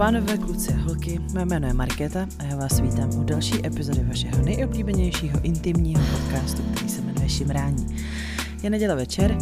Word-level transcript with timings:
pánové, 0.00 0.38
kluci 0.38 0.72
a 0.72 0.76
holky, 0.76 1.20
mé 1.32 1.44
jméno 1.44 1.66
je 1.66 1.74
Markéta 1.74 2.26
a 2.38 2.42
já 2.42 2.56
vás 2.56 2.80
vítám 2.80 3.10
u 3.18 3.24
další 3.24 3.66
epizody 3.66 4.04
vašeho 4.04 4.44
nejoblíbenějšího 4.44 5.40
intimního 5.42 6.02
podcastu, 6.12 6.62
který 6.62 6.88
se 6.88 7.02
jmenuje 7.02 7.28
Šimrání. 7.28 7.96
Je 8.62 8.70
neděle 8.70 8.96
večer 8.96 9.38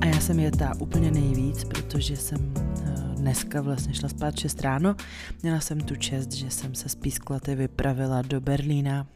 a 0.00 0.06
já 0.06 0.20
jsem 0.20 0.38
jetá 0.38 0.72
úplně 0.78 1.10
nejvíc, 1.10 1.64
protože 1.64 2.16
jsem 2.16 2.54
eh, 2.56 3.14
dneska 3.16 3.60
vlastně 3.60 3.94
šla 3.94 4.08
spát 4.08 4.38
6 4.38 4.60
ráno. 4.60 4.96
Měla 5.42 5.60
jsem 5.60 5.80
tu 5.80 5.96
čest, 5.96 6.32
že 6.32 6.50
jsem 6.50 6.74
se 6.74 6.88
z 6.88 6.94
Písklaty 6.94 7.54
vypravila 7.54 8.22
do 8.22 8.40
Berlína 8.40 9.06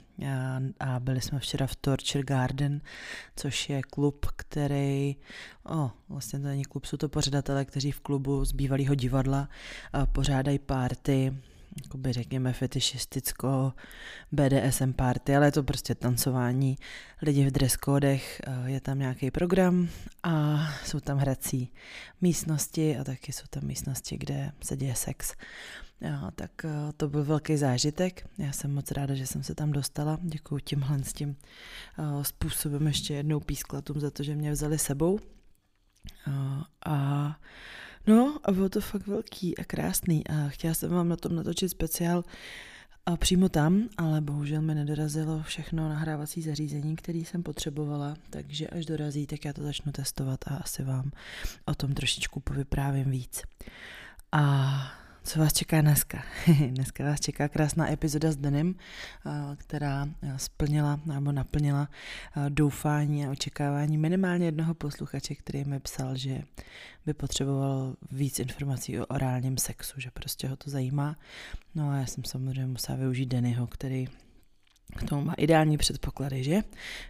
a, 0.81 1.01
byli 1.01 1.21
jsme 1.21 1.39
včera 1.39 1.67
v 1.67 1.77
Torture 1.77 2.25
Garden, 2.25 2.81
což 3.37 3.69
je 3.69 3.83
klub, 3.83 4.27
který, 4.37 5.17
o, 5.69 5.91
vlastně 6.09 6.39
to 6.39 6.47
není 6.47 6.65
klub, 6.65 6.85
jsou 6.85 6.97
to 6.97 7.09
pořadatelé, 7.09 7.65
kteří 7.65 7.93
v 7.93 8.01
klubu 8.01 8.45
z 8.45 8.53
bývalého 8.53 8.95
divadla 8.95 9.49
pořádají 10.13 10.59
párty, 10.59 11.37
jakoby 11.83 12.13
řekněme 12.13 12.53
fetišisticko 12.53 13.73
BDSM 14.33 14.93
party, 14.93 15.37
ale 15.37 15.47
je 15.47 15.53
to 15.53 15.63
prostě 15.63 15.95
tancování, 15.95 16.79
lidi 17.23 17.47
v 17.47 17.51
dreskódech, 17.51 18.43
je 18.67 18.81
tam 18.81 18.99
nějaký 18.99 19.31
program 19.31 19.89
a 20.23 20.59
jsou 20.85 21.01
tam 21.01 21.19
hrací 21.19 21.73
místnosti 22.21 22.99
a 22.99 23.05
taky 23.05 23.33
jsou 23.33 23.45
tam 23.51 23.65
místnosti, 23.65 24.19
kde 24.19 24.53
se 24.65 24.77
děje 24.77 24.95
sex. 24.95 25.35
Jo, 26.01 26.31
tak 26.35 26.51
to 26.97 27.09
byl 27.09 27.25
velký 27.25 27.57
zážitek. 27.57 28.29
Já 28.39 28.53
jsem 28.53 28.75
moc 28.75 28.91
ráda, 28.91 29.15
že 29.15 29.27
jsem 29.27 29.43
se 29.43 29.55
tam 29.55 29.73
dostala. 29.73 30.19
Děkuji 30.23 30.59
tímhle 30.65 31.05
s 31.05 31.13
tím 31.13 31.37
způsobem 32.23 32.87
ještě 32.87 33.15
jednou 33.15 33.41
písklatům 33.41 34.01
za 34.01 34.11
to, 34.11 34.23
že 34.23 34.35
mě 34.35 34.53
vzali 34.53 34.79
sebou. 34.79 35.19
A 36.87 37.39
no, 38.07 38.39
a 38.45 38.53
bylo 38.53 38.69
to 38.69 38.81
fakt 38.81 39.07
velký 39.07 39.59
a 39.59 39.65
krásný. 39.65 40.27
A 40.27 40.49
chtěla 40.49 40.75
jsem 40.75 40.91
vám 40.91 41.09
na 41.09 41.17
tom 41.17 41.35
natočit 41.35 41.71
speciál 41.71 42.25
a 43.07 43.17
přímo 43.17 43.49
tam, 43.49 43.89
ale 43.97 44.21
bohužel 44.21 44.63
mi 44.63 44.75
nedorazilo 44.75 45.43
všechno 45.43 45.89
nahrávací 45.89 46.43
zařízení, 46.43 46.97
který 46.97 47.25
jsem 47.25 47.43
potřebovala, 47.43 48.17
takže 48.31 48.67
až 48.67 48.87
dorazí, 48.87 49.27
tak 49.27 49.45
já 49.45 49.53
to 49.53 49.63
začnu 49.63 49.93
testovat 49.93 50.41
a 50.47 50.57
asi 50.57 50.85
vám 50.85 51.11
o 51.65 51.75
tom 51.75 51.95
trošičku 51.95 52.41
povyprávím 52.41 53.11
víc. 53.11 53.43
A 54.33 54.75
co 55.27 55.41
vás 55.41 55.53
čeká 55.53 55.81
dneska? 55.81 56.23
dneska 56.71 57.05
vás 57.05 57.21
čeká 57.21 57.49
krásná 57.49 57.93
epizoda 57.93 58.33
s 58.33 58.37
Denim, 58.37 58.75
která 59.57 60.09
splnila 60.37 61.01
nebo 61.07 61.33
naplnila 61.33 61.89
doufání 62.49 63.27
a 63.27 63.31
očekávání 63.31 63.99
minimálně 63.99 64.47
jednoho 64.47 64.75
posluchače, 64.75 65.35
který 65.35 65.65
mi 65.65 65.81
psal, 65.81 66.17
že 66.17 66.43
by 67.07 67.15
potřeboval 67.15 67.97
víc 68.11 68.39
informací 68.39 69.01
o 69.01 69.07
orálním 69.07 69.59
sexu, 69.59 70.01
že 70.01 70.11
prostě 70.11 70.49
ho 70.49 70.57
to 70.57 70.71
zajímá. 70.71 71.17
No 71.75 71.91
a 71.91 71.97
já 71.97 72.07
jsem 72.07 72.25
samozřejmě 72.25 72.67
musela 72.67 72.99
využít 72.99 73.27
Dennyho, 73.27 73.67
který 73.67 74.09
k 74.97 75.09
tomu 75.09 75.25
má 75.25 75.35
ideální 75.35 75.79
předpoklady, 75.79 76.45
že? 76.45 76.63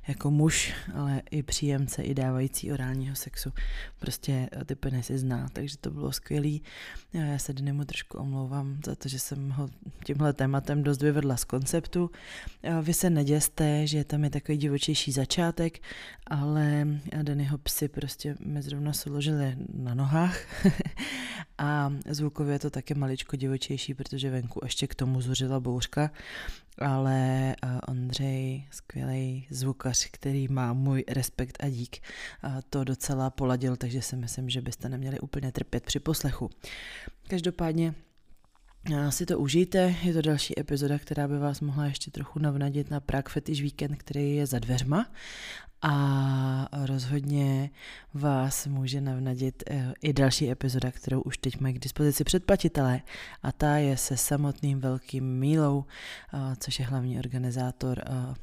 Jako 0.08 0.30
muž, 0.30 0.74
ale 0.94 1.22
i 1.30 1.42
příjemce, 1.42 2.02
i 2.02 2.14
dávající 2.14 2.72
orálního 2.72 3.16
sexu. 3.16 3.52
Prostě 3.98 4.48
ty 4.66 4.74
penisy 4.74 5.18
zná, 5.18 5.48
takže 5.52 5.78
to 5.78 5.90
bylo 5.90 6.12
skvělý. 6.12 6.62
Já 7.12 7.38
se 7.38 7.52
Denimu 7.52 7.84
trošku 7.84 8.18
omlouvám 8.18 8.78
za 8.86 8.94
to, 8.94 9.08
že 9.08 9.18
jsem 9.18 9.50
ho 9.50 9.68
tímhle 10.04 10.32
tématem 10.32 10.82
dost 10.82 11.02
vyvedla 11.02 11.36
z 11.36 11.44
konceptu. 11.44 12.10
Vy 12.82 12.94
se 12.94 13.10
neděste, 13.10 13.86
že 13.86 14.04
tam 14.04 14.24
je 14.24 14.30
takový 14.30 14.58
divočejší 14.58 15.12
začátek, 15.12 15.78
ale 16.26 16.86
Dennyho 17.22 17.58
psy 17.58 17.88
prostě 17.88 18.36
mi 18.40 18.62
zrovna 18.62 18.92
složili 18.92 19.56
na 19.74 19.94
nohách 19.94 20.38
a 21.58 21.92
zvukově 22.10 22.54
je 22.54 22.58
to 22.58 22.70
taky 22.70 22.94
maličko 22.94 23.36
divočejší, 23.36 23.94
protože 23.94 24.30
venku 24.30 24.60
ještě 24.64 24.86
k 24.86 24.94
tomu 24.94 25.20
zuřila 25.20 25.60
bouřka, 25.60 26.10
ale 26.78 27.56
Ondřej, 27.88 28.66
skvělý 28.70 29.46
zvukař, 29.50 30.08
který 30.10 30.48
má 30.48 30.72
můj 30.72 31.04
respekt 31.08 31.56
a 31.60 31.68
dík, 31.68 31.96
to 32.70 32.84
docela 32.84 33.30
poladil, 33.30 33.76
takže 33.76 34.02
si 34.02 34.16
myslím, 34.16 34.50
že 34.50 34.60
byste 34.60 34.88
neměli 34.88 35.20
úplně 35.20 35.52
trpět 35.52 35.84
při 35.84 36.00
poslechu. 36.00 36.50
Každopádně 37.28 37.94
si 39.10 39.26
to 39.26 39.38
užijte, 39.38 39.94
je 40.02 40.12
to 40.12 40.22
další 40.22 40.60
epizoda, 40.60 40.98
která 40.98 41.28
by 41.28 41.38
vás 41.38 41.60
mohla 41.60 41.84
ještě 41.84 42.10
trochu 42.10 42.38
navnadit 42.38 42.90
na 42.90 43.00
Prague 43.00 43.32
Fetish 43.32 43.60
Weekend, 43.60 43.96
který 43.98 44.36
je 44.36 44.46
za 44.46 44.58
dveřma. 44.58 45.06
A 45.82 46.68
rozhodně 46.86 47.70
vás 48.14 48.66
může 48.66 49.00
navnadit 49.00 49.62
eh, 49.70 49.94
i 50.02 50.12
další 50.12 50.50
epizoda, 50.50 50.90
kterou 50.90 51.20
už 51.20 51.38
teď 51.38 51.60
mají 51.60 51.74
k 51.74 51.78
dispozici 51.78 52.24
předplatitelé. 52.24 53.00
A 53.42 53.52
ta 53.52 53.76
je 53.76 53.96
se 53.96 54.16
samotným 54.16 54.80
velkým 54.80 55.38
Mílou, 55.38 55.84
eh, 56.34 56.56
což 56.56 56.78
je 56.78 56.86
hlavní 56.86 57.18
organizátor 57.18 58.02
eh, 58.06 58.34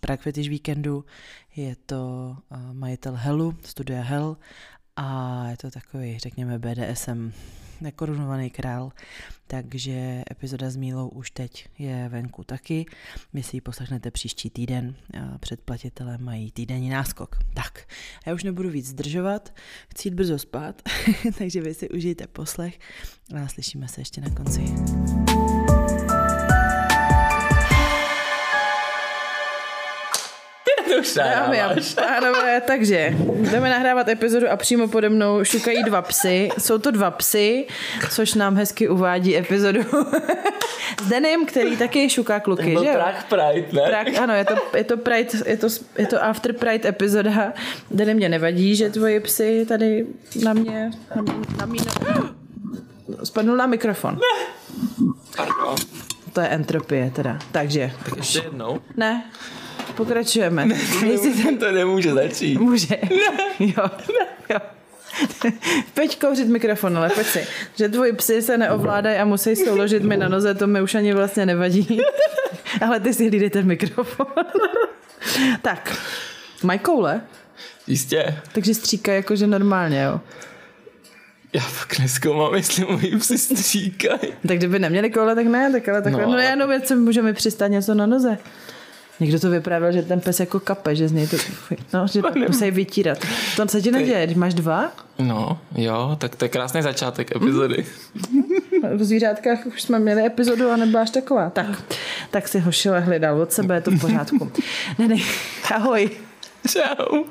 Prague 0.00 0.22
Fetish 0.22 0.48
Weekendu. 0.48 1.04
Je 1.56 1.76
to 1.86 2.36
majitel 2.72 3.14
Hellu, 3.16 3.56
studia 3.64 4.02
Hell 4.02 4.36
a 4.96 5.46
je 5.50 5.56
to 5.56 5.70
takový, 5.70 6.18
řekněme, 6.18 6.58
BDSM 6.58 7.32
nekorunovaný 7.80 8.50
král, 8.50 8.92
takže 9.46 10.22
epizoda 10.30 10.70
s 10.70 10.76
Mílou 10.76 11.08
už 11.08 11.30
teď 11.30 11.68
je 11.78 12.08
venku 12.08 12.44
taky. 12.44 12.86
Vy 13.32 13.42
si 13.42 13.56
ji 13.56 13.60
poslechnete 13.60 14.10
příští 14.10 14.50
týden. 14.50 14.94
Předplatitelé 15.40 16.18
mají 16.18 16.52
týdenní 16.52 16.88
náskok. 16.88 17.36
Tak, 17.54 17.88
já 18.26 18.34
už 18.34 18.44
nebudu 18.44 18.70
víc 18.70 18.86
zdržovat, 18.86 19.54
chci 19.90 20.08
jít 20.08 20.14
brzo 20.14 20.38
spát, 20.38 20.82
takže 21.38 21.60
vy 21.60 21.74
si 21.74 21.88
užijte 21.88 22.26
poslech 22.26 22.78
a 23.44 23.48
slyšíme 23.48 23.88
se 23.88 24.00
ještě 24.00 24.20
na 24.20 24.30
konci. 24.30 24.60
Už 31.00 31.14
Dámy 31.14 31.62
a 31.62 31.74
pánové, 31.94 32.60
takže 32.60 33.16
jdeme 33.50 33.70
nahrávat 33.70 34.08
epizodu 34.08 34.50
a 34.50 34.56
přímo 34.56 34.88
pode 34.88 35.08
mnou 35.08 35.44
šukají 35.44 35.82
dva 35.82 36.02
psy. 36.02 36.48
Jsou 36.58 36.78
to 36.78 36.90
dva 36.90 37.10
psy, 37.10 37.66
což 38.10 38.34
nám 38.34 38.56
hezky 38.56 38.88
uvádí 38.88 39.36
epizodu 39.36 39.80
s 41.02 41.08
Denim, 41.08 41.46
který 41.46 41.76
taky 41.76 42.10
šuká 42.10 42.40
kluky, 42.40 42.76
že? 42.84 42.92
Prague 42.92 43.22
Pride, 43.28 43.68
ne? 43.72 43.82
Prague, 43.88 44.18
ano, 44.18 44.34
je 44.34 44.44
to, 44.44 44.54
je 44.76 44.84
to 44.84 44.96
Pride, 44.96 45.30
je 45.46 45.56
to, 45.56 45.66
je 45.98 46.06
to 46.06 46.24
After 46.24 46.52
Pride 46.52 46.88
epizoda. 46.88 47.52
Denim 47.90 48.16
mě 48.16 48.28
nevadí, 48.28 48.76
že 48.76 48.90
tvoje 48.90 49.20
psy 49.20 49.66
tady 49.68 50.06
na 50.44 50.52
mě, 50.52 50.90
na, 51.16 51.22
na 51.58 51.66
mý, 51.66 51.78
Spadnul 53.24 53.56
na 53.56 53.66
mikrofon. 53.66 54.14
Ne. 54.14 54.46
Pardon. 55.36 55.76
To 56.32 56.40
je 56.40 56.48
entropie 56.48 57.10
teda. 57.10 57.38
Takže. 57.52 57.92
Tak 58.04 58.16
ještě 58.16 58.38
jednou? 58.38 58.80
Ne. 58.96 59.24
Pokračujeme. 59.96 60.66
Ne, 60.66 60.78
to, 61.00 61.42
ten... 61.42 61.58
to 61.58 61.72
nemůže 61.72 62.14
začít. 62.14 62.58
Může. 62.58 62.98
Ne. 63.10 63.66
Jo. 63.66 63.90
jo. 64.50 64.58
Pojď 65.94 66.18
kouřit 66.18 66.48
mikrofon, 66.48 66.98
ale 66.98 67.10
pojď 67.10 67.26
si. 67.26 67.46
Že 67.76 67.88
tvoji 67.88 68.12
psy 68.12 68.42
se 68.42 68.58
neovládají 68.58 69.18
a 69.18 69.24
musí 69.24 69.56
se 69.56 69.70
uložit 69.70 70.02
mi 70.02 70.16
na 70.16 70.28
noze, 70.28 70.54
to 70.54 70.66
mi 70.66 70.82
už 70.82 70.94
ani 70.94 71.14
vlastně 71.14 71.46
nevadí. 71.46 72.00
ale 72.86 73.00
ty 73.00 73.14
si 73.14 73.28
hlídej 73.28 73.50
ten 73.50 73.66
mikrofon. 73.66 74.26
tak, 75.62 75.96
mají 76.62 76.78
koule? 76.78 77.20
Jistě. 77.86 78.34
Takže 78.52 78.74
stříkají 78.74 79.16
jakože 79.16 79.46
normálně, 79.46 80.02
jo? 80.02 80.20
Já 81.52 81.60
fakt 81.60 81.98
neskoumal, 81.98 82.56
jestli 82.56 82.84
moji 82.84 83.16
psy 83.18 83.38
stříkají. 83.38 84.32
tak 84.48 84.56
kdyby 84.56 84.78
neměli 84.78 85.10
koule, 85.10 85.34
tak 85.34 85.46
ne, 85.46 85.72
tak 85.72 85.88
ale 85.88 86.02
takhle. 86.02 86.26
No, 86.26 86.32
no 86.32 86.38
jenom 86.38 86.68
věc, 86.68 86.90
můžeme 86.90 87.32
přistát 87.32 87.68
něco 87.68 87.94
na 87.94 88.06
noze. 88.06 88.38
Někdo 89.20 89.40
to 89.40 89.50
vyprávěl, 89.50 89.92
že 89.92 90.02
ten 90.02 90.20
pes 90.20 90.40
jako 90.40 90.60
kape, 90.60 90.96
že 90.96 91.08
z 91.08 91.12
něj 91.12 91.26
to, 91.26 91.36
no, 91.94 92.06
že 92.06 92.22
musí 92.48 92.70
vytírat. 92.70 93.18
To 93.56 93.68
se 93.68 93.82
ti 93.82 93.90
neděje, 93.90 94.26
když 94.26 94.36
máš 94.36 94.54
dva? 94.54 94.92
No, 95.18 95.58
jo, 95.76 96.16
tak 96.20 96.36
to 96.36 96.44
je 96.44 96.48
krásný 96.48 96.82
začátek 96.82 97.36
epizody. 97.36 97.86
V 98.94 99.04
zvířátkách 99.04 99.66
už 99.66 99.82
jsme 99.82 99.98
měli 99.98 100.26
epizodu 100.26 100.70
a 100.70 100.76
nebyla 100.76 101.04
taková. 101.04 101.50
Tak, 101.50 101.66
tak 102.30 102.48
si 102.48 102.58
ho 102.58 102.72
šilehli 102.72 103.18
dal 103.18 103.40
od 103.40 103.52
sebe, 103.52 103.74
je 103.74 103.80
to 103.80 103.90
v 103.90 104.00
pořádku. 104.00 104.52
ne, 104.98 105.08
ne, 105.08 105.16
ahoj. 105.74 106.10
Čau. 106.68 107.24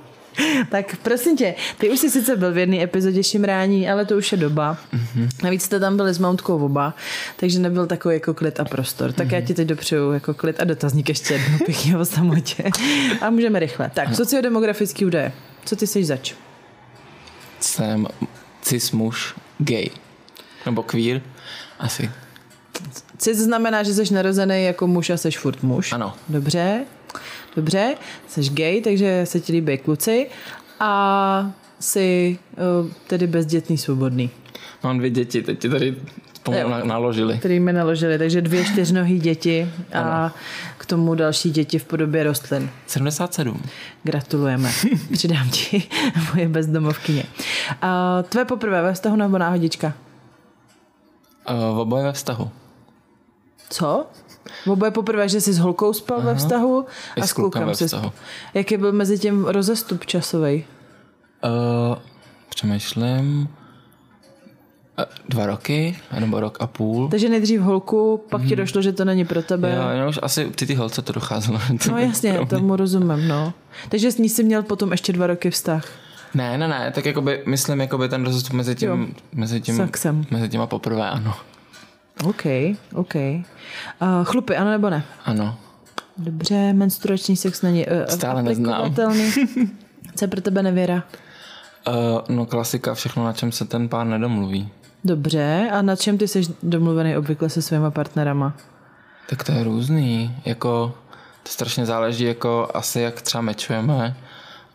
tak 0.70 0.96
prosím 0.96 1.38
tě, 1.38 1.56
ty 1.78 1.90
už 1.90 2.00
jsi 2.00 2.10
sice 2.10 2.36
byl 2.36 2.54
v 2.54 2.58
jedné 2.58 2.84
epizodě 2.84 3.24
Šimrání, 3.24 3.90
ale 3.90 4.06
to 4.06 4.18
už 4.18 4.32
je 4.32 4.38
doba. 4.38 4.78
Mm-hmm. 4.94 5.30
Navíc 5.44 5.64
jste 5.64 5.80
tam 5.80 5.98
byli 5.98 6.14
s 6.14 6.20
Mountkou 6.20 6.66
oba, 6.66 6.94
takže 7.36 7.60
nebyl 7.60 7.88
takový 7.88 8.16
jako 8.16 8.34
klid 8.34 8.60
a 8.60 8.66
prostor. 8.66 9.12
Tak 9.12 9.28
mm-hmm. 9.28 9.34
já 9.34 9.42
ti 9.42 9.54
teď 9.54 9.68
dopřeju 9.68 10.12
jako 10.12 10.34
klid 10.34 10.60
a 10.60 10.64
dotazník 10.64 11.10
ještě 11.10 11.34
jednou 11.34 11.58
pěkně 11.66 11.98
o 11.98 12.06
samotě. 12.06 12.64
A 13.22 13.30
můžeme 13.30 13.60
rychle. 13.60 13.92
Tak, 13.94 14.16
sociodemografický 14.16 15.06
údaje. 15.06 15.32
Co 15.66 15.76
ty 15.76 15.88
jsi 15.88 16.06
zač? 16.06 16.34
Jsem 17.60 18.08
cis 18.62 18.92
muž, 18.92 19.36
gay. 19.58 19.90
Nebo 20.66 20.84
queer, 20.84 21.22
asi. 21.80 22.12
Cis 23.18 23.38
znamená, 23.38 23.84
že 23.84 23.94
jsi 23.94 24.14
narozený 24.14 24.64
jako 24.64 24.88
muž 24.88 25.10
a 25.10 25.18
jsi 25.18 25.32
furt 25.32 25.64
muž. 25.64 25.94
Ano. 25.94 26.14
Dobře. 26.30 26.86
Dobře, 27.60 27.96
jsi 28.28 28.42
gay, 28.50 28.82
takže 28.82 29.22
se 29.26 29.40
ti 29.40 29.52
líbí 29.54 29.78
kluci 29.78 30.28
a 30.80 31.52
jsi 31.80 32.38
uh, 32.84 32.92
tedy 33.08 33.28
bezdětný, 33.28 33.78
svobodný. 33.78 34.30
Mám 34.84 34.98
dvě 34.98 35.10
děti, 35.10 35.42
teď 35.42 35.60
ti 35.60 35.70
tady 35.70 35.96
naložili. 36.84 37.38
který 37.38 37.60
mi 37.60 37.74
naložili. 37.74 38.18
Takže 38.18 38.42
dvě 38.42 38.66
čtyřnohý 38.66 39.20
děti 39.20 39.68
a 39.94 40.00
Ano. 40.00 40.32
k 40.78 40.86
tomu 40.86 41.16
další 41.16 41.52
děti 41.52 41.80
v 41.80 41.86
podobě 41.86 42.24
rostlin. 42.24 42.70
77. 42.88 43.62
Gratulujeme. 44.04 44.72
Přidám 45.14 45.50
ti 45.50 45.84
moje 46.36 46.48
bezdomovkyně. 46.48 47.24
A 47.82 48.24
tvé 48.30 48.46
poprvé 48.46 48.82
ve 48.82 48.94
vztahu 48.94 49.16
nebo 49.16 49.38
náhodička? 49.38 49.94
Uh, 51.72 51.80
oboje 51.80 52.04
ve 52.04 52.12
vztahu. 52.14 52.50
Co? 53.70 54.06
Oboje 54.68 54.92
poprvé, 54.92 55.30
že 55.30 55.42
jsi 55.42 55.54
s 55.54 55.58
holkou 55.60 55.94
spal 55.94 56.22
ve 56.22 56.36
vztahu 56.36 56.86
a 57.22 57.28
s 57.28 57.30
s 57.30 57.34
klukem 57.34 57.76
jsi 57.76 57.90
spal. 57.90 58.12
Jaký 58.54 58.78
byl 58.78 58.92
mezi 58.92 59.20
tím 59.20 59.46
rozestup 59.46 60.06
časový? 60.06 60.66
Uh, 61.44 61.96
přemýšlím. 62.50 63.48
Uh, 65.00 65.06
dva 65.30 65.46
roky, 65.46 65.98
nebo 66.20 66.40
rok 66.40 66.58
a 66.60 66.68
půl. 66.68 67.10
Takže 67.10 67.30
nejdřív 67.30 67.62
holku, 67.62 68.24
pak 68.30 68.42
ti 68.46 68.56
došlo, 68.56 68.82
že 68.82 68.92
to 68.94 69.06
není 69.06 69.26
pro 69.26 69.42
tebe. 69.42 69.76
Jo, 69.76 69.90
jenom 69.90 70.10
už 70.10 70.20
asi 70.22 70.46
při 70.46 70.66
ty 70.66 70.76
holce 70.76 71.02
to 71.02 71.14
docházelo. 71.14 71.60
To 71.84 71.92
No 71.92 71.98
jasně, 71.98 72.40
tomu 72.50 72.76
rozumím, 72.76 73.28
no. 73.28 73.54
Takže 73.90 74.12
s 74.12 74.18
ní 74.18 74.30
jsi 74.30 74.44
měl 74.44 74.64
potom 74.64 74.92
ještě 74.92 75.14
dva 75.14 75.28
roky 75.28 75.50
vztah. 75.50 75.86
Ne, 76.34 76.58
ne, 76.58 76.68
ne, 76.68 76.92
tak 76.96 77.06
jakoby, 77.06 77.44
myslím 77.46 77.82
jakoby 77.82 78.10
ten 78.10 78.26
rozestup 78.26 78.54
mezi 78.54 78.76
tím, 78.76 78.90
Jo. 78.90 78.98
mezi 79.34 79.62
tím, 79.62 79.76
Sexem. 79.76 80.26
mezi 80.32 80.50
těma 80.50 80.68
poprvé, 80.68 81.10
ano. 81.10 81.34
OK, 82.24 82.46
OK. 82.94 83.16
Uh, 83.16 83.44
chlupy, 84.24 84.58
ano 84.58 84.72
nebo 84.72 84.90
ne? 84.90 85.04
Ano. 85.26 85.58
Dobře, 86.18 86.74
menstruační 86.74 87.36
sex 87.36 87.62
není 87.62 87.86
uh, 87.88 88.06
Stále 88.08 88.44
neznám. 88.44 88.74
aplikovatelný. 88.74 89.32
Co 90.16 90.26
je 90.26 90.28
pro 90.28 90.42
tebe 90.42 90.64
nevěra? 90.64 91.04
Uh, 91.88 92.36
no 92.36 92.46
klasika, 92.46 92.94
všechno, 92.94 93.26
na 93.26 93.34
čem 93.34 93.52
se 93.52 93.66
ten 93.66 93.90
pár 93.90 94.08
nedomluví. 94.08 94.70
Dobře, 95.04 95.70
a 95.72 95.82
na 95.82 95.96
čem 95.96 96.18
ty 96.18 96.28
jsi 96.28 96.42
domluvený 96.64 97.18
obvykle 97.18 97.50
se 97.50 97.62
svýma 97.62 97.92
partnerama? 97.92 98.54
Tak 99.30 99.44
to 99.44 99.52
je 99.52 99.64
různý, 99.64 100.36
jako 100.46 100.94
to 101.44 101.50
strašně 101.50 101.86
záleží, 101.86 102.24
jako 102.24 102.70
asi 102.74 103.00
jak 103.00 103.22
třeba 103.22 103.42
mečujeme 103.42 104.18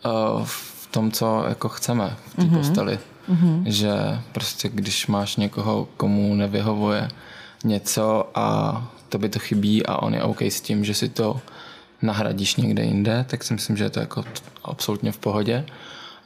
uh, 0.05 0.44
v 0.44 0.88
tom, 0.91 1.12
co 1.12 1.44
jako 1.49 1.69
chceme 1.69 2.17
v 2.26 2.37
té 2.37 2.43
mm-hmm. 2.43 2.56
posteli. 2.56 2.99
Mm-hmm. 3.31 3.62
Že 3.67 3.93
prostě 4.32 4.69
když 4.69 5.06
máš 5.06 5.37
někoho, 5.37 5.88
komu 5.96 6.35
nevyhovuje 6.35 7.08
něco 7.64 8.31
a 8.34 8.82
to 9.08 9.19
by 9.19 9.28
to 9.28 9.38
chybí 9.38 9.87
a 9.87 9.96
on 10.02 10.14
je 10.14 10.22
OK 10.22 10.43
s 10.43 10.61
tím, 10.61 10.84
že 10.84 10.94
si 10.94 11.08
to 11.08 11.40
nahradíš 12.02 12.56
někde 12.56 12.82
jinde, 12.82 13.25
tak 13.28 13.44
si 13.44 13.55
myslím, 13.55 13.76
že 13.76 13.84
je 13.84 13.90
to 13.90 14.00
jako 14.00 14.25
absolutně 14.64 15.12
v 15.12 15.19
pohodě. 15.19 15.64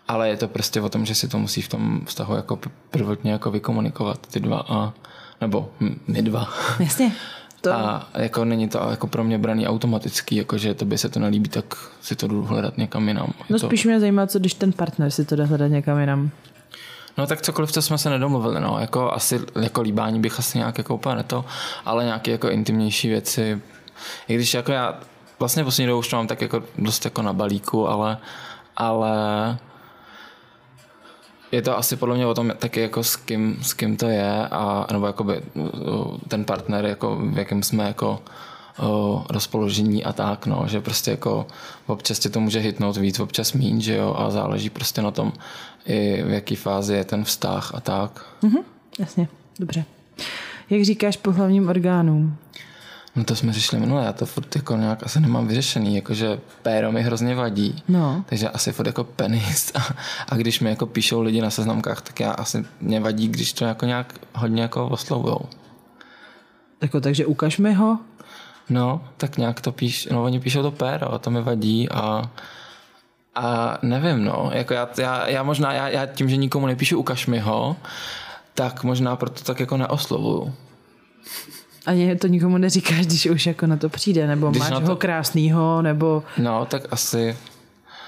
Ale 0.09 0.29
je 0.29 0.37
to 0.37 0.49
prostě 0.49 0.81
o 0.81 0.89
tom, 0.89 1.07
že 1.07 1.15
si 1.15 1.29
to 1.29 1.39
musí 1.39 1.63
v 1.63 1.69
tom 1.69 2.01
vztahu 2.05 2.35
jako 2.35 2.59
prvotně 2.91 3.33
jako 3.33 3.51
vykomunikovat 3.51 4.27
ty 4.27 4.41
dva 4.41 4.65
a 4.69 4.93
nebo 5.41 5.71
my 6.07 6.23
dva. 6.23 6.49
Jasně. 6.81 7.13
To, 7.61 7.73
A 7.73 8.09
jako 8.15 8.45
není 8.45 8.69
to 8.69 8.87
jako 8.91 9.07
pro 9.07 9.25
mě 9.25 9.39
braný 9.39 9.67
automatický, 9.67 10.37
jako 10.37 10.59
že 10.59 10.75
to 10.75 10.85
by 10.85 10.99
se 10.99 11.09
to 11.09 11.21
nelíbí, 11.21 11.49
tak 11.49 11.65
si 12.01 12.17
to 12.17 12.27
jdu 12.27 12.43
hledat 12.43 12.79
někam 12.79 13.09
jinam. 13.09 13.27
Je 13.27 13.45
no 13.49 13.59
to, 13.59 13.67
spíš 13.67 13.85
mě 13.85 14.01
zajímá, 14.01 14.27
co 14.27 14.39
když 14.39 14.55
ten 14.55 14.73
partner 14.73 15.11
si 15.11 15.25
to 15.25 15.37
jde 15.37 15.45
hledat 15.45 15.69
někam 15.69 16.01
jinam. 16.01 16.31
No 17.19 17.27
tak 17.27 17.43
cokoliv, 17.43 17.73
co 17.73 17.83
jsme 17.83 17.99
se 17.99 18.11
nedomluvili, 18.11 18.61
no, 18.61 18.77
jako 18.81 19.13
asi, 19.13 19.41
jako 19.61 19.81
líbání 19.81 20.21
bych 20.21 20.39
asi 20.39 20.59
nějak 20.59 20.79
jako 20.79 20.95
úplně 20.95 21.23
to, 21.23 21.45
ale 21.85 22.05
nějaké 22.05 22.31
jako 22.31 22.51
intimnější 22.51 23.09
věci, 23.09 23.63
i 24.29 24.35
když 24.35 24.55
jako 24.55 24.73
já 24.73 24.99
vlastně 25.39 25.65
poslední 25.65 25.87
dobou 25.87 25.99
už 25.99 26.09
to 26.09 26.17
mám 26.17 26.27
tak 26.27 26.43
jako 26.43 26.63
dost 26.79 27.05
jako 27.05 27.23
na 27.23 27.33
balíku, 27.33 27.89
ale, 27.89 28.19
ale 28.77 29.17
je 31.53 31.63
to 31.63 31.79
asi 31.79 31.97
podle 31.97 32.17
mě 32.17 32.27
o 32.27 32.35
tom 32.35 32.53
taky 32.59 32.81
jako 32.81 33.05
s 33.05 33.17
kým, 33.17 33.59
s 33.63 33.73
kým 33.73 33.97
to 33.97 34.09
je 34.09 34.49
a 34.49 34.87
nebo 34.93 35.07
jakoby 35.07 35.43
ten 36.29 36.45
partner 36.45 36.85
jako 36.87 37.17
v 37.17 37.39
jakém 37.39 37.63
jsme 37.63 37.85
jako 37.85 38.23
uh, 38.79 39.23
rozpoložení 39.31 40.05
a 40.05 40.13
tak, 40.13 40.47
no, 40.47 40.65
že 40.67 40.81
prostě 40.81 41.11
jako 41.11 41.47
občas 41.87 42.19
tě 42.19 42.29
to 42.29 42.41
může 42.41 42.59
hitnout 42.59 42.97
víc, 42.97 43.21
občas 43.21 43.53
míň, 43.53 43.81
že 43.81 43.97
jo, 43.97 44.15
a 44.19 44.31
záleží 44.31 44.71
prostě 44.71 45.03
na 45.03 45.11
tom, 45.11 45.33
i 45.87 46.23
v 46.27 46.31
jaký 46.31 46.57
fázi 46.57 46.95
je 46.95 47.05
ten 47.05 47.25
vztah 47.25 47.75
a 47.75 47.81
tak. 47.81 48.27
Mhm, 48.43 48.59
jasně, 48.99 49.29
dobře. 49.59 49.85
Jak 50.71 50.85
říkáš 50.85 51.17
pohlavním 51.17 51.69
orgánům? 51.69 52.37
No 53.17 53.25
to 53.25 53.37
jsme 53.37 53.53
řešili 53.53 53.81
minule, 53.81 54.05
já 54.05 54.13
to 54.13 54.27
furt 54.27 54.57
jako 54.57 54.77
nějak 54.77 55.07
asi 55.07 55.21
nemám 55.21 55.47
vyřešený, 55.47 55.97
jakože 55.97 56.41
péro 56.63 56.93
mi 56.93 57.03
hrozně 57.03 57.35
vadí. 57.35 57.83
No. 57.89 58.25
Takže 58.29 58.49
asi 58.49 58.73
furt 58.73 58.87
jako 58.87 59.05
penis. 59.05 59.73
A, 59.75 59.95
a 60.29 60.37
když 60.37 60.61
mi 60.61 60.71
jako 60.71 60.87
píšou 60.87 61.21
lidi 61.21 61.41
na 61.41 61.51
seznamkách, 61.51 62.01
tak 62.01 62.21
já 62.21 62.31
asi 62.31 62.65
mě 62.81 63.01
vadí, 63.01 63.29
když 63.29 63.53
to 63.53 63.65
jako 63.65 63.87
nějak 63.87 64.15
hodně 64.35 64.63
jako 64.63 64.89
oslovujou. 64.89 65.41
Jako, 66.83 67.01
takže 67.01 67.27
ukaž 67.27 67.59
mi 67.59 67.75
ho. 67.75 67.99
No, 68.71 69.01
tak 69.17 69.39
nějak 69.39 69.61
to 69.61 69.73
píš, 69.73 70.09
no 70.13 70.25
oni 70.25 70.41
píšou 70.41 70.63
to 70.63 70.71
péro, 70.71 71.19
to 71.19 71.31
mi 71.31 71.43
vadí 71.43 71.89
a 71.91 72.31
a 73.35 73.79
nevím, 73.83 74.25
no, 74.25 74.51
jako 74.55 74.75
já, 74.75 74.89
já, 74.99 75.29
já 75.29 75.43
možná, 75.43 75.73
já, 75.73 75.89
já 75.89 76.07
tím, 76.07 76.29
že 76.29 76.37
nikomu 76.37 76.67
nepíšu 76.67 76.99
ukaž 76.99 77.27
mi 77.27 77.39
ho, 77.39 77.77
tak 78.55 78.85
možná 78.85 79.17
proto 79.17 79.45
tak 79.45 79.61
jako 79.61 79.77
neoslovuju. 79.77 80.55
Ani 81.87 82.17
to 82.17 82.27
nikomu 82.27 82.59
neříkáš, 82.59 83.07
když 83.07 83.27
už 83.27 83.47
jako 83.47 83.67
na 83.67 83.77
to 83.77 83.89
přijde, 83.89 84.27
nebo 84.27 84.51
Když 84.51 84.61
máš 84.61 84.69
to- 84.69 84.81
ho 84.81 84.97
krásnýho, 84.97 85.83
nebo 85.83 86.23
No, 86.39 86.67
tak 86.67 86.83
asi, 86.91 87.37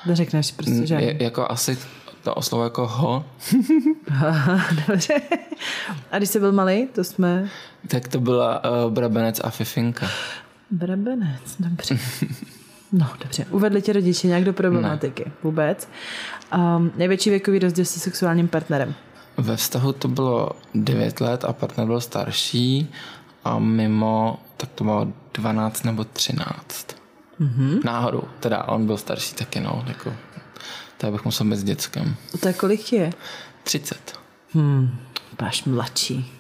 neřekneš 0.06 0.52
prostě, 0.52 0.86
že... 0.86 0.94
je, 0.94 1.22
jako 1.22 1.50
asi 1.50 1.78
to 2.22 2.34
oslovo 2.34 2.64
jako 2.64 2.86
ho, 2.86 3.24
Dobře. 4.88 5.14
A 6.10 6.18
když 6.18 6.28
jsi 6.30 6.40
byl 6.40 6.52
malý, 6.52 6.86
to 6.86 7.04
jsme... 7.04 7.48
tak 7.88 8.08
to 8.08 8.20
byla 8.20 8.62
uh, 8.64 8.92
Brabenec 8.92 9.40
a 9.44 9.50
Fifinka. 9.50 10.06
Brabenec, 10.70 11.56
dobře. 11.58 11.98
No, 12.92 13.10
dobře. 13.22 13.46
Uvedli 13.50 13.82
tě 13.82 13.92
rodiče 13.92 14.26
nějak 14.26 14.44
do 14.44 14.52
problematiky? 14.52 15.24
Ne. 15.26 15.32
Vůbec. 15.42 15.88
Um, 16.56 16.92
největší 16.96 17.30
věkový 17.30 17.58
rozdíl 17.58 17.84
se 17.84 18.00
sexuálním 18.00 18.48
partnerem? 18.48 18.94
Ve 19.36 19.56
vztahu 19.56 19.92
to 19.92 20.08
bylo 20.08 20.50
9 20.74 21.20
let 21.20 21.44
a 21.44 21.52
partner 21.52 21.86
byl 21.86 22.00
starší 22.00 22.90
a 23.44 23.58
mimo 23.58 24.38
tak 24.56 24.70
to 24.70 24.84
bylo 24.84 25.12
12 25.34 25.82
nebo 25.82 26.04
13. 26.04 26.96
Mm-hmm. 27.40 27.84
Náhodou, 27.84 28.22
teda 28.40 28.64
on 28.64 28.86
byl 28.86 28.96
starší 28.96 29.34
taky, 29.34 29.60
no, 29.60 29.84
jako, 29.86 30.12
to 30.96 31.10
bych 31.12 31.24
musel 31.24 31.46
být 31.46 31.56
s 31.56 31.64
dětskem. 31.64 32.14
Tak 32.40 32.56
kolik 32.56 32.92
je? 32.92 33.12
30. 33.64 34.18
Hmm, 34.52 34.98
máš 35.42 35.64
mladší. 35.64 36.39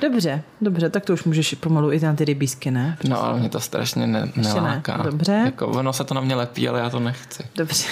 Dobře, 0.00 0.42
dobře, 0.60 0.90
tak 0.90 1.04
to 1.04 1.12
už 1.12 1.24
můžeš 1.24 1.54
pomalu 1.54 1.90
i 1.90 2.00
na 2.00 2.14
ty 2.14 2.24
rybísky, 2.24 2.70
ne? 2.70 2.96
No 3.08 3.24
ale 3.24 3.38
mě 3.40 3.48
to 3.48 3.60
strašně 3.60 4.06
ne, 4.06 4.28
neláká. 4.36 4.96
Dobře. 4.96 5.42
Jako, 5.44 5.66
ono 5.66 5.92
se 5.92 6.04
to 6.04 6.14
na 6.14 6.20
mě 6.20 6.34
lepí, 6.34 6.68
ale 6.68 6.80
já 6.80 6.90
to 6.90 7.00
nechci. 7.00 7.42
Dobře. 7.56 7.88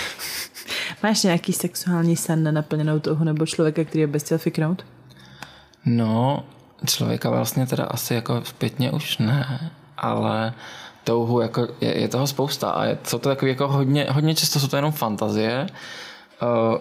Máš 1.02 1.22
nějaký 1.22 1.52
sexuální 1.52 2.16
sen 2.16 2.42
nenaplněnou 2.42 2.98
touhu 2.98 3.24
nebo 3.24 3.46
člověka, 3.46 3.84
který 3.84 4.06
bys 4.06 4.22
chtěl 4.22 4.38
fiknout? 4.38 4.84
No, 5.84 6.44
člověka 6.86 7.30
vlastně 7.30 7.66
teda 7.66 7.84
asi 7.84 8.14
jako 8.14 8.42
zpětně 8.44 8.90
už 8.90 9.18
ne, 9.18 9.70
ale 9.98 10.52
touhu 11.04 11.40
jako 11.40 11.68
je, 11.80 12.00
je 12.00 12.08
toho 12.08 12.26
spousta 12.26 12.70
a 12.70 12.84
je, 12.84 12.98
jsou 13.04 13.18
to 13.18 13.28
takový 13.28 13.50
jako 13.50 13.68
hodně, 13.68 14.06
hodně 14.10 14.34
často 14.34 14.60
jsou 14.60 14.66
to 14.66 14.76
jenom 14.76 14.92
fantazie, 14.92 15.66
uh, 16.42 16.78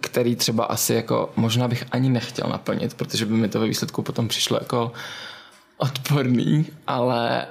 který 0.00 0.36
třeba 0.36 0.64
asi 0.64 0.94
jako 0.94 1.32
možná 1.36 1.68
bych 1.68 1.84
ani 1.90 2.10
nechtěl 2.10 2.48
naplnit, 2.48 2.94
protože 2.94 3.26
by 3.26 3.34
mi 3.34 3.48
to 3.48 3.60
ve 3.60 3.66
výsledku 3.66 4.02
potom 4.02 4.28
přišlo 4.28 4.58
jako 4.60 4.92
odporný, 5.76 6.66
ale 6.86 7.46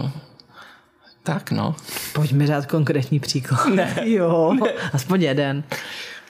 uh, 0.00 0.10
tak 1.22 1.50
no. 1.50 1.76
Pojď 2.12 2.32
mi 2.32 2.46
dát 2.46 2.66
konkrétní 2.66 3.20
příklad. 3.20 3.66
Ne. 3.74 3.94
Jo, 4.04 4.56
aspoň 4.92 5.22
jeden. 5.22 5.64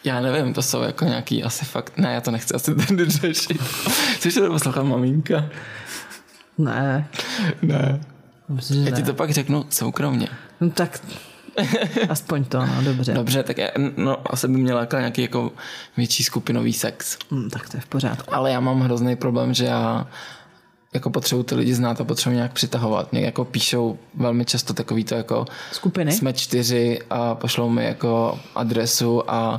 Já 0.05 0.21
nevím, 0.21 0.55
to 0.55 0.63
jsou 0.63 0.83
jako 0.83 1.05
nějaký 1.05 1.45
asi 1.45 1.65
fakt, 1.65 1.99
ne, 1.99 2.15
já 2.15 2.21
to 2.21 2.31
nechci 2.31 2.55
asi 2.55 2.75
tady 2.75 3.11
řešit. 3.11 3.63
Chceš 4.15 4.35
to 4.35 4.51
poslouchat 4.51 4.83
maminka? 4.83 5.45
Ne. 6.59 7.09
Ne. 7.63 8.01
Myslím, 8.49 8.85
že 8.85 8.91
Já 8.91 8.97
ti 8.97 9.03
ne. 9.03 9.07
to 9.07 9.15
pak 9.15 9.31
řeknu 9.31 9.67
soukromně. 9.71 10.29
No 10.61 10.71
tak 10.71 11.01
aspoň 12.09 12.45
to, 12.45 12.67
no 12.67 12.83
dobře. 12.85 13.15
Dobře, 13.15 13.43
tak 13.43 13.59
já, 13.59 13.69
no, 13.97 14.33
asi 14.33 14.49
by 14.49 14.55
mě 14.55 14.75
lákal 14.75 15.01
nějaký 15.01 15.23
jako 15.23 15.53
větší 15.97 16.25
skupinový 16.25 16.73
sex. 16.73 17.19
Hm, 17.31 17.51
tak 17.51 17.69
to 17.69 17.77
je 17.77 17.81
v 17.81 17.87
pořádku. 17.87 18.35
Ale 18.35 18.51
já 18.51 18.61
mám 18.61 18.81
hrozný 18.81 19.17
problém, 19.17 19.55
že 19.55 19.65
já 19.65 20.07
jako 20.95 21.11
potřebuji 21.11 21.43
ty 21.43 21.55
lidi 21.55 21.75
znát 21.75 22.01
a 22.01 22.05
potřebuji 22.05 22.37
nějak 22.37 22.53
přitahovat. 22.53 23.13
Mě 23.13 23.21
jako 23.21 23.45
píšou 23.45 23.99
velmi 24.15 24.45
často 24.45 24.75
takový 24.75 25.05
to 25.05 25.15
jako 25.15 25.45
Skupiny? 25.73 26.13
jsme 26.13 26.33
čtyři 26.33 26.99
a 27.11 27.35
pošlou 27.35 27.69
mi 27.69 27.85
jako 27.85 28.39
adresu 28.55 29.31
a 29.31 29.59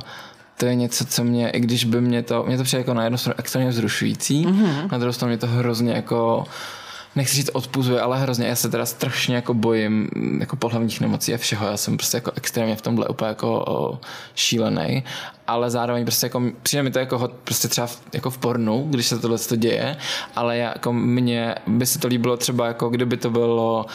to 0.58 0.66
je 0.66 0.74
něco, 0.74 1.04
co 1.04 1.24
mě, 1.24 1.50
i 1.50 1.60
když 1.60 1.84
by 1.84 2.00
mě 2.00 2.22
to, 2.22 2.42
mě 2.42 2.56
to 2.56 2.64
přijde 2.64 2.80
jako 2.80 2.94
na 2.94 3.04
jednu 3.04 3.18
stranu 3.18 3.34
extrémně 3.38 3.70
vzrušující, 3.70 4.46
mm-hmm. 4.46 4.92
na 4.92 4.98
druhou 4.98 5.12
stranu 5.12 5.30
mě 5.30 5.38
to 5.38 5.46
hrozně 5.46 5.92
jako 5.92 6.44
nechci 7.16 7.36
říct 7.36 7.50
odpuzuje, 7.52 8.00
ale 8.00 8.18
hrozně, 8.18 8.46
já 8.46 8.56
se 8.56 8.68
teda 8.68 8.86
strašně 8.86 9.34
jako 9.34 9.54
bojím 9.54 10.08
mm, 10.16 10.40
jako 10.40 10.56
pohlavních 10.56 11.00
nemocí 11.00 11.34
a 11.34 11.38
všeho, 11.38 11.66
já 11.66 11.76
jsem 11.76 11.96
prostě 11.96 12.16
jako 12.16 12.32
extrémně 12.34 12.76
v 12.76 12.82
tomhle 12.82 13.08
úplně 13.08 13.28
jako 13.28 13.98
šílený 14.34 15.04
ale 15.46 15.70
zároveň 15.70 16.04
prostě 16.04 16.26
jako, 16.26 16.42
přijde 16.62 16.82
mi 16.82 16.90
to 16.90 16.98
jako 16.98 17.18
hot, 17.18 17.32
prostě 17.44 17.68
třeba 17.68 17.86
v, 17.86 18.02
jako 18.12 18.30
v 18.30 18.38
pornu, 18.38 18.86
když 18.90 19.06
se 19.06 19.18
tohle 19.18 19.38
to 19.38 19.56
děje, 19.56 19.96
ale 20.36 20.58
jako 20.58 20.92
mně 20.92 21.54
by 21.66 21.86
se 21.86 21.98
to 21.98 22.08
líbilo 22.08 22.36
třeba 22.36 22.66
jako 22.66 22.88
kdyby 22.88 23.16
to 23.16 23.30
bylo 23.30 23.86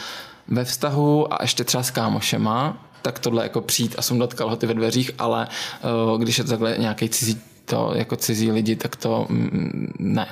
ve 0.48 0.64
vztahu 0.64 1.32
a 1.34 1.38
ještě 1.42 1.64
třeba 1.64 1.82
s 1.82 1.90
kámošema, 1.90 2.86
tak 3.02 3.18
tohle 3.18 3.42
jako 3.42 3.60
přijít 3.60 3.94
a 3.98 4.02
sundat 4.02 4.34
kalhoty 4.34 4.66
ve 4.66 4.74
dveřích, 4.74 5.10
ale 5.18 5.48
uh, 6.12 6.20
když 6.20 6.38
je 6.38 6.44
to 6.44 6.50
takhle 6.50 6.78
nějaký 6.78 7.08
cizí 7.08 7.40
to 7.64 7.92
jako 7.94 8.16
cizí 8.16 8.52
lidi, 8.52 8.76
tak 8.76 8.96
to 8.96 9.26
mm, 9.28 9.92
ne. 9.98 10.26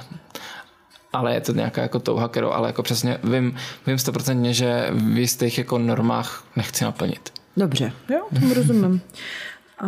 Ale 1.13 1.35
je 1.35 1.41
to 1.41 1.53
nějaká 1.53 1.83
jako 1.83 1.99
touha, 1.99 2.29
kterou 2.29 2.51
ale 2.51 2.69
jako 2.69 2.83
přesně 2.83 3.19
vím, 3.25 3.57
vím 3.87 3.99
stoprocentně, 3.99 4.55
že 4.55 4.89
v 4.91 5.19
jistých 5.19 5.59
jako 5.59 5.79
normách 5.79 6.45
nechci 6.57 6.85
naplnit. 6.85 7.33
Dobře, 7.57 7.93
jo, 8.09 8.27
tomu 8.41 8.55
rozumím. 8.55 9.01
A 9.79 9.87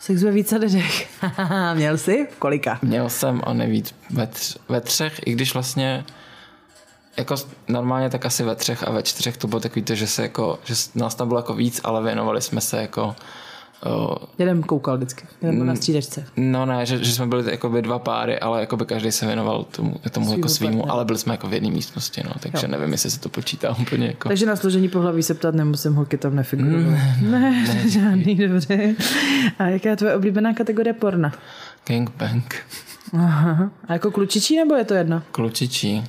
sex 0.00 0.22
ve 0.22 0.30
více 0.30 0.56
lidech. 0.56 1.08
Měl 1.74 1.98
jsi? 1.98 2.28
Kolika? 2.38 2.78
Měl 2.82 3.10
jsem 3.10 3.42
a 3.44 3.52
nejvíc 3.52 3.94
ve, 4.10 4.26
tř, 4.26 4.58
ve 4.68 4.80
třech, 4.80 5.20
i 5.26 5.32
když 5.32 5.54
vlastně 5.54 6.04
jako 7.16 7.34
normálně 7.68 8.10
tak 8.10 8.26
asi 8.26 8.42
ve 8.42 8.54
třech 8.54 8.88
a 8.88 8.90
ve 8.90 9.02
čtyřech 9.02 9.36
to 9.36 9.48
bylo 9.48 9.60
takový 9.60 9.82
to, 9.82 9.94
že 9.94 10.06
se 10.06 10.22
jako, 10.22 10.58
že 10.64 10.74
nás 10.94 11.14
tam 11.14 11.28
bylo 11.28 11.40
jako 11.40 11.54
víc, 11.54 11.80
ale 11.84 12.02
věnovali 12.02 12.42
jsme 12.42 12.60
se 12.60 12.80
jako 12.80 13.16
Uh, 13.86 14.14
jeden 14.38 14.62
koukal 14.62 14.96
vždycky, 14.96 15.26
jeden 15.42 15.66
na 15.66 15.76
střídačce. 15.76 16.24
No 16.36 16.66
ne, 16.66 16.86
že, 16.86 17.04
že 17.04 17.12
jsme 17.12 17.26
byli 17.26 17.50
jakoby 17.50 17.82
dva 17.82 17.98
páry, 17.98 18.38
ale 18.38 18.60
jakoby 18.60 18.84
každý 18.84 19.12
se 19.12 19.26
věnoval 19.26 19.64
tomu, 19.64 19.94
tomu 20.10 20.26
svýmu 20.26 20.38
jako 20.38 20.48
svýmu, 20.48 20.90
ale 20.92 21.04
byli 21.04 21.18
jsme 21.18 21.34
jako 21.34 21.48
v 21.48 21.52
jedné 21.52 21.70
místnosti, 21.70 22.22
no, 22.24 22.30
takže 22.40 22.66
jo. 22.66 22.70
nevím, 22.70 22.92
jestli 22.92 23.10
se 23.10 23.20
to 23.20 23.28
počítá 23.28 23.76
úplně 23.80 24.06
jako. 24.06 24.28
Takže 24.28 24.46
na 24.46 24.56
složení 24.56 24.88
pohlaví 24.88 25.22
se 25.22 25.34
ptát 25.34 25.54
nemusím, 25.54 25.94
holky 25.94 26.18
tam 26.18 26.36
nefigurují. 26.36 26.84
Mm, 26.84 27.30
ne, 27.30 27.64
ne, 27.68 27.88
žádný, 27.90 28.34
dobře. 28.34 28.94
A 29.58 29.64
jaká 29.64 29.88
je 29.88 29.96
tvoje 29.96 30.14
oblíbená 30.14 30.54
kategorie 30.54 30.92
porna? 30.92 31.32
Gangbang. 31.86 32.54
Aha. 33.12 33.70
A 33.88 33.92
jako 33.92 34.10
klučičí 34.10 34.56
nebo 34.56 34.74
je 34.74 34.84
to 34.84 34.94
jedno? 34.94 35.22
Klučičí. 35.32 36.04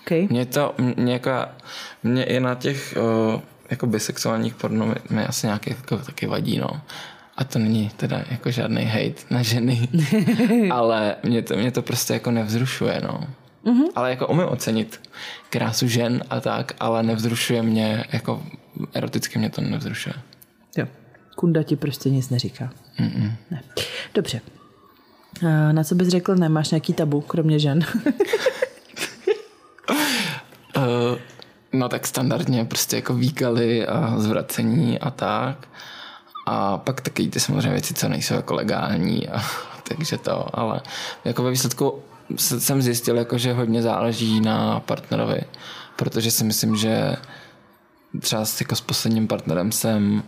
Okay. 0.00 0.28
Mě 0.30 0.46
to, 0.46 0.74
mě, 0.96 1.12
jako, 1.12 1.30
mě 2.02 2.24
i 2.24 2.40
na 2.40 2.54
těch 2.54 2.94
uh, 3.34 3.40
jako 3.70 3.86
bisexuálních 3.86 4.54
porno 4.54 4.86
mi, 4.86 4.94
mi 5.10 5.26
asi 5.26 5.46
nějaký 5.46 5.70
jako, 5.70 5.96
taky 5.96 6.26
vadí, 6.26 6.58
no. 6.58 6.80
A 7.36 7.44
to 7.44 7.58
není 7.58 7.90
teda 7.96 8.22
jako 8.30 8.50
žádný 8.50 8.84
hate 8.84 9.22
na 9.30 9.42
ženy, 9.42 9.88
ale 10.72 11.16
mě 11.22 11.42
to, 11.42 11.56
mě 11.56 11.70
to 11.70 11.82
prostě 11.82 12.12
jako 12.12 12.30
nevzrušuje, 12.30 13.00
no. 13.04 13.26
Mm-hmm. 13.64 13.86
Ale 13.94 14.10
jako 14.10 14.26
umím 14.26 14.48
ocenit 14.48 15.00
krásu 15.50 15.88
žen 15.88 16.24
a 16.30 16.40
tak, 16.40 16.72
ale 16.80 17.02
nevzrušuje 17.02 17.62
mě, 17.62 18.04
jako 18.12 18.42
eroticky 18.92 19.38
mě 19.38 19.50
to 19.50 19.60
nevzrušuje. 19.60 20.14
Jo. 20.76 20.86
Kunda 21.36 21.62
ti 21.62 21.76
prostě 21.76 22.10
nic 22.10 22.30
neříká. 22.30 22.70
Mm-mm. 22.98 23.32
Ne. 23.50 23.62
Dobře. 24.14 24.40
Na 25.72 25.84
co 25.84 25.94
bys 25.94 26.08
řekl, 26.08 26.34
nemáš 26.34 26.70
nějaký 26.70 26.92
tabu, 26.92 27.20
kromě 27.20 27.58
žen? 27.58 27.80
No 31.72 31.88
tak 31.88 32.06
standardně 32.06 32.64
prostě 32.64 32.96
jako 32.96 33.14
výkaly 33.14 33.86
a 33.86 34.14
zvracení 34.18 34.98
a 34.98 35.10
tak. 35.10 35.68
A 36.46 36.78
pak 36.78 37.00
taky 37.00 37.28
ty 37.28 37.40
samozřejmě 37.40 37.70
věci, 37.70 37.94
co 37.94 38.08
nejsou 38.08 38.34
jako 38.34 38.54
legální 38.54 39.28
a 39.28 39.42
takže 39.88 40.18
to, 40.18 40.58
ale 40.58 40.80
jako 41.24 41.42
ve 41.42 41.50
výsledku 41.50 42.02
jsem 42.36 42.82
zjistil, 42.82 43.16
jako, 43.16 43.38
že 43.38 43.52
hodně 43.52 43.82
záleží 43.82 44.40
na 44.40 44.80
partnerovi, 44.80 45.40
protože 45.96 46.30
si 46.30 46.44
myslím, 46.44 46.76
že 46.76 47.16
třeba 48.20 48.44
s, 48.44 48.60
jako 48.60 48.76
s 48.76 48.80
posledním 48.80 49.28
partnerem 49.28 49.72
jsem 49.72 50.22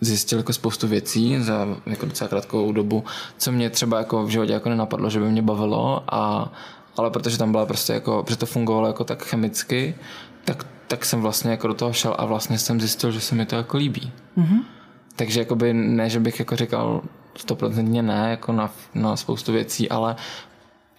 zjistil 0.00 0.38
jako 0.38 0.52
spoustu 0.52 0.88
věcí 0.88 1.42
za 1.42 1.66
jako 1.86 2.06
docela 2.06 2.28
krátkou 2.28 2.72
dobu, 2.72 3.04
co 3.38 3.52
mě 3.52 3.70
třeba 3.70 3.98
jako 3.98 4.24
v 4.24 4.28
životě 4.28 4.52
jako 4.52 4.68
nenapadlo, 4.68 5.10
že 5.10 5.20
by 5.20 5.30
mě 5.30 5.42
bavilo 5.42 6.04
a 6.14 6.52
ale 6.96 7.10
protože 7.10 7.38
tam 7.38 7.52
byla 7.52 7.66
prostě 7.66 7.92
jako, 7.92 8.22
protože 8.22 8.36
to 8.36 8.46
fungovalo 8.46 8.86
jako 8.86 9.04
tak 9.04 9.24
chemicky, 9.24 9.94
tak, 10.44 10.66
tak 10.86 11.04
jsem 11.04 11.20
vlastně 11.20 11.50
jako 11.50 11.68
do 11.68 11.74
toho 11.74 11.92
šel 11.92 12.14
a 12.18 12.24
vlastně 12.24 12.58
jsem 12.58 12.80
zjistil, 12.80 13.10
že 13.10 13.20
se 13.20 13.34
mi 13.34 13.46
to 13.46 13.56
jako 13.56 13.76
líbí. 13.76 14.12
Mm-hmm. 14.38 14.62
Takže 15.16 15.40
jakoby 15.40 15.72
ne, 15.72 16.10
že 16.10 16.20
bych 16.20 16.38
jako 16.38 16.56
říkal 16.56 17.02
stoprocentně 17.36 18.02
ne, 18.02 18.30
jako 18.30 18.52
na, 18.52 18.70
na 18.94 19.16
spoustu 19.16 19.52
věcí, 19.52 19.88
ale 19.88 20.16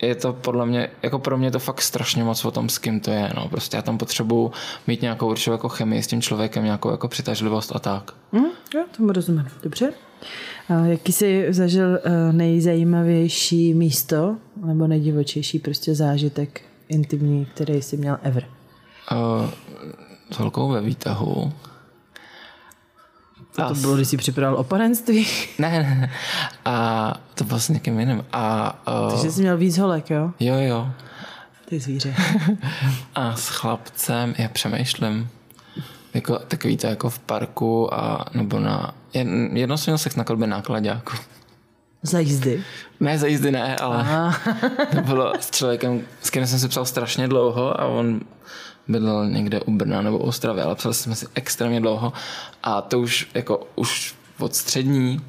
je 0.01 0.15
to 0.15 0.33
podle 0.33 0.65
mě, 0.65 0.89
jako 1.03 1.19
pro 1.19 1.37
mě 1.37 1.51
to 1.51 1.59
fakt 1.59 1.81
strašně 1.81 2.23
moc 2.23 2.45
o 2.45 2.51
tom, 2.51 2.69
s 2.69 2.77
kým 2.77 2.99
to 2.99 3.11
je, 3.11 3.31
no. 3.35 3.49
Prostě 3.49 3.77
já 3.77 3.81
tam 3.81 3.97
potřebuji 3.97 4.51
mít 4.87 5.01
nějakou 5.01 5.29
určitou 5.29 5.51
jako 5.51 5.69
chemii 5.69 6.03
s 6.03 6.07
tím 6.07 6.21
člověkem, 6.21 6.63
nějakou 6.63 6.91
jako 6.91 7.07
přitažlivost 7.07 7.75
a 7.75 7.79
tak. 7.79 8.11
Mm, 8.31 8.45
jo, 8.75 8.85
tomu 8.97 9.11
rozumím. 9.11 9.47
Dobře. 9.63 9.93
A 10.69 10.85
jaký 10.85 11.11
jsi 11.11 11.47
zažil 11.49 11.95
eh, 11.95 12.33
nejzajímavější 12.33 13.73
místo 13.73 14.35
nebo 14.65 14.87
nejdivočejší 14.87 15.59
prostě 15.59 15.95
zážitek 15.95 16.61
intimní, 16.89 17.45
který 17.45 17.81
jsi 17.81 17.97
měl 17.97 18.17
ever? 18.23 18.43
Uh, 19.11 19.49
s 20.31 20.37
holkou 20.37 20.69
ve 20.69 20.81
výtahu. 20.81 21.53
A 23.57 23.67
to 23.67 23.73
bylo, 23.73 23.95
když 23.95 24.07
jsi 24.07 24.17
připravil 24.17 24.59
opanenství? 24.59 25.27
Ne, 25.59 25.69
ne, 25.69 25.95
ne. 25.95 26.11
A 26.65 27.13
to 27.35 27.43
bylo 27.43 27.59
s 27.59 27.69
někým 27.69 27.99
jiným. 27.99 28.25
A, 28.33 28.75
uh, 29.05 29.11
Takže 29.11 29.31
jsi 29.31 29.41
měl 29.41 29.57
víc 29.57 29.77
holek, 29.77 30.09
jo? 30.09 30.31
Jo, 30.39 30.55
jo. 30.55 30.89
Ty 31.69 31.79
zvíře. 31.79 32.15
a 33.15 33.35
s 33.35 33.49
chlapcem, 33.49 34.35
já 34.37 34.49
přemýšlím, 34.49 35.29
jako 36.13 36.39
takový 36.39 36.77
to 36.77 36.87
jako 36.87 37.09
v 37.09 37.19
parku 37.19 37.93
a 37.93 38.25
nebo 38.33 38.59
na, 38.59 38.93
jedno 39.53 39.77
jsem 39.77 39.91
měl 39.91 39.97
sex 39.97 40.15
na 40.15 40.23
kolbě 40.23 40.47
nákladáku. 40.47 41.13
Za 42.03 42.19
jízdy? 42.19 42.63
Ne, 42.99 43.17
za 43.17 43.27
jízdy 43.27 43.51
ne, 43.51 43.75
ale 43.75 44.05
to 44.95 45.01
bylo 45.01 45.33
s 45.39 45.51
člověkem, 45.51 46.01
s 46.21 46.29
kterým 46.29 46.47
jsem 46.47 46.59
si 46.59 46.67
psal 46.67 46.85
strašně 46.85 47.27
dlouho 47.27 47.81
a 47.81 47.85
on 47.85 48.19
bydlel 48.87 49.29
někde 49.29 49.61
u 49.61 49.71
Brna 49.71 50.01
nebo 50.01 50.17
u 50.17 50.21
Ostravy, 50.21 50.61
ale 50.61 50.75
psali 50.75 50.95
jsme 50.95 51.15
si 51.15 51.25
extrémně 51.35 51.81
dlouho 51.81 52.13
a 52.63 52.81
to 52.81 52.99
už 52.99 53.29
jako 53.33 53.67
už 53.75 54.15
od 54.39 54.55
střední 54.55 55.21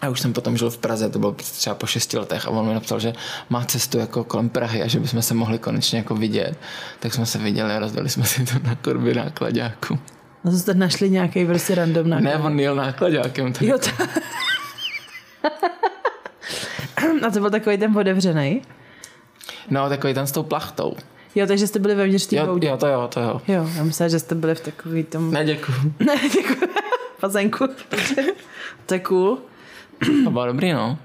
a 0.00 0.08
už 0.08 0.20
jsem 0.20 0.32
potom 0.32 0.56
žil 0.56 0.70
v 0.70 0.78
Praze, 0.78 1.10
to 1.10 1.18
bylo 1.18 1.32
třeba 1.32 1.74
po 1.74 1.86
šesti 1.86 2.18
letech 2.18 2.46
a 2.46 2.50
on 2.50 2.66
mi 2.66 2.74
napsal, 2.74 3.00
že 3.00 3.12
má 3.48 3.64
cestu 3.64 3.98
jako 3.98 4.24
kolem 4.24 4.48
Prahy 4.48 4.82
a 4.82 4.86
že 4.86 5.00
bychom 5.00 5.22
se 5.22 5.34
mohli 5.34 5.58
konečně 5.58 5.98
jako 5.98 6.14
vidět. 6.14 6.58
Tak 7.00 7.14
jsme 7.14 7.26
se 7.26 7.38
viděli 7.38 7.72
a 7.72 7.78
rozdali 7.78 8.08
jsme 8.08 8.24
si 8.24 8.44
to 8.44 8.52
na 8.62 8.74
korbě 8.74 9.14
nákladáku. 9.14 9.98
A 10.44 10.50
to 10.50 10.56
jste 10.56 10.74
našli 10.74 11.10
nějaký 11.10 11.46
prostě 11.46 11.74
random 11.74 12.08
náklad? 12.08 12.30
Ne, 12.30 12.36
on 12.36 12.60
jel 12.60 12.74
nákladákem. 12.74 13.52
Jo, 13.60 13.78
to... 13.78 13.90
a 17.26 17.30
to 17.30 17.40
byl 17.40 17.50
takový 17.50 17.78
ten 17.78 17.98
otevřený? 17.98 18.62
No, 19.70 19.88
takový 19.88 20.14
ten 20.14 20.26
s 20.26 20.32
tou 20.32 20.42
plachtou. 20.42 20.96
Jo, 21.34 21.46
takže 21.46 21.66
jste 21.66 21.78
byli 21.78 21.94
vevnitř 21.94 22.26
té 22.26 22.36
jo, 22.36 22.58
jo, 22.62 22.76
to 22.76 22.86
jo, 22.86 23.08
to 23.14 23.20
jo. 23.20 23.40
Jo, 23.48 23.70
já 23.76 23.82
myslím, 23.82 24.08
že 24.08 24.18
jste 24.18 24.34
byli 24.34 24.54
v 24.54 24.60
takový 24.60 25.04
tom... 25.04 25.32
Ne, 25.32 25.44
děkuju. 25.44 25.78
ne, 26.00 26.16
děkuju. 26.32 26.70
Pazenku. 27.20 27.68
to 28.86 28.94
je 28.94 29.00
cool. 29.00 29.38
To 30.24 30.30
bylo 30.30 30.46
dobrý, 30.46 30.72
no. 30.72 30.98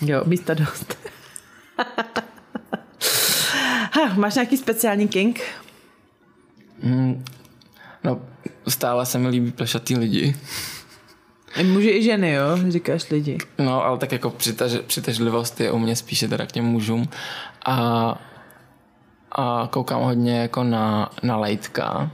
Jo, 0.00 0.22
místa 0.26 0.54
dost. 0.54 0.98
ha, 3.92 4.14
máš 4.14 4.34
nějaký 4.34 4.56
speciální 4.56 5.08
king? 5.08 5.40
Mm, 6.82 7.24
no, 8.04 8.20
stále 8.68 9.06
se 9.06 9.18
mi 9.18 9.28
líbí 9.28 9.52
plešatý 9.52 9.96
lidi. 9.96 10.36
Muži 11.62 11.90
i 11.90 12.02
ženy, 12.02 12.32
jo? 12.32 12.58
Říkáš 12.68 13.10
lidi. 13.10 13.38
No, 13.58 13.84
ale 13.84 13.98
tak 13.98 14.12
jako 14.12 14.30
přitaž, 14.30 14.72
přitažlivost 14.86 15.60
je 15.60 15.70
u 15.70 15.78
mě 15.78 15.96
spíše 15.96 16.28
teda 16.28 16.46
k 16.46 16.52
těm 16.52 16.64
mužům. 16.64 17.08
A, 17.66 18.18
a 19.32 19.68
koukám 19.70 20.02
hodně 20.02 20.38
jako 20.38 20.64
na, 20.64 21.10
na 21.22 21.36
lejtka 21.36 22.10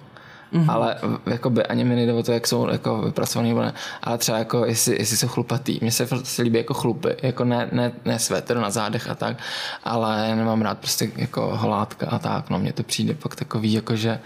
Mm-hmm. 0.52 0.70
Ale 0.70 0.96
jakoby 1.26 1.62
ani 1.62 1.84
mi 1.84 1.94
nejde 1.94 2.12
o 2.12 2.22
to, 2.22 2.32
jak 2.32 2.46
jsou 2.46 2.68
jako 2.68 3.02
vypracovaný 3.02 3.48
nebo 3.48 3.62
ne. 3.62 3.74
Ale 4.02 4.18
třeba 4.18 4.38
jako, 4.38 4.64
jestli, 4.64 4.96
jestli 4.98 5.16
jsou 5.16 5.28
chlupatý. 5.28 5.78
Mně 5.82 5.92
se 5.92 6.06
prostě 6.06 6.42
líbí 6.42 6.58
jako 6.58 6.74
chlupy. 6.74 7.08
Jako 7.22 7.44
ne, 7.44 7.68
ne, 7.72 7.92
ne 8.04 8.18
svetr 8.18 8.58
na 8.58 8.70
zádech 8.70 9.10
a 9.10 9.14
tak, 9.14 9.36
ale 9.84 10.36
nemám 10.36 10.62
rád 10.62 10.78
prostě 10.78 11.10
jako 11.16 11.56
holátka 11.56 12.06
a 12.06 12.18
tak. 12.18 12.50
No 12.50 12.58
mně 12.58 12.72
to 12.72 12.82
přijde 12.82 13.14
pak 13.14 13.36
takový, 13.36 13.72
jako 13.72 13.96
že 13.96 14.18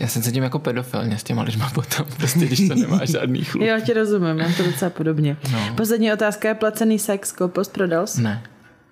já 0.00 0.08
jsem 0.08 0.22
se 0.22 0.32
tím 0.32 0.42
jako 0.42 0.58
pedofilně 0.58 1.18
s 1.18 1.22
těma 1.22 1.42
lidma 1.42 1.70
potom, 1.74 2.06
prostě 2.16 2.46
když 2.46 2.68
to 2.68 2.74
nemá 2.74 3.04
žádný 3.04 3.44
chlup. 3.44 3.64
Já 3.64 3.80
ti 3.80 3.92
rozumím, 3.92 4.36
mám 4.36 4.54
to 4.54 4.62
docela 4.62 4.90
podobně. 4.90 5.36
No. 5.52 5.58
Poslední 5.76 6.12
otázka 6.12 6.48
je 6.48 6.54
placený 6.54 6.98
sex, 6.98 7.32
koupil 7.32 7.64
prodal 7.64 8.06
Ne. 8.18 8.42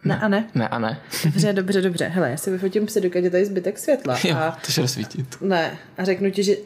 Ne 0.05 0.21
a 0.21 0.29
ne? 0.29 0.51
Ne 0.55 0.69
a 0.69 0.79
ne. 0.79 1.01
Dobře, 1.25 1.53
dobře, 1.53 1.83
dobře. 1.83 2.09
Hele, 2.09 2.31
já 2.31 2.37
si 2.37 2.51
vyfotím 2.51 2.89
si, 2.89 3.01
dokud 3.01 3.19
je 3.19 3.31
tady 3.31 3.47
zbytek 3.47 3.79
světla. 3.79 4.19
Jo, 4.25 4.37
a... 4.37 4.59
to 4.67 4.73
se 4.73 4.81
rozsvítit. 4.81 5.37
Ne, 5.41 5.79
a 5.99 6.05
řeknu 6.05 6.31
ti, 6.31 6.43
že, 6.45 6.57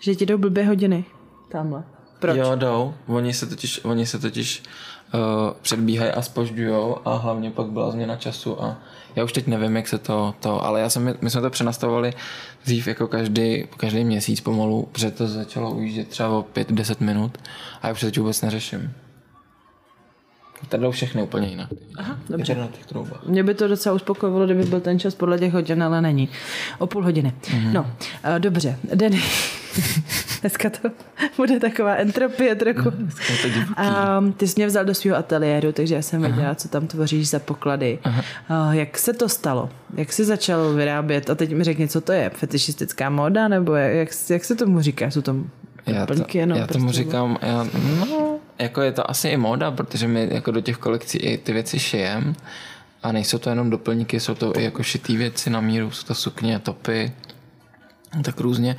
že 0.00 0.14
ti 0.14 0.26
jdou 0.26 0.38
blbě 0.38 0.64
hodiny. 0.64 1.04
Tamhle. 1.48 1.82
Proč? 2.18 2.36
Jo, 2.36 2.56
jdou. 2.56 2.94
Oni 3.06 3.34
se 3.34 3.46
totiž, 3.46 3.80
oni 3.84 4.06
se 4.06 4.18
totiž 4.18 4.62
uh, 5.14 5.20
předbíhají 5.62 6.10
a 6.10 6.22
spožďujou 6.22 6.98
a 7.04 7.16
hlavně 7.16 7.50
pak 7.50 7.66
byla 7.66 7.90
změna 7.90 8.16
času 8.16 8.62
a 8.62 8.78
já 9.16 9.24
už 9.24 9.32
teď 9.32 9.46
nevím, 9.46 9.76
jak 9.76 9.88
se 9.88 9.98
to, 9.98 10.34
to 10.40 10.64
ale 10.64 10.80
já 10.80 10.88
jsem, 10.88 11.14
my 11.20 11.30
jsme 11.30 11.40
to 11.40 11.50
přenastavovali 11.50 12.12
dřív 12.64 12.88
jako 12.88 13.06
každý, 13.06 13.68
každý 13.76 14.04
měsíc 14.04 14.40
pomalu, 14.40 14.88
protože 14.92 15.10
to 15.10 15.28
začalo 15.28 15.70
ujíždět 15.70 16.08
třeba 16.08 16.28
o 16.28 16.46
5-10 16.54 16.96
minut 17.00 17.38
a 17.82 17.86
já 17.86 17.92
už 17.92 18.00
se 18.00 18.06
teď 18.06 18.18
vůbec 18.18 18.42
neřeším. 18.42 18.94
Tady 20.68 20.82
jdou 20.82 20.90
všechny 20.90 21.22
úplně 21.22 21.48
jinak. 21.48 21.68
Aha, 21.98 22.18
dobře. 22.30 22.54
na 22.54 22.66
těch 22.66 22.86
troubách. 22.86 23.26
Mě 23.26 23.42
by 23.42 23.54
to 23.54 23.68
docela 23.68 23.94
uspokojilo, 23.94 24.44
kdyby 24.44 24.64
byl 24.64 24.80
ten 24.80 24.98
čas 24.98 25.14
podle 25.14 25.38
těch 25.38 25.52
hodin, 25.52 25.82
ale 25.82 26.02
není. 26.02 26.28
O 26.78 26.86
půl 26.86 27.04
hodiny. 27.04 27.32
Mm-hmm. 27.42 27.72
No, 27.72 27.82
uh, 27.82 28.38
dobře. 28.38 28.76
Denny. 28.94 29.22
Dneska 30.40 30.70
to 30.70 30.90
bude 31.36 31.60
taková 31.60 31.94
entropie 31.94 32.54
trochu. 32.54 32.88
Um, 32.88 34.32
ty 34.32 34.48
jsi 34.48 34.54
mě 34.56 34.66
vzal 34.66 34.84
do 34.84 34.94
svého 34.94 35.16
ateliéru, 35.16 35.72
takže 35.72 35.94
já 35.94 36.02
jsem 36.02 36.20
věděla, 36.22 36.54
co 36.54 36.68
tam 36.68 36.86
tvoříš 36.86 37.28
za 37.28 37.38
poklady. 37.38 37.98
Uh, 38.06 38.72
jak 38.72 38.98
se 38.98 39.12
to 39.12 39.28
stalo? 39.28 39.70
Jak 39.96 40.12
jsi 40.12 40.24
začal 40.24 40.72
vyrábět? 40.72 41.30
A 41.30 41.34
teď 41.34 41.54
mi 41.54 41.64
řekni, 41.64 41.88
co 41.88 42.00
to 42.00 42.12
je? 42.12 42.30
Fetišistická 42.34 43.10
móda? 43.10 43.48
Nebo 43.48 43.74
jak, 43.74 44.08
jak 44.30 44.44
se 44.44 44.54
tomu 44.54 44.80
říká? 44.80 45.10
Jsou 45.10 45.22
to 45.22 45.36
já, 45.86 46.06
to, 46.06 46.14
jenom 46.34 46.58
já 46.58 46.66
tomu 46.66 46.92
říkám, 46.92 47.38
já, 47.42 47.66
no, 48.10 48.38
jako 48.62 48.82
je 48.82 48.92
to 48.92 49.10
asi 49.10 49.28
i 49.28 49.36
móda, 49.36 49.70
protože 49.70 50.08
my 50.08 50.28
jako 50.30 50.50
do 50.50 50.60
těch 50.60 50.76
kolekcí 50.76 51.18
i 51.18 51.38
ty 51.38 51.52
věci 51.52 51.78
šijem 51.78 52.34
a 53.02 53.12
nejsou 53.12 53.38
to 53.38 53.50
jenom 53.50 53.70
doplňky, 53.70 54.20
jsou 54.20 54.34
to 54.34 54.58
i 54.58 54.64
jako 54.64 54.82
šitý 54.82 55.16
věci 55.16 55.50
na 55.50 55.60
míru, 55.60 55.90
jsou 55.90 56.06
to 56.06 56.14
sukně, 56.14 56.58
topy, 56.58 57.12
tak 58.24 58.40
různě. 58.40 58.76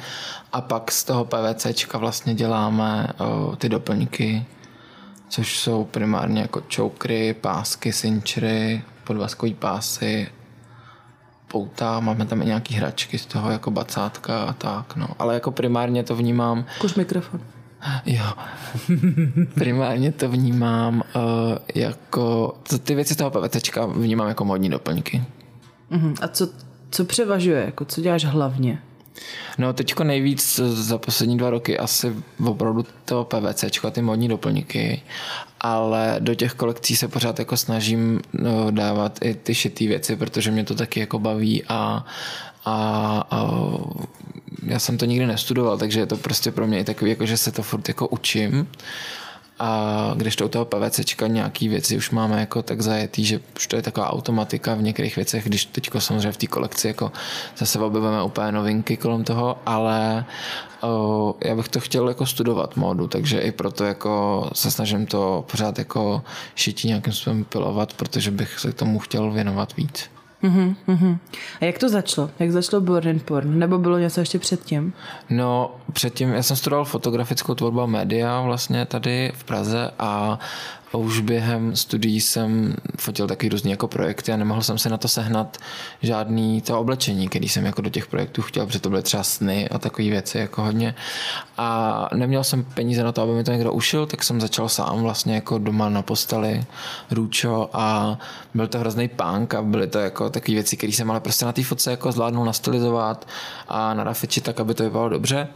A 0.52 0.62
pak 0.62 0.92
z 0.92 1.04
toho 1.04 1.26
PVCčka 1.26 1.98
vlastně 1.98 2.34
děláme 2.34 3.08
o, 3.18 3.56
ty 3.56 3.70
doplňky, 3.70 4.46
což 5.30 5.60
jsou 5.60 5.84
primárně 5.86 6.42
jako 6.42 6.62
čoukry, 6.62 7.34
pásky, 7.34 7.94
cinčry, 7.94 8.82
podvazkový 9.04 9.54
pásy, 9.54 10.28
pouta, 11.48 12.00
máme 12.00 12.26
tam 12.26 12.42
i 12.42 12.46
nějaký 12.46 12.76
hračky 12.76 13.18
z 13.18 13.26
toho, 13.26 13.52
jako 13.52 13.72
bacátka 13.72 14.44
a 14.44 14.54
tak, 14.54 14.96
no. 14.96 15.08
Ale 15.20 15.34
jako 15.34 15.52
primárně 15.52 16.04
to 16.04 16.16
vnímám... 16.16 16.66
Kus 16.80 16.96
mikrofon. 16.96 17.42
Jo. 18.06 18.26
primárně 19.54 20.12
to 20.12 20.30
vnímám 20.30 21.04
uh, 21.16 21.22
jako... 21.76 22.54
Ty 22.84 22.96
věci 22.96 23.14
z 23.14 23.18
toho 23.18 23.32
PVCčka 23.32 23.86
vnímám 23.86 24.28
jako 24.28 24.46
modní 24.46 24.70
doplňky. 24.70 25.24
Uh-huh. 25.92 26.16
A 26.22 26.28
co, 26.28 26.50
co 26.90 27.06
převažuje? 27.06 27.66
Jako 27.66 27.86
co 27.86 28.02
děláš 28.02 28.26
hlavně? 28.26 28.82
No 29.58 29.74
teďko 29.74 30.04
nejvíc 30.04 30.60
za 30.64 30.98
poslední 30.98 31.38
dva 31.38 31.50
roky 31.50 31.78
asi 31.78 32.16
opravdu 32.46 32.86
to 33.06 33.24
PVC, 33.24 33.66
ty 33.92 34.02
modní 34.02 34.28
doplňky, 34.28 35.02
ale 35.62 36.16
do 36.20 36.36
těch 36.36 36.54
kolekcí 36.54 36.96
se 36.96 37.08
pořád 37.08 37.40
jako 37.40 37.58
snažím 37.58 38.22
no, 38.34 38.72
dávat 38.72 39.20
i 39.22 39.34
ty 39.34 39.56
šitý 39.56 39.88
věci, 39.88 40.16
protože 40.16 40.52
mě 40.52 40.64
to 40.64 40.76
taky 40.76 41.00
jako 41.00 41.20
baví 41.20 41.64
a, 41.70 42.06
a, 42.66 43.24
a 43.32 43.50
já 44.68 44.80
jsem 44.80 44.98
to 44.98 45.06
nikdy 45.06 45.26
nestudoval, 45.26 45.78
takže 45.78 46.00
je 46.00 46.06
to 46.06 46.18
prostě 46.18 46.52
pro 46.52 46.68
mě 46.68 46.80
i 46.80 46.84
takový, 46.84 47.12
jako, 47.12 47.26
že 47.26 47.38
se 47.38 47.52
to 47.52 47.64
furt 47.64 47.88
jako 47.88 48.08
učím 48.08 48.68
a 49.60 50.12
když 50.16 50.36
to 50.36 50.46
u 50.46 50.50
toho 50.50 50.66
PVCčka 50.66 51.28
nějaký 51.28 51.68
věci 51.68 51.98
už 51.98 52.12
máme 52.12 52.40
jako 52.40 52.62
tak 52.62 52.82
zajetý, 52.82 53.26
že 53.26 53.40
už 53.56 53.68
to 53.68 53.76
je 53.76 53.82
taková 53.82 54.14
automatika 54.14 54.76
v 54.76 54.82
některých 54.82 55.16
věcech, 55.16 55.46
když 55.46 55.66
teď 55.66 55.90
samozřejmě 56.00 56.32
v 56.32 56.38
té 56.38 56.48
kolekci 56.48 56.88
jako 56.88 57.12
zase 57.58 57.80
objevujeme 57.80 58.24
úplně 58.24 58.52
novinky 58.52 58.98
kolem 58.98 59.24
toho, 59.24 59.58
ale 59.66 60.26
já 61.46 61.56
bych 61.56 61.68
to 61.68 61.80
chtěl 61.80 62.08
jako 62.08 62.26
studovat 62.26 62.76
módu, 62.76 63.08
takže 63.08 63.40
i 63.40 63.52
proto 63.52 63.84
jako 63.84 64.50
se 64.54 64.72
snažím 64.72 65.06
to 65.06 65.46
pořád 65.52 65.80
jako 65.80 66.24
šití 66.56 66.88
nějakým 66.88 67.14
způsobem 67.14 67.44
pilovat, 67.44 67.94
protože 67.94 68.32
bych 68.32 68.60
se 68.60 68.72
k 68.72 68.76
tomu 68.76 69.00
chtěl 69.00 69.32
věnovat 69.32 69.76
víc. 69.76 70.13
Uh-huh, 70.44 70.76
uh-huh. 70.88 71.18
A 71.62 71.66
jak 71.66 71.78
to 71.78 71.90
začalo? 71.90 72.30
Jak 72.40 72.52
začalo 72.52 72.82
Born 72.82 73.20
Porn? 73.20 73.60
Nebo 73.60 73.78
bylo 73.78 73.98
něco 73.98 74.20
ještě 74.20 74.40
předtím? 74.40 74.94
No, 75.30 75.76
předtím, 75.94 76.34
já 76.34 76.44
jsem 76.44 76.58
studoval 76.58 76.86
fotografickou 76.86 77.56
tvorbu 77.56 77.88
média 77.88 78.42
vlastně 78.42 78.86
tady 78.86 79.32
v 79.36 79.44
Praze 79.44 79.92
a 80.00 80.40
a 80.94 80.98
už 80.98 81.20
během 81.20 81.76
studií 81.76 82.22
jsem 82.22 82.76
fotil 82.98 83.28
taky 83.28 83.50
různý 83.50 83.72
jako 83.72 83.88
projekty 83.88 84.32
a 84.32 84.38
nemohl 84.38 84.62
jsem 84.62 84.78
se 84.78 84.90
na 84.90 84.98
to 84.98 85.08
sehnat 85.08 85.58
žádný 86.02 86.62
to 86.62 86.80
oblečení, 86.80 87.28
který 87.30 87.50
jsem 87.50 87.66
jako 87.66 87.82
do 87.82 87.90
těch 87.90 88.08
projektů 88.08 88.42
chtěl, 88.42 88.66
protože 88.66 88.80
to 88.80 88.90
byly 88.90 89.04
třeba 89.04 89.24
sny 89.24 89.70
a 89.70 89.78
takové 89.78 90.10
věci 90.10 90.38
jako 90.38 90.62
hodně. 90.62 90.96
A 91.58 92.10
neměl 92.16 92.44
jsem 92.44 92.64
peníze 92.64 93.04
na 93.04 93.12
to, 93.12 93.22
aby 93.22 93.32
mi 93.32 93.44
to 93.44 93.52
někdo 93.52 93.74
ušil, 93.74 94.06
tak 94.06 94.24
jsem 94.24 94.42
začal 94.42 94.70
sám 94.70 95.02
vlastně 95.02 95.36
jako 95.36 95.58
doma 95.58 95.90
na 95.90 96.02
posteli 96.02 96.66
růčo 97.12 97.70
a 97.74 98.18
byl 98.54 98.68
to 98.68 98.80
hrozný 98.80 99.08
punk 99.08 99.54
a 99.54 99.62
byly 99.62 99.88
to 99.88 100.00
jako 100.00 100.30
takové 100.30 100.54
věci, 100.54 100.78
které 100.78 100.94
jsem 100.94 101.12
ale 101.12 101.20
prostě 101.20 101.46
na 101.46 101.52
té 101.52 101.64
fotce 101.64 101.92
jako 101.92 102.12
zvládnul 102.12 102.46
nastylizovat 102.46 103.28
a 103.68 103.94
narafičit 103.94 104.44
tak, 104.44 104.60
aby 104.60 104.74
to 104.74 104.84
vypadalo 104.84 105.10
dobře. 105.10 105.48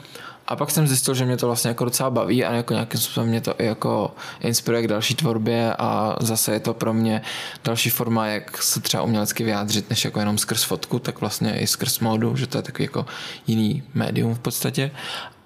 A 0.48 0.56
pak 0.56 0.72
jsem 0.72 0.88
zjistil, 0.88 1.14
že 1.14 1.26
mě 1.26 1.38
to 1.38 1.46
vlastně 1.46 1.68
jako 1.68 1.86
docela 1.86 2.10
baví 2.10 2.46
a 2.46 2.54
jako 2.54 2.74
nějakým 2.74 3.00
způsobem 3.02 3.30
mě 3.30 3.42
to 3.42 3.54
i 3.58 3.66
jako 3.66 4.12
inspiruje 4.40 4.84
k 4.84 4.88
další 4.88 5.16
tvorbě 5.16 5.74
a 5.80 6.16
zase 6.20 6.54
je 6.54 6.60
to 6.60 6.74
pro 6.74 6.94
mě 6.94 7.22
další 7.64 7.90
forma, 7.90 8.28
jak 8.28 8.64
se 8.64 8.82
třeba 8.82 9.04
umělecky 9.04 9.44
vyjádřit, 9.44 9.90
než 9.90 10.06
jako 10.06 10.20
jenom 10.20 10.38
skrz 10.38 10.64
fotku, 10.64 11.00
tak 11.00 11.22
vlastně 11.22 11.60
i 11.60 11.68
skrz 11.68 12.00
módu, 12.00 12.36
že 12.36 12.48
to 12.48 12.58
je 12.58 12.62
takový 12.62 12.84
jako 12.84 13.06
jiný 13.48 13.84
médium 13.94 14.36
v 14.36 14.40
podstatě. 14.40 14.92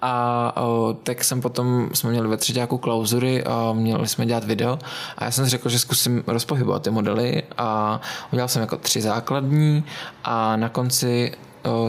A 0.04 0.52
o, 0.56 0.96
tak 1.02 1.24
jsem 1.24 1.40
potom, 1.40 1.90
jsme 1.94 2.10
měli 2.10 2.28
ve 2.28 2.36
třetíku 2.36 2.78
klauzury 2.78 3.44
a 3.44 3.72
měli 3.72 4.08
jsme 4.08 4.26
dělat 4.26 4.44
video 4.44 4.78
a 5.18 5.24
já 5.24 5.30
jsem 5.30 5.44
si 5.44 5.50
řekl, 5.50 5.68
že 5.68 5.78
zkusím 5.78 6.24
rozpohybovat 6.26 6.82
ty 6.82 6.90
modely 6.90 7.42
a 7.58 8.00
udělal 8.32 8.48
jsem 8.48 8.62
jako 8.62 8.76
tři 8.76 9.02
základní 9.02 9.84
a 10.24 10.56
na 10.56 10.68
konci 10.68 11.32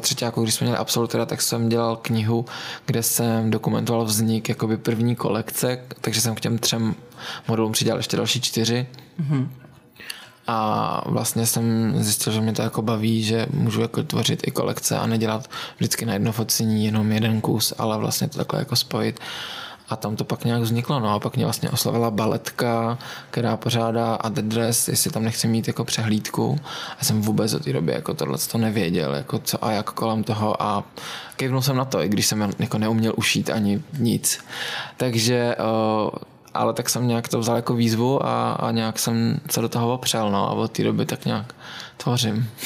třetíku, 0.02 0.44
když 0.44 0.54
jsme 0.54 0.66
měli 0.66 0.78
absolutora, 0.78 1.26
tak 1.26 1.42
jsem 1.42 1.70
dělal 1.70 1.96
knihu, 1.96 2.46
kde 2.86 3.04
jsem 3.04 3.52
dokumentoval 3.52 4.06
vznik 4.06 4.50
jakoby 4.50 4.78
první 4.78 5.16
kolekce, 5.16 5.80
takže 6.02 6.22
jsem 6.22 6.36
k 6.36 6.40
těm 6.40 6.58
třem 6.58 6.96
modelům 7.48 7.72
přidělal 7.72 8.00
ještě 8.00 8.18
další 8.18 8.42
čtyři. 8.42 8.88
Mm-hmm. 9.22 9.48
A 10.48 11.02
vlastně 11.06 11.46
jsem 11.46 11.94
zjistil, 12.04 12.34
že 12.34 12.42
mě 12.42 12.54
to 12.54 12.62
jako 12.62 12.82
baví, 12.82 13.24
že 13.24 13.48
můžu 13.54 13.82
jako 13.82 14.04
tvořit 14.04 14.48
i 14.48 14.52
kolekce 14.52 14.98
a 14.98 15.08
nedělat 15.08 15.50
vždycky 15.78 16.06
na 16.06 16.14
jedno 16.14 16.32
focení 16.32 16.86
jenom 16.86 17.12
jeden 17.12 17.42
kus, 17.42 17.74
ale 17.78 17.98
vlastně 17.98 18.30
to 18.30 18.38
takhle 18.38 18.60
jako 18.60 18.76
spojit 18.76 19.20
a 19.90 19.96
tam 19.96 20.16
to 20.16 20.24
pak 20.24 20.46
nějak 20.46 20.62
vzniklo, 20.62 21.00
no 21.00 21.14
a 21.14 21.20
pak 21.20 21.36
mě 21.36 21.46
vlastně 21.46 21.70
oslavila 21.70 22.12
baletka, 22.12 22.98
která 23.30 23.58
pořádá 23.58 24.16
a 24.16 24.30
The 24.30 24.42
Dress, 24.42 24.88
jestli 24.88 25.12
tam 25.12 25.24
nechci 25.24 25.48
mít 25.48 25.68
jako 25.68 25.86
přehlídku. 25.86 26.60
A 27.00 27.04
jsem 27.04 27.22
vůbec 27.22 27.54
od 27.54 27.64
té 27.64 27.74
doby 27.74 27.92
jako 27.92 28.14
tohle 28.14 28.38
to 28.52 28.58
nevěděl, 28.58 29.16
jako 29.16 29.40
co 29.40 29.66
a 29.66 29.72
jak 29.72 29.92
kolem 29.92 30.24
toho 30.24 30.64
a 30.64 30.84
kejvnul 31.36 31.62
jsem 31.62 31.76
na 31.76 31.86
to, 31.86 32.04
i 32.04 32.10
když 32.10 32.26
jsem 32.28 32.54
jako 32.60 32.78
neuměl 32.78 33.14
ušít 33.16 33.50
ani 33.50 33.82
nic. 33.98 34.40
Takže 34.98 35.56
ale 36.54 36.74
tak 36.74 36.90
jsem 36.90 37.08
nějak 37.08 37.28
to 37.28 37.40
vzal 37.40 37.56
jako 37.56 37.74
výzvu 37.74 38.26
a, 38.26 38.52
a 38.52 38.72
nějak 38.72 39.00
jsem 39.00 39.40
se 39.52 39.62
do 39.62 39.70
toho 39.70 39.94
opřel, 39.94 40.32
no 40.32 40.50
a 40.50 40.52
od 40.52 40.72
té 40.72 40.84
doby 40.84 41.06
tak 41.06 41.26
nějak 41.26 41.56
tvořím. 42.04 42.50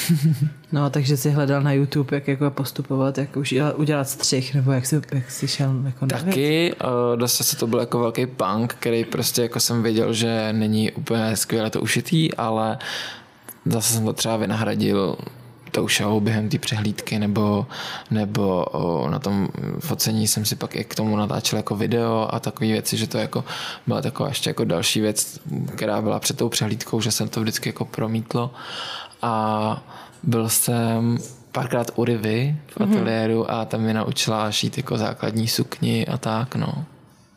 No, 0.71 0.89
takže 0.89 1.17
jsi 1.17 1.31
hledal 1.31 1.61
na 1.61 1.71
YouTube, 1.71 2.17
jak 2.17 2.27
jako 2.27 2.51
postupovat, 2.51 3.17
jak 3.17 3.37
už 3.37 3.55
udělat 3.75 4.09
střih, 4.09 4.55
nebo 4.55 4.71
jak 4.71 4.85
jsi, 4.85 5.01
jak 5.13 5.31
jsi 5.31 5.47
šel 5.47 5.81
jako 5.85 6.05
Taky, 6.05 6.75
uh, 6.83 7.19
dost 7.19 7.35
se 7.35 7.57
to 7.57 7.67
byl 7.67 7.79
jako 7.79 7.99
velký 7.99 8.25
punk, 8.25 8.73
který 8.73 9.05
prostě 9.05 9.41
jako 9.41 9.59
jsem 9.59 9.83
věděl, 9.83 10.13
že 10.13 10.53
není 10.53 10.91
úplně 10.91 11.35
skvěle 11.35 11.69
to 11.69 11.81
ušitý, 11.81 12.33
ale 12.33 12.77
zase 13.65 13.93
jsem 13.93 14.05
to 14.05 14.13
třeba 14.13 14.37
vynahradil 14.37 15.17
tou 15.71 15.87
show 15.89 16.23
během 16.23 16.49
té 16.49 16.57
přehlídky 16.57 17.19
nebo, 17.19 17.67
nebo 18.11 18.65
o, 18.65 19.09
na 19.09 19.19
tom 19.19 19.47
focení 19.79 20.27
jsem 20.27 20.45
si 20.45 20.55
pak 20.55 20.75
i 20.75 20.83
k 20.83 20.95
tomu 20.95 21.17
natáčel 21.17 21.57
jako 21.57 21.75
video 21.75 22.27
a 22.33 22.39
takové 22.39 22.67
věci, 22.67 22.97
že 22.97 23.07
to 23.07 23.17
jako 23.17 23.43
byla 23.87 24.01
taková 24.01 24.29
ještě 24.29 24.49
jako 24.49 24.63
další 24.63 25.01
věc, 25.01 25.39
která 25.75 26.01
byla 26.01 26.19
před 26.19 26.37
tou 26.37 26.49
přehlídkou, 26.49 27.01
že 27.01 27.11
jsem 27.11 27.27
to 27.27 27.41
vždycky 27.41 27.69
jako 27.69 27.85
promítlo 27.85 28.51
a 29.21 29.83
byl 30.23 30.49
jsem 30.49 31.17
párkrát 31.51 31.91
u 31.95 32.05
Rivy 32.05 32.55
v 32.67 32.79
mhm. 32.79 32.91
ateliéru 32.91 33.43
mm-hmm. 33.43 33.61
a 33.61 33.65
tam 33.65 33.81
mi 33.81 33.93
naučila 33.93 34.51
šít 34.51 34.77
jako 34.77 34.97
základní 34.97 35.47
sukni 35.47 36.07
a 36.07 36.17
tak, 36.17 36.55
no. 36.55 36.85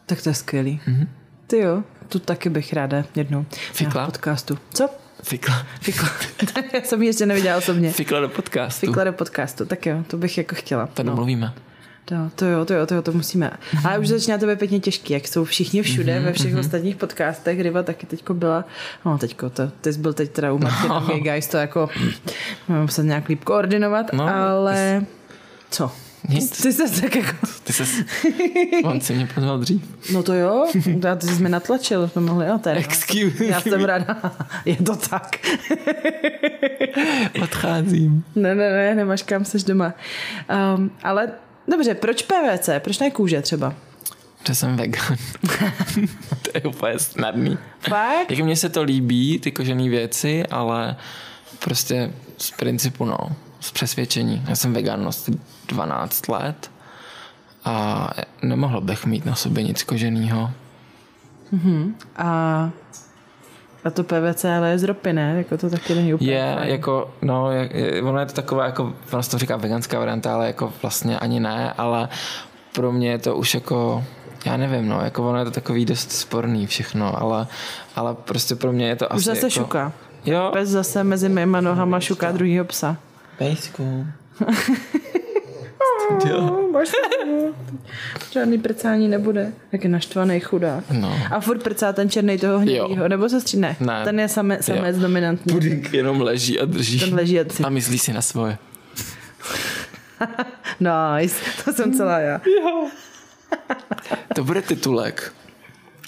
Tak 0.06 0.22
to 0.22 0.28
je 0.28 0.34
skvělý. 0.34 0.80
Mm-hmm. 0.88 1.06
Ty 1.46 1.58
jo, 1.58 1.82
tu 2.08 2.18
taky 2.18 2.50
bych 2.50 2.72
ráda 2.72 3.04
jednou 3.14 3.46
Fikla? 3.72 4.00
na 4.00 4.06
podcastu. 4.06 4.58
Co? 4.74 4.88
Fikla. 5.22 5.66
Fikla. 5.80 6.08
Já 6.74 6.80
jsem 6.84 7.02
ji 7.02 7.08
ještě 7.08 7.26
neviděla 7.26 7.56
osobně. 7.56 7.92
Fikla 7.92 8.20
do 8.20 8.28
podcastu. 8.28 8.86
Fikla 8.86 9.04
do 9.04 9.12
podcastu, 9.12 9.66
tak 9.66 9.86
jo, 9.86 10.04
to 10.06 10.16
bych 10.16 10.38
jako 10.38 10.54
chtěla. 10.54 10.86
To 10.86 11.02
no. 11.02 11.26
Mluvíme. 12.10 12.30
To, 12.34 12.44
jo, 12.44 12.64
to 12.64 12.74
jo, 12.74 12.86
to 12.86 12.94
jo, 12.94 13.02
to 13.02 13.12
musíme. 13.12 13.50
Ale 13.84 13.98
už 13.98 14.08
začíná 14.08 14.38
to 14.38 14.46
být 14.46 14.58
pěkně 14.58 14.80
těžký, 14.80 15.12
jak 15.12 15.28
jsou 15.28 15.44
všichni 15.44 15.82
všude, 15.82 16.18
mm-hmm, 16.18 16.24
ve 16.24 16.32
všech 16.32 16.54
mm-hmm. 16.54 16.58
ostatních 16.60 16.96
podcastech. 16.96 17.60
Ryba 17.60 17.82
taky 17.82 18.06
teďko 18.06 18.34
byla, 18.34 18.64
no 19.04 19.18
teďko, 19.18 19.50
to, 19.50 19.68
ty 19.80 19.92
jsi 19.92 19.98
byl 19.98 20.12
teď 20.12 20.30
teda 20.30 20.52
u 20.52 20.58
Martina 20.58 21.00
no. 21.00 21.18
Guys, 21.18 21.48
to 21.48 21.56
jako 21.56 21.88
muset 22.68 23.02
nějak 23.02 23.28
líp 23.28 23.44
koordinovat, 23.44 24.12
no, 24.12 24.28
ale 24.28 25.06
co? 25.70 25.92
Nic. 26.28 26.62
Ty 26.62 26.72
se 26.72 27.00
tak 27.00 27.16
jako... 27.16 27.46
Ty 27.64 27.72
se... 27.72 27.84
On 28.84 29.00
si 29.00 29.14
mě 29.14 29.28
pozval 29.34 29.58
dřív. 29.58 29.82
No 30.12 30.22
to 30.22 30.34
jo, 30.34 30.66
já 31.04 31.16
ty 31.16 31.26
jsi 31.26 31.40
mě 31.40 31.48
natlačil, 31.48 32.08
jsme 32.08 32.22
mohli, 32.22 32.46
jo, 32.46 32.58
tady. 32.58 32.80
Excuse 32.80 33.44
Já 33.44 33.60
jsem 33.60 33.84
ráda, 33.84 34.16
je 34.64 34.76
to 34.76 34.96
tak. 34.96 35.36
Odcházím. 37.42 38.24
Ne, 38.34 38.54
ne, 38.54 38.70
ne, 38.70 38.94
nemáš 38.94 39.22
kam, 39.22 39.44
seš 39.44 39.64
doma. 39.64 39.94
Um, 40.76 40.90
ale 41.02 41.28
dobře, 41.70 41.94
proč 41.94 42.22
PVC? 42.22 42.68
Proč 42.78 42.98
ne 42.98 43.10
kůže 43.10 43.42
třeba? 43.42 43.74
Že 44.46 44.54
jsem 44.54 44.76
vegan. 44.76 45.16
to 46.42 46.50
je 46.54 46.60
úplně 46.60 46.98
snadný. 46.98 47.58
Fakt? 47.80 48.30
Jak 48.30 48.40
mně 48.40 48.56
se 48.56 48.68
to 48.68 48.82
líbí, 48.82 49.38
ty 49.38 49.52
kožené 49.52 49.88
věci, 49.88 50.46
ale 50.46 50.96
prostě 51.58 52.12
z 52.38 52.50
principu, 52.50 53.04
no, 53.04 53.18
z 53.60 53.70
přesvědčení. 53.70 54.44
Já 54.48 54.56
jsem 54.56 54.72
vegan 54.72 55.08
asi 55.08 55.32
12 55.68 56.28
let 56.28 56.70
a 57.64 58.08
nemohl 58.42 58.80
bych 58.80 59.06
mít 59.06 59.26
na 59.26 59.34
sobě 59.34 59.62
nic 59.64 59.82
koženého. 59.82 60.50
A, 62.16 62.70
a 63.84 63.90
to 63.90 64.04
PVC 64.04 64.44
ale 64.44 64.70
je 64.70 64.78
z 64.78 64.82
ropy, 64.84 65.12
ne? 65.12 65.34
Jako 65.38 65.56
to 65.58 65.70
taky 65.70 65.94
není 65.94 66.14
úplně 66.14 66.30
Je, 66.32 66.54
fajn. 66.58 66.70
jako, 66.70 67.10
no, 67.22 67.50
je, 67.52 67.70
je, 67.72 68.02
ono 68.02 68.20
je 68.20 68.26
to 68.26 68.32
taková, 68.32 68.66
jako, 68.66 68.92
ono 69.12 69.22
se 69.22 69.30
to 69.30 69.38
říká 69.38 69.56
veganská 69.56 69.98
varianta, 69.98 70.34
ale 70.34 70.46
jako 70.46 70.72
vlastně 70.82 71.18
ani 71.18 71.40
ne, 71.40 71.72
ale 71.78 72.08
pro 72.74 72.92
mě 72.92 73.10
je 73.10 73.18
to 73.18 73.36
už 73.36 73.54
jako, 73.54 74.04
já 74.44 74.56
nevím, 74.56 74.88
no, 74.88 75.00
jako 75.00 75.28
ono 75.28 75.38
je 75.38 75.44
to 75.44 75.50
takový 75.50 75.84
dost 75.84 76.12
sporný 76.12 76.66
všechno, 76.66 77.22
ale, 77.22 77.46
ale 77.96 78.14
prostě 78.14 78.54
pro 78.54 78.72
mě 78.72 78.88
je 78.88 78.96
to 78.96 79.08
Už 79.08 79.12
asi 79.14 79.24
zase 79.24 79.38
jako, 79.46 79.50
šuka. 79.50 79.92
Jo, 80.24 80.50
Pes 80.52 80.68
zase 80.68 81.04
mezi 81.04 81.28
mýma 81.28 81.60
nohama 81.60 82.00
šuká 82.00 82.32
druhýho 82.32 82.64
psa. 82.64 82.96
pejsku. 83.38 84.06
jo. 86.28 86.40
No, 86.40 86.68
máš. 86.72 86.88
Žádný 88.30 88.58
prcání 88.58 89.08
nebude. 89.08 89.52
Jak 89.72 89.84
je 89.84 89.90
naštvaný 89.90 90.40
chudák. 90.40 90.84
No. 90.90 91.18
A 91.30 91.40
furt 91.40 91.62
prcá 91.62 91.92
ten 91.92 92.10
černý 92.10 92.38
toho 92.38 92.58
hnědýho, 92.58 93.08
nebo 93.08 93.28
se 93.28 93.40
stříne? 93.40 93.76
Ne. 93.80 94.04
Ten 94.04 94.20
je 94.20 94.28
same, 94.28 94.62
samec 94.62 94.98
dominantní. 94.98 95.52
Pudink 95.52 95.92
jenom 95.92 96.20
leží 96.20 96.60
a 96.60 96.64
drží. 96.64 97.00
Ten 97.00 97.14
leží 97.14 97.40
a 97.40 97.44
si... 97.52 97.62
A 97.62 97.68
myslí 97.68 97.98
si 97.98 98.12
na 98.12 98.22
svoje. 98.22 98.58
Nice, 100.80 101.36
to 101.64 101.72
jsem 101.72 101.92
celá 101.92 102.18
já. 102.18 102.40
To 104.34 104.44
bude 104.44 104.62
titulek. 104.62 105.32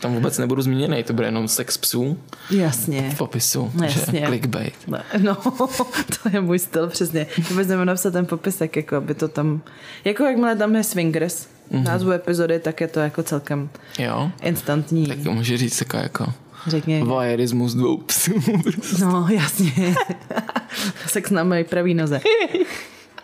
Tam 0.03 0.15
vůbec 0.15 0.39
nebudu 0.39 0.63
zmíněný, 0.63 1.03
to 1.03 1.13
bude 1.13 1.27
jenom 1.27 1.49
sex 1.49 1.77
psů 1.79 2.19
Jasně. 2.51 3.11
v 3.11 3.19
popisu. 3.19 3.71
No, 3.75 3.85
jasně. 3.85 4.21
Že 4.21 4.27
clickbait. 4.27 4.75
Ne, 4.87 5.03
No, 5.19 5.35
to 6.23 6.29
je 6.33 6.41
můj 6.41 6.59
styl, 6.59 6.87
přesně. 6.89 7.27
Vůbec 7.51 7.69
nemůžu 7.69 7.85
napsat 7.85 8.11
ten 8.11 8.27
popisek, 8.27 8.77
jako 8.77 8.97
aby 8.97 9.15
to 9.15 9.29
tam... 9.29 9.61
Jako 10.05 10.25
jakmile 10.25 10.57
tam 10.57 10.77
je 10.77 10.85
swingers, 10.85 11.47
Mhm. 11.71 11.81
mm-hmm. 11.83 11.87
názvu 11.89 12.11
epizody, 12.13 12.59
tak 12.59 12.81
je 12.81 12.89
to 12.89 13.01
jako 13.01 13.23
celkem 13.23 13.69
Jo. 13.99 14.31
instantní. 14.43 15.07
Tak 15.07 15.19
může 15.19 15.57
říct 15.59 15.79
taková 15.79 16.03
jako 16.03 16.33
Řekni. 16.67 17.03
voyeurismus 17.03 17.75
dvou 17.75 17.97
psů. 17.97 18.33
No, 19.01 19.29
jasně. 19.31 19.73
Sex 21.07 21.31
na 21.31 21.45
mé 21.45 21.65
pravý 21.65 21.95
noze. 21.95 22.21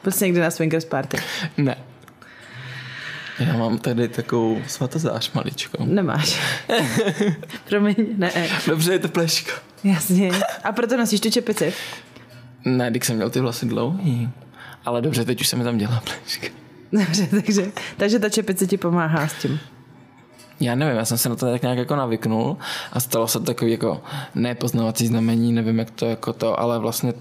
Prostě 0.02 0.24
někde 0.24 0.40
na 0.40 0.50
swingers 0.50 0.84
party. 0.84 1.16
ne. 1.56 1.76
Já 3.38 3.56
mám 3.56 3.78
tady 3.78 4.08
takovou 4.08 4.62
svatozář 4.66 5.32
maličkou. 5.32 5.84
Nemáš. 5.84 6.40
Promiň, 7.68 7.94
ne. 8.16 8.32
Dobře, 8.66 8.92
je 8.92 8.98
to 8.98 9.08
pleška. 9.08 9.52
Jasně. 9.84 10.30
A 10.64 10.72
proto 10.72 10.96
nosíš 10.96 11.20
tu 11.20 11.30
čepici. 11.30 11.72
Ne, 12.64 12.90
když 12.90 13.06
jsem 13.06 13.16
měl 13.16 13.30
ty 13.30 13.40
vlasy 13.40 13.66
dlouhý. 13.66 14.30
Ale 14.84 15.02
dobře, 15.02 15.24
teď 15.24 15.40
už 15.40 15.48
se 15.48 15.56
mi 15.56 15.64
tam 15.64 15.78
dělá 15.78 16.02
pleška. 16.04 16.46
Dobře, 16.92 17.28
takže, 17.30 17.72
takže 17.96 18.18
ta 18.18 18.28
čepice 18.28 18.66
ti 18.66 18.76
pomáhá 18.76 19.28
s 19.28 19.34
tím. 19.34 19.60
Já 20.60 20.74
nevím, 20.74 20.96
já 20.96 21.04
jsem 21.04 21.18
se 21.18 21.28
na 21.28 21.36
to 21.36 21.46
tak 21.46 21.62
nějak 21.62 21.78
jako 21.78 21.96
navyknul 21.96 22.56
a 22.92 23.00
stalo 23.00 23.28
se 23.28 23.40
takový 23.40 23.70
jako 23.70 24.02
nepoznávací 24.34 25.06
znamení, 25.06 25.52
nevím 25.52 25.78
jak 25.78 25.90
to 25.90 26.06
jako 26.06 26.32
to, 26.32 26.60
ale 26.60 26.78
vlastně 26.78 27.12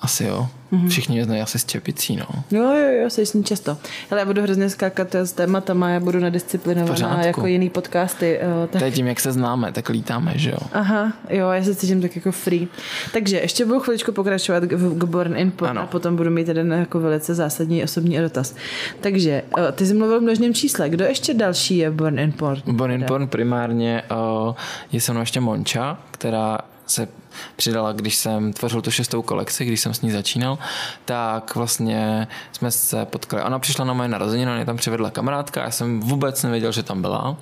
asi 0.00 0.24
jo. 0.24 0.48
Mm-hmm. 0.72 0.88
Všichni 0.88 1.14
mě 1.14 1.24
znají 1.24 1.42
asi 1.42 1.58
s 1.58 1.64
čepicí, 1.64 2.16
no. 2.16 2.26
Jo, 2.50 2.62
jo, 2.62 3.02
jo, 3.02 3.10
jsi 3.10 3.26
s 3.26 3.34
ní 3.34 3.44
často. 3.44 3.76
Hele, 4.10 4.20
já 4.20 4.26
budu 4.26 4.42
hrozně 4.42 4.70
skákat 4.70 5.14
s 5.14 5.32
tématama, 5.32 5.90
já 5.90 6.00
budu 6.00 6.20
nedisciplinovaná 6.20 6.94
Pořádku. 6.94 7.26
jako 7.26 7.46
jiný 7.46 7.70
podcasty. 7.70 8.40
Uh, 8.62 8.66
tak... 8.66 8.78
To 8.78 8.84
je 8.84 8.92
tím, 8.92 9.06
jak 9.06 9.20
se 9.20 9.32
známe, 9.32 9.72
tak 9.72 9.88
lítáme, 9.88 10.32
že 10.36 10.50
jo. 10.50 10.58
Aha, 10.72 11.12
jo, 11.30 11.48
já 11.48 11.64
se 11.64 11.74
cítím 11.74 12.02
tak 12.02 12.16
jako 12.16 12.32
free. 12.32 12.68
Takže 13.12 13.36
ještě 13.36 13.64
budu 13.64 13.80
chviličku 13.80 14.12
pokračovat 14.12 14.62
k, 14.64 14.68
k 14.98 15.04
Born 15.04 15.36
in 15.36 15.52
Ano. 15.68 15.80
a 15.80 15.86
potom 15.86 16.16
budu 16.16 16.30
mít 16.30 16.48
jeden 16.48 16.72
jako 16.72 17.00
velice 17.00 17.34
zásadní 17.34 17.84
osobní 17.84 18.18
dotaz. 18.18 18.54
Takže, 19.00 19.42
uh, 19.58 19.70
ty 19.72 19.86
jsi 19.86 19.94
mluvil 19.94 20.20
v 20.20 20.22
množném 20.22 20.54
čísle. 20.54 20.88
Kdo 20.88 21.04
ještě 21.04 21.34
další 21.34 21.76
je 21.76 21.90
Born 21.90 22.18
in? 22.18 22.34
Born 22.66 22.92
in 22.92 23.06
primárně 23.26 24.02
uh, 24.46 24.54
je 24.92 25.00
se 25.00 25.12
mnou 25.12 25.20
ještě 25.20 25.40
Monča, 25.40 25.98
která 26.10 26.58
se 26.90 27.08
přidala, 27.56 27.92
když 27.92 28.16
jsem 28.16 28.52
tvořil 28.52 28.82
tu 28.82 28.90
šestou 28.90 29.22
kolekci, 29.22 29.64
když 29.64 29.80
jsem 29.80 29.94
s 29.94 30.00
ní 30.00 30.10
začínal, 30.10 30.58
tak 31.04 31.54
vlastně 31.54 32.28
jsme 32.52 32.70
se 32.70 33.06
potkali. 33.06 33.42
Ona 33.42 33.58
přišla 33.58 33.84
na 33.84 33.92
moje 33.92 34.08
narozeniny, 34.08 34.52
mě 34.54 34.64
tam 34.64 34.76
přivedla 34.76 35.10
kamarádka, 35.10 35.62
já 35.62 35.70
jsem 35.70 36.00
vůbec 36.00 36.42
nevěděl, 36.42 36.72
že 36.72 36.82
tam 36.82 37.00
byla. 37.02 37.36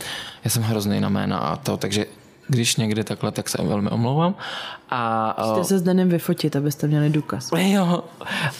Já 0.44 0.50
jsem 0.50 0.62
hrozný 0.62 1.00
na 1.00 1.08
jména 1.08 1.38
a 1.38 1.56
to, 1.56 1.76
takže 1.76 2.06
když 2.48 2.76
někdy 2.76 3.04
takhle, 3.04 3.32
tak 3.32 3.48
se 3.48 3.62
velmi 3.62 3.90
omlouvám. 3.90 4.34
A, 4.90 5.34
uh, 5.38 5.48
Musíte 5.48 5.64
se 5.64 5.78
s 5.78 5.82
Danem 5.82 6.08
vyfotit, 6.08 6.56
abyste 6.56 6.86
měli 6.86 7.10
důkaz. 7.10 7.50
Jo, 7.56 8.04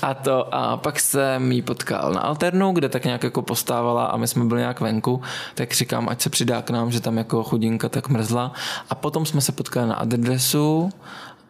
a 0.03 0.15
to 0.15 0.55
a 0.55 0.77
pak 0.77 1.01
jsem 1.01 1.53
jí 1.53 1.63
potkal 1.63 2.13
na 2.13 2.21
Alternu, 2.21 2.73
kde 2.73 2.89
tak 2.89 3.05
nějak 3.05 3.23
jako 3.23 3.43
postávala 3.43 4.05
a 4.05 4.17
my 4.17 4.29
jsme 4.29 4.45
byli 4.45 4.61
nějak 4.61 4.81
venku, 4.81 5.23
tak 5.55 5.75
říkám, 5.75 6.09
ať 6.09 6.21
se 6.21 6.31
přidá 6.31 6.63
k 6.63 6.71
nám, 6.71 6.91
že 6.91 7.01
tam 7.01 7.19
jako 7.19 7.45
chudinka 7.45 7.89
tak 7.89 8.09
mrzla. 8.09 8.53
A 8.91 8.95
potom 8.95 9.27
jsme 9.27 9.41
se 9.41 9.53
potkali 9.53 9.89
na 9.89 9.95
adresu 9.95 10.91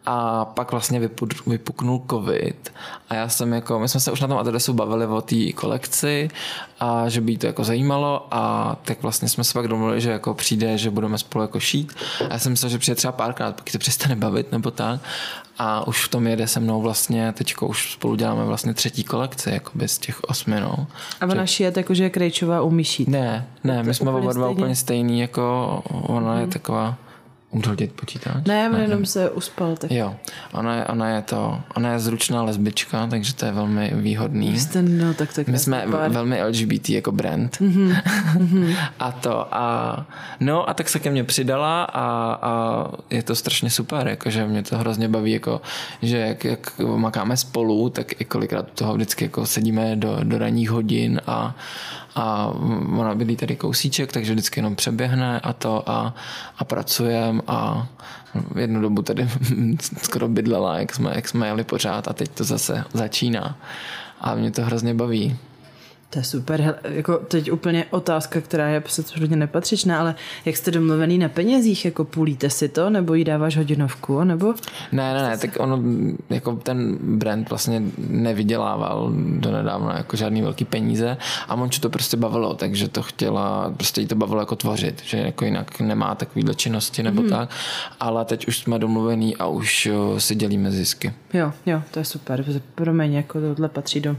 a 0.05 0.45
pak 0.45 0.71
vlastně 0.71 1.09
vypuknul 1.47 2.01
covid. 2.09 2.73
A 3.09 3.15
já 3.15 3.29
jsem 3.29 3.53
jako, 3.53 3.79
my 3.79 3.89
jsme 3.89 3.99
se 3.99 4.11
už 4.11 4.21
na 4.21 4.27
tom 4.27 4.37
adresu 4.37 4.73
bavili 4.73 5.07
o 5.07 5.21
té 5.21 5.51
kolekci 5.55 6.29
a 6.79 7.09
že 7.09 7.21
by 7.21 7.31
jí 7.31 7.37
to 7.37 7.47
jako 7.47 7.63
zajímalo. 7.63 8.27
A 8.31 8.75
tak 8.83 9.01
vlastně 9.01 9.29
jsme 9.29 9.43
se 9.43 9.53
pak 9.53 9.67
domluvili, 9.67 10.01
že 10.01 10.11
jako 10.11 10.33
přijde, 10.33 10.77
že 10.77 10.89
budeme 10.89 11.17
spolu 11.17 11.41
jako 11.41 11.59
šít. 11.59 11.93
A 12.29 12.33
já 12.33 12.39
jsem 12.39 12.51
myslel, 12.51 12.69
že 12.69 12.77
přijde 12.77 12.95
třeba 12.95 13.11
párkrát, 13.11 13.55
pak 13.55 13.71
to 13.71 13.77
přestane 13.77 14.15
bavit 14.15 14.51
nebo 14.51 14.71
tak. 14.71 14.99
A 15.61 15.87
už 15.87 16.05
v 16.05 16.09
tom 16.09 16.27
jede 16.27 16.47
se 16.47 16.59
mnou 16.59 16.81
vlastně, 16.81 17.33
teďko 17.37 17.67
už 17.67 17.91
spolu 17.91 18.15
děláme 18.15 18.45
vlastně 18.45 18.73
třetí 18.73 19.03
kolekci, 19.03 19.49
jako 19.49 19.71
z 19.85 19.97
těch 19.97 20.23
osmi, 20.23 20.59
no. 20.59 20.87
A 21.21 21.25
ona 21.25 21.45
šije 21.45 21.73
jako, 21.75 21.93
že 21.93 22.03
je 22.03 22.09
Krejčová 22.09 22.61
umí 22.61 22.83
šít. 22.83 23.07
Ne, 23.07 23.47
ne, 23.63 23.83
my 23.83 23.93
jsme 23.93 24.11
oba 24.11 24.33
dva 24.33 24.49
úplně 24.49 24.75
stejný, 24.75 25.19
jako 25.19 25.83
ona 25.89 26.39
je 26.39 26.47
taková, 26.47 26.95
udhodit 27.51 27.91
počítač? 27.91 28.45
Ne, 28.47 28.69
on 28.69 28.81
jenom 28.81 29.05
se 29.05 29.29
uspal. 29.29 29.75
Tak 29.75 29.91
Jo, 29.91 30.15
ona 30.51 30.75
je, 30.75 30.85
ona 30.85 31.09
je 31.09 31.21
to, 31.21 31.61
ona 31.75 31.93
je 31.93 31.99
zručná 31.99 32.43
lesbička, 32.43 33.07
takže 33.07 33.33
to 33.33 33.45
je 33.45 33.51
velmi 33.51 33.91
výhodný. 33.93 34.59
jste, 34.59 34.81
no, 34.81 35.13
tak 35.13 35.33
tak. 35.33 35.47
My 35.47 35.59
jsme 35.59 35.85
pár. 35.91 36.11
velmi 36.11 36.43
LGBT 36.43 36.89
jako 36.89 37.11
brand. 37.11 37.57
a 38.99 39.11
to 39.11 39.55
a 39.55 40.05
no 40.39 40.69
a 40.69 40.73
tak 40.73 40.89
se 40.89 40.99
ke 40.99 41.11
mně 41.11 41.23
přidala 41.23 41.83
a, 41.83 42.03
a 42.41 42.85
je 43.09 43.23
to 43.23 43.35
strašně 43.35 43.69
super, 43.69 44.07
jakože 44.07 44.45
mě 44.45 44.63
to 44.63 44.77
hrozně 44.77 45.07
baví, 45.07 45.31
jako, 45.31 45.61
že 46.01 46.17
jak, 46.17 46.43
jak 46.45 46.79
makáme 46.79 47.37
spolu, 47.37 47.89
tak 47.89 48.21
i 48.21 48.25
kolikrát 48.25 48.67
u 48.67 48.75
toho 48.75 48.93
vždycky 48.93 49.25
jako 49.25 49.45
sedíme 49.45 49.95
do, 49.95 50.19
do 50.23 50.37
ranních 50.37 50.69
hodin 50.69 51.21
a, 51.27 51.55
a 52.15 52.53
ona 52.97 53.15
bydlí 53.15 53.35
tady 53.35 53.55
kousíček, 53.55 54.11
takže 54.11 54.31
vždycky 54.31 54.59
jenom 54.59 54.75
přeběhne 54.75 55.39
a 55.39 55.53
to 55.53 55.89
a, 55.89 56.13
a 56.57 56.63
pracujem 56.63 57.41
a 57.47 57.87
jednu 58.55 58.81
dobu 58.81 59.01
tady 59.01 59.29
skoro 60.03 60.27
bydlela, 60.27 60.79
jak 60.79 60.95
jsme, 60.95 61.11
jak 61.15 61.27
jsme 61.27 61.47
jeli 61.47 61.63
pořád 61.63 62.07
a 62.07 62.13
teď 62.13 62.29
to 62.29 62.43
zase 62.43 62.83
začíná 62.93 63.57
a 64.21 64.35
mě 64.35 64.51
to 64.51 64.61
hrozně 64.61 64.93
baví. 64.93 65.37
To 66.09 66.19
je 66.19 66.23
super. 66.23 66.61
Hele, 66.61 66.75
jako 66.83 67.17
teď 67.17 67.51
úplně 67.51 67.85
otázka, 67.89 68.41
která 68.41 68.69
je 68.69 68.77
absolutně 68.77 69.35
nepatřičná, 69.35 69.99
ale 69.99 70.15
jak 70.45 70.57
jste 70.57 70.71
domluvený 70.71 71.17
na 71.17 71.29
penězích? 71.29 71.85
Jako 71.85 72.05
půlíte 72.05 72.49
si 72.49 72.69
to, 72.69 72.89
nebo 72.89 73.13
jí 73.13 73.23
dáváš 73.23 73.57
hodinovku, 73.57 74.23
nebo? 74.23 74.53
Ne, 74.91 75.13
ne, 75.13 75.23
ne, 75.29 75.37
tak 75.37 75.49
ono, 75.59 75.79
jako 76.29 76.55
ten 76.55 76.97
brand 77.01 77.49
vlastně 77.49 77.81
nevydělával 77.97 79.11
do 79.15 79.51
nedávna 79.51 79.97
jako 79.97 80.17
žádný 80.17 80.41
velký 80.41 80.65
peníze 80.65 81.17
a 81.47 81.55
Monču 81.55 81.81
to 81.81 81.89
prostě 81.89 82.17
bavilo, 82.17 82.53
takže 82.53 82.87
to 82.87 83.03
chtěla, 83.03 83.73
prostě 83.77 84.01
jí 84.01 84.07
to 84.07 84.15
bavilo 84.15 84.41
jako 84.41 84.55
tvořit, 84.55 85.01
že 85.03 85.17
jako 85.17 85.45
jinak 85.45 85.79
nemá 85.79 86.15
takovýhle 86.15 86.55
činnosti 86.55 87.03
nebo 87.03 87.21
hmm. 87.21 87.29
tak, 87.29 87.49
ale 87.99 88.25
teď 88.25 88.47
už 88.47 88.57
jsme 88.57 88.79
domluvený 88.79 89.37
a 89.37 89.47
už 89.47 89.89
si 90.17 90.35
dělíme 90.35 90.71
zisky. 90.71 91.13
Jo, 91.33 91.53
jo, 91.65 91.81
to 91.91 91.99
je 91.99 92.05
super. 92.05 92.45
Pro 92.75 92.93
mě 92.93 93.17
jako 93.17 93.39
tohle 93.39 93.69
patří 93.69 93.99
do 93.99 94.15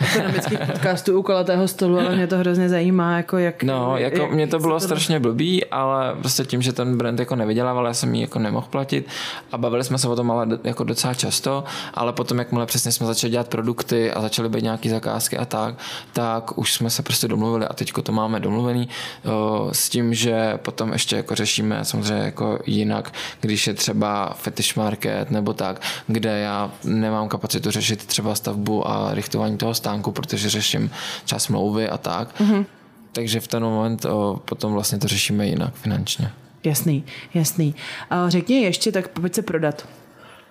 ekonomických 0.00 0.58
podcastů 0.58 1.11
u 1.14 1.22
kolatého 1.22 1.68
stolu, 1.68 1.98
ale 1.98 2.16
mě 2.16 2.26
to 2.26 2.38
hrozně 2.38 2.68
zajímá, 2.68 3.16
jako 3.16 3.38
jak... 3.38 3.62
No, 3.62 3.96
jako 3.96 4.22
jak, 4.22 4.32
mě 4.32 4.46
to 4.46 4.58
bylo 4.58 4.80
se 4.80 4.86
strašně 4.86 5.20
blbý, 5.20 5.64
ale 5.64 6.14
prostě 6.18 6.44
tím, 6.44 6.62
že 6.62 6.72
ten 6.72 6.98
brand 6.98 7.18
jako 7.18 7.36
nevydělával, 7.36 7.86
já 7.86 7.94
jsem 7.94 8.14
ji 8.14 8.20
jako 8.20 8.38
nemohl 8.38 8.66
platit. 8.70 9.08
A 9.52 9.58
bavili 9.58 9.84
jsme 9.84 9.98
se 9.98 10.08
o 10.08 10.16
tom 10.16 10.30
ale 10.30 10.46
jako 10.64 10.84
docela 10.84 11.14
často, 11.14 11.64
ale 11.94 12.12
potom, 12.12 12.38
jakmile 12.38 12.66
přesně 12.66 12.92
jsme 12.92 13.06
začali 13.06 13.30
dělat 13.30 13.48
produkty 13.48 14.12
a 14.12 14.20
začaly 14.20 14.48
být 14.48 14.62
nějaký 14.62 14.88
zakázky 14.88 15.38
a 15.38 15.44
tak, 15.44 15.74
tak 16.12 16.58
už 16.58 16.72
jsme 16.74 16.90
se 16.90 17.02
prostě 17.02 17.28
domluvili 17.28 17.66
a 17.66 17.72
teďko 17.72 18.02
to 18.02 18.12
máme 18.12 18.40
domluvený 18.40 18.88
o, 19.24 19.68
s 19.72 19.88
tím, 19.88 20.14
že 20.14 20.58
potom 20.62 20.92
ještě 20.92 21.16
jako 21.16 21.34
řešíme 21.34 21.84
samozřejmě 21.84 22.24
jako 22.24 22.58
jinak, 22.66 23.12
když 23.40 23.66
je 23.66 23.74
třeba 23.74 24.34
fetish 24.34 24.74
market 24.76 25.30
nebo 25.30 25.52
tak, 25.52 25.80
kde 26.06 26.38
já 26.38 26.70
nemám 26.84 27.28
kapacitu 27.28 27.70
řešit 27.70 28.06
třeba 28.06 28.34
stavbu 28.34 28.88
a 28.88 29.14
rychtování 29.14 29.58
toho 29.58 29.74
stánku, 29.74 30.12
protože 30.12 30.50
řeším 30.50 30.90
třeba 31.24 31.38
smlouvy 31.38 31.88
a 31.88 31.98
tak, 31.98 32.40
mm-hmm 32.40 32.64
takže 33.12 33.40
v 33.40 33.48
ten 33.48 33.62
moment 33.62 34.04
o, 34.04 34.40
potom 34.44 34.72
vlastně 34.72 34.98
to 34.98 35.08
řešíme 35.08 35.46
jinak 35.46 35.74
finančně. 35.74 36.30
Jasný, 36.64 37.04
jasný. 37.34 37.74
A 38.10 38.28
řekni 38.28 38.62
ještě, 38.62 38.92
tak 38.92 39.08
pojď 39.08 39.34
se 39.34 39.42
prodat. 39.42 39.88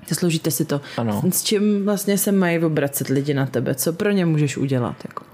Zasloužíte 0.08 0.52
si 0.52 0.66
to. 0.66 0.82
Ano. 0.98 1.22
S 1.30 1.44
čím 1.44 1.86
vlastně 1.86 2.18
se 2.18 2.32
mají 2.32 2.60
obracet 2.60 3.08
lidi 3.08 3.34
na 3.34 3.46
tebe? 3.46 3.76
Co 3.76 3.94
pro 3.94 4.12
ně 4.12 4.26
můžeš 4.26 4.58
udělat? 4.58 4.96
Jako? 5.08 5.26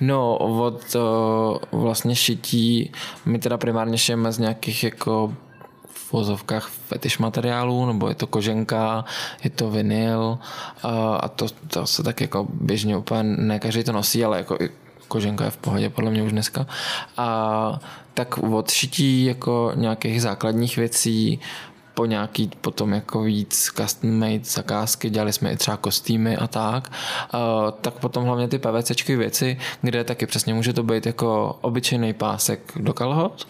No, 0.00 0.36
od 0.36 0.96
o, 0.96 1.60
vlastně 1.72 2.16
šití, 2.16 2.92
my 3.24 3.38
teda 3.38 3.58
primárně 3.58 3.98
šijeme 3.98 4.32
z 4.32 4.38
nějakých 4.38 4.84
jako 4.84 5.34
v 6.10 6.12
vozovkách 6.12 6.68
fetiš 6.68 7.18
materiálů, 7.18 7.86
nebo 7.86 8.08
je 8.08 8.14
to 8.14 8.26
koženka, 8.26 9.04
je 9.44 9.50
to 9.50 9.70
vinyl 9.70 10.38
a, 11.20 11.28
to, 11.28 11.46
to 11.68 11.86
se 11.86 12.02
tak 12.02 12.20
jako 12.20 12.46
běžně 12.50 12.96
úplně, 12.96 13.22
ne 13.22 13.58
každý 13.58 13.84
to 13.84 13.92
nosí, 13.92 14.24
ale 14.24 14.38
jako 14.38 14.58
koženka 15.08 15.44
je 15.44 15.50
v 15.50 15.56
pohodě 15.56 15.90
podle 15.90 16.10
mě 16.10 16.22
už 16.22 16.32
dneska. 16.32 16.66
A 17.16 17.80
tak 18.14 18.38
od 18.38 18.70
šití 18.70 19.24
jako 19.24 19.72
nějakých 19.74 20.22
základních 20.22 20.76
věcí 20.76 21.40
po 21.94 22.06
nějaký 22.06 22.50
potom 22.60 22.92
jako 22.92 23.22
víc 23.22 23.70
custom 23.76 24.18
made 24.18 24.44
zakázky, 24.44 25.10
dělali 25.10 25.32
jsme 25.32 25.52
i 25.52 25.56
třeba 25.56 25.76
kostýmy 25.76 26.36
a 26.36 26.46
tak, 26.46 26.92
tak 27.80 27.94
potom 27.94 28.24
hlavně 28.24 28.48
ty 28.48 28.58
PVCčky 28.58 29.16
věci, 29.16 29.58
kde 29.82 30.04
taky 30.04 30.26
přesně 30.26 30.54
může 30.54 30.72
to 30.72 30.82
být 30.82 31.06
jako 31.06 31.58
obyčejný 31.60 32.12
pásek 32.12 32.72
do 32.76 32.92
kalhot, 32.92 33.46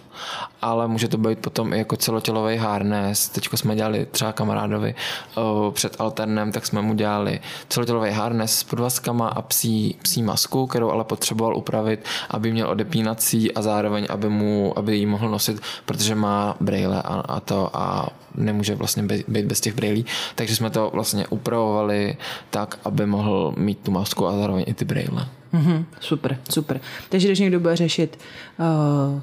ale 0.63 0.89
může 0.89 1.09
to 1.09 1.19
být 1.19 1.39
potom 1.39 1.73
i 1.73 1.79
jako 1.79 1.97
celotělový 1.97 2.57
harness. 2.57 3.29
Teď 3.29 3.49
jsme 3.55 3.77
dělali 3.77 4.07
třeba 4.11 4.33
kamarádovi 4.33 4.95
uh, 5.37 5.73
před 5.73 6.01
alternem, 6.01 6.53
tak 6.53 6.67
jsme 6.67 6.83
mu 6.83 6.95
dělali 6.95 7.41
celotělový 7.69 8.11
harness 8.11 8.59
s 8.59 8.65
podvazkama 8.65 9.29
a 9.29 9.43
psí, 9.43 9.97
psí 10.03 10.23
masku, 10.23 10.67
kterou 10.67 10.91
ale 10.91 11.05
potřeboval 11.05 11.57
upravit, 11.57 12.05
aby 12.31 12.53
měl 12.53 12.69
odepínací 12.69 13.55
a 13.55 13.63
zároveň, 13.63 14.07
aby, 14.11 14.29
mu, 14.29 14.79
aby 14.79 14.97
ji 14.97 15.07
mohl 15.07 15.29
nosit, 15.29 15.61
protože 15.87 16.15
má 16.15 16.57
braille 16.61 17.03
a, 17.03 17.15
a 17.29 17.41
to 17.41 17.77
a 17.77 18.09
nemůže 18.35 18.75
vlastně 18.75 19.03
být 19.29 19.47
bez 19.47 19.61
těch 19.61 19.75
brailí. 19.75 20.07
Takže 20.35 20.57
jsme 20.57 20.71
to 20.71 20.91
vlastně 20.95 21.27
upravovali 21.27 22.17
tak, 22.51 22.79
aby 22.85 23.07
mohl 23.07 23.55
mít 23.57 23.79
tu 23.79 23.91
masku 23.91 24.27
a 24.27 24.37
zároveň 24.37 24.65
i 24.67 24.75
ty 24.75 24.85
braille. 24.85 25.29
Mm-hmm, 25.55 25.85
super, 26.01 26.39
super. 26.51 26.81
Takže 27.09 27.29
když 27.29 27.39
někdo 27.39 27.61
bude 27.61 27.77
řešit 27.77 28.19
uh, 28.59 29.21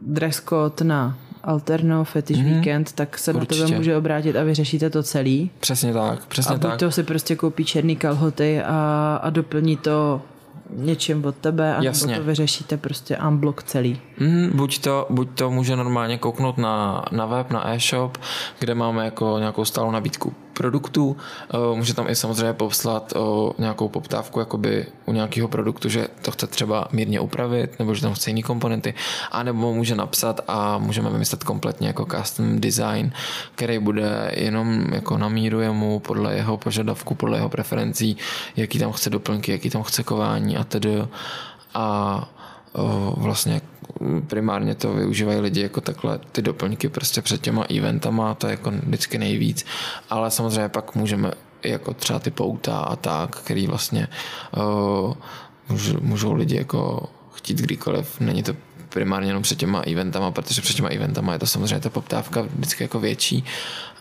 dress 0.00 0.40
code 0.48 0.84
na 0.84 1.16
Alterno 1.42 2.04
Fetish 2.04 2.38
mm-hmm. 2.38 2.54
Weekend, 2.54 2.92
tak 2.92 3.18
se 3.18 3.32
Určitě. 3.32 3.60
na 3.60 3.66
tebe 3.66 3.76
může 3.78 3.96
obrátit 3.96 4.36
a 4.36 4.42
vyřešíte 4.44 4.90
to 4.90 5.02
celý. 5.02 5.50
Přesně 5.60 5.92
tak, 5.92 6.26
přesně 6.26 6.54
a 6.54 6.58
tak. 6.58 6.78
to 6.78 6.90
si 6.90 7.02
prostě 7.02 7.36
koupí 7.36 7.64
černý 7.64 7.96
kalhoty 7.96 8.62
a, 8.62 9.20
a 9.22 9.30
doplní 9.30 9.76
to 9.76 10.20
něčím 10.76 11.24
od 11.24 11.36
tebe 11.36 11.76
a 11.76 11.82
Jasně. 11.82 12.16
to 12.16 12.24
vyřešíte 12.24 12.76
prostě 12.76 13.18
unblock 13.28 13.62
celý. 13.62 14.00
Mm, 14.18 14.50
buď, 14.54 14.78
to, 14.78 15.06
buď 15.10 15.28
to 15.34 15.50
může 15.50 15.76
normálně 15.76 16.18
kouknout 16.18 16.58
na, 16.58 17.04
na 17.12 17.26
web, 17.26 17.50
na 17.50 17.70
e-shop, 17.74 18.18
kde 18.58 18.74
máme 18.74 19.04
jako 19.04 19.36
nějakou 19.38 19.64
stálou 19.64 19.90
nabídku 19.90 20.34
produktů. 20.60 21.16
Eh, 21.16 21.76
může 21.76 21.94
tam 21.94 22.08
i 22.08 22.14
samozřejmě 22.14 22.52
poslat 22.52 23.12
o 23.16 23.54
nějakou 23.58 23.88
poptávku 23.88 24.40
jakoby 24.40 24.86
u 25.06 25.12
nějakého 25.12 25.48
produktu, 25.48 25.88
že 25.88 26.08
to 26.22 26.30
chce 26.30 26.46
třeba 26.46 26.88
mírně 26.92 27.20
upravit, 27.20 27.78
nebo 27.78 27.94
že 27.94 28.02
tam 28.02 28.14
chce 28.14 28.30
jiné 28.30 28.42
komponenty, 28.42 28.94
anebo 29.32 29.74
může 29.74 29.96
napsat 29.96 30.40
a 30.48 30.78
můžeme 30.78 31.10
vymyslet 31.10 31.44
kompletně 31.44 31.86
jako 31.86 32.04
custom 32.04 32.60
design, 32.60 33.12
který 33.54 33.78
bude 33.78 34.32
jenom 34.36 34.92
jako 34.92 35.18
namíruje 35.18 35.70
mu 35.70 35.98
podle 35.98 36.36
jeho 36.36 36.56
požadavku, 36.56 37.14
podle 37.14 37.38
jeho 37.38 37.48
preferencí, 37.48 38.16
jaký 38.56 38.78
tam 38.78 38.92
chce 38.92 39.10
doplňky, 39.10 39.52
jaký 39.52 39.70
tam 39.70 39.82
chce 39.82 40.02
kování 40.02 40.56
a 40.56 40.64
tedy. 40.64 41.08
A 41.74 42.28
o, 42.72 43.14
vlastně 43.16 43.60
primárně 44.26 44.74
to 44.74 44.92
využívají 44.92 45.40
lidi 45.40 45.60
jako 45.60 45.80
takhle 45.80 46.18
ty 46.32 46.42
doplňky 46.42 46.88
prostě 46.88 47.22
před 47.22 47.40
těma 47.40 47.64
eventama, 47.76 48.34
to 48.34 48.46
je 48.46 48.50
jako 48.50 48.70
vždycky 48.70 49.18
nejvíc, 49.18 49.66
ale 50.10 50.30
samozřejmě 50.30 50.68
pak 50.68 50.94
můžeme 50.94 51.30
jako 51.62 51.94
třeba 51.94 52.18
ty 52.18 52.30
pouta 52.30 52.78
a 52.78 52.96
tak, 52.96 53.36
který 53.36 53.66
vlastně 53.66 54.08
uh, 54.56 55.14
můžou, 56.00 56.32
lidi 56.32 56.56
jako 56.56 57.08
chtít 57.32 57.58
kdykoliv, 57.58 58.20
není 58.20 58.42
to 58.42 58.54
primárně 58.88 59.28
jenom 59.28 59.42
před 59.42 59.58
těma 59.58 59.80
eventama, 59.80 60.30
protože 60.30 60.62
před 60.62 60.76
těma 60.76 60.88
eventama 60.88 61.32
je 61.32 61.38
to 61.38 61.46
samozřejmě 61.46 61.80
ta 61.80 61.90
poptávka 61.90 62.42
vždycky 62.42 62.84
jako 62.84 63.00
větší 63.00 63.44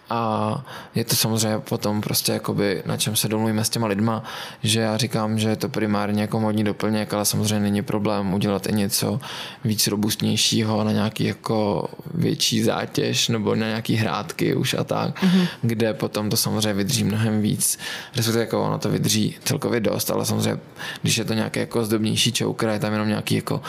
a 0.10 0.66
je 0.96 1.06
to 1.06 1.16
samozřejmě 1.16 1.60
potom 1.60 2.02
prostě 2.02 2.32
jakoby 2.32 2.84
na 2.86 2.98
čem 2.98 3.16
se 3.16 3.28
domluvíme 3.28 3.64
s 3.64 3.70
těma 3.70 3.88
lidma, 3.88 4.24
že 4.64 4.80
já 4.80 4.98
říkám, 4.98 5.40
že 5.40 5.50
je 5.50 5.56
to 5.56 5.70
primárně 5.70 6.22
jako 6.22 6.40
modní 6.40 6.64
doplněk, 6.64 7.14
ale 7.14 7.26
samozřejmě 7.26 7.60
není 7.60 7.82
problém 7.82 8.34
udělat 8.34 8.68
i 8.68 8.74
něco 8.74 9.20
víc 9.64 9.88
robustnějšího 9.88 10.84
na 10.84 10.92
nějaký 10.92 11.24
jako 11.24 11.90
větší 12.14 12.64
zátěž 12.64 13.28
nebo 13.28 13.56
na 13.56 13.68
nějaký 13.68 13.96
hrádky 13.96 14.56
už 14.56 14.74
a 14.74 14.84
tak, 14.84 15.24
mm-hmm. 15.24 15.48
kde 15.62 15.94
potom 15.94 16.30
to 16.30 16.38
samozřejmě 16.38 16.74
vydrží 16.74 17.04
mnohem 17.04 17.42
víc. 17.42 17.80
Respektive 18.16 18.44
jako 18.44 18.64
ono 18.64 18.80
to 18.80 18.90
vydrží 18.90 19.36
celkově 19.44 19.80
dost, 19.80 20.12
ale 20.12 20.26
samozřejmě, 20.26 20.60
když 21.02 21.18
je 21.18 21.26
to 21.26 21.34
nějaký 21.34 21.60
jako 21.60 21.86
zdobnější 21.86 22.34
choker, 22.44 22.70
je 22.70 22.80
tam 22.80 22.94
jenom 22.94 23.08
nějaký 23.08 23.36
jako 23.36 23.62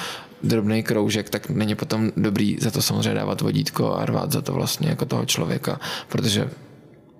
drobný 0.42 0.83
kroužek, 0.83 1.31
tak 1.31 1.50
není 1.50 1.74
potom 1.74 2.12
dobrý 2.16 2.57
za 2.61 2.70
to 2.70 2.83
samozřejmě 2.83 3.14
dávat 3.14 3.40
vodítko 3.40 3.94
a 3.94 4.07
rvát 4.07 4.33
za 4.33 4.40
to 4.40 4.53
vlastně 4.53 4.88
jako 4.88 5.07
toho 5.07 5.26
člověka, 5.26 5.81
protože 6.09 6.50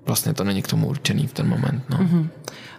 vlastně 0.07 0.35
to 0.35 0.45
není 0.45 0.63
k 0.63 0.69
tomu 0.69 0.87
určený 0.87 1.27
v 1.27 1.33
ten 1.33 1.49
moment. 1.49 1.83
No. 1.91 1.99
Uh-huh. 1.99 2.29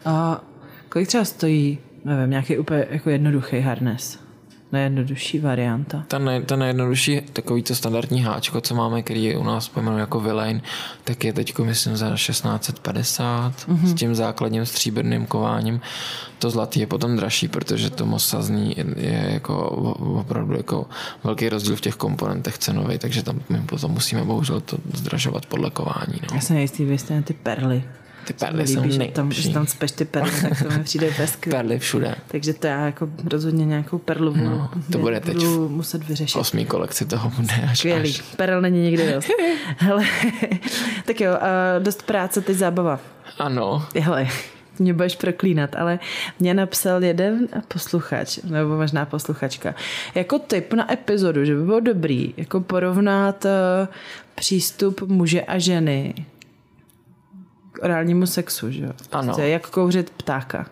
A 0.06 0.42
kolik 0.90 1.08
třeba 1.08 1.26
stojí, 1.26 1.78
nevím, 2.06 2.30
nějaký 2.30 2.58
úplně 2.58 2.88
jako 2.90 3.10
jednoduchý 3.10 3.60
harness? 3.60 4.20
Nejjednodušší 4.72 5.40
varianta. 5.40 6.04
Ta, 6.08 6.20
nej, 6.20 6.42
ta 6.42 6.56
nejjednodušší, 6.56 7.22
takový 7.34 7.64
to 7.64 7.76
standardní 7.76 8.22
háčko, 8.22 8.62
co 8.62 8.76
máme, 8.76 9.02
který 9.02 9.24
je 9.24 9.38
u 9.38 9.44
nás 9.44 9.70
pojmenuje 9.70 10.02
jako 10.02 10.20
Villain, 10.20 10.62
tak 11.04 11.24
je 11.24 11.34
teď 11.34 11.60
myslím 11.60 11.98
za 11.98 12.16
1650 12.16 13.54
mm-hmm. 13.68 13.86
s 13.86 13.94
tím 13.94 14.16
základním 14.16 14.66
stříbrným 14.66 15.26
kováním. 15.26 15.82
To 16.40 16.50
zlatý 16.50 16.80
je 16.80 16.88
potom 16.88 17.16
dražší, 17.16 17.48
protože 17.48 17.90
to 17.90 18.06
mosazní 18.06 18.74
je, 18.78 18.86
je 18.98 19.30
jako 19.34 19.70
opravdu 20.20 20.58
jako 20.58 20.86
velký 21.24 21.50
rozdíl 21.50 21.76
v 21.76 21.82
těch 21.82 21.96
komponentech 21.96 22.58
cenový, 22.58 22.98
takže 22.98 23.24
tam 23.24 23.42
my 23.50 23.58
potom 23.58 23.92
musíme 23.92 24.24
bohužel 24.24 24.62
to 24.62 24.78
zdražovat 24.94 25.46
podle 25.46 25.70
kování. 25.70 26.22
No. 26.22 26.36
Já 26.36 26.42
jsem 26.42 26.56
nejistý, 26.56 26.86
vy 26.86 26.98
ty 27.24 27.34
perly. 27.34 27.84
Ty 28.26 28.34
perly 28.34 28.68
jsou 28.68 28.82
líbí, 28.82 29.08
tam, 29.08 29.30
když 29.30 29.48
tam 29.48 29.68
speš 29.68 29.92
ty 29.92 30.06
perly, 30.06 30.32
tak 30.42 30.64
to 30.64 30.70
mi 30.70 30.84
přijde 30.84 31.14
bez 31.18 31.36
Perly 31.36 31.80
všude. 31.80 32.16
Takže 32.28 32.54
to 32.54 32.68
já 32.68 32.86
jako 32.86 33.10
rozhodně 33.32 33.66
nějakou 33.66 33.98
perlu 33.98 34.36
no, 34.36 34.70
to 34.92 34.98
bude 34.98 35.20
teď 35.20 35.34
budu 35.36 35.70
muset 35.70 36.08
vyřešit. 36.08 36.40
Osmý 36.40 36.66
kolekci 36.66 37.06
toho 37.06 37.30
bude 37.30 37.54
až 37.72 37.78
Skvělý. 37.78 38.10
Až. 38.10 38.22
Perel 38.22 38.62
není 38.62 38.82
nikdy 38.82 39.14
dost. 39.14 39.28
Hele, 39.78 40.06
tak 41.06 41.22
jo, 41.22 41.38
dost 41.80 42.04
práce, 42.04 42.42
teď 42.42 42.58
zábava. 42.58 43.00
Ano. 43.40 43.86
Hele, 44.00 44.28
mě 44.80 44.94
budeš 44.94 45.16
proklínat, 45.16 45.76
ale 45.76 46.00
mě 46.40 46.54
napsal 46.54 47.04
jeden 47.04 47.48
posluchač, 47.68 48.38
nebo 48.38 48.78
možná 48.78 49.06
posluchačka, 49.06 49.76
jako 50.16 50.40
tip 50.40 50.74
na 50.74 50.94
epizodu, 50.94 51.46
že 51.46 51.56
by 51.56 51.64
bylo 51.64 51.80
dobrý 51.80 52.34
jako 52.38 52.62
porovnat 52.62 53.46
uh, 53.46 53.88
přístup 54.36 55.02
muže 55.02 55.42
a 55.42 55.58
ženy 55.58 56.14
orálnímu 57.82 58.26
sexu, 58.26 58.72
že 58.72 58.84
jo? 58.84 58.92
Ano. 59.12 59.24
Prostě 59.24 59.42
jak 59.42 59.70
kouřit 59.70 60.10
ptáka. 60.10 60.66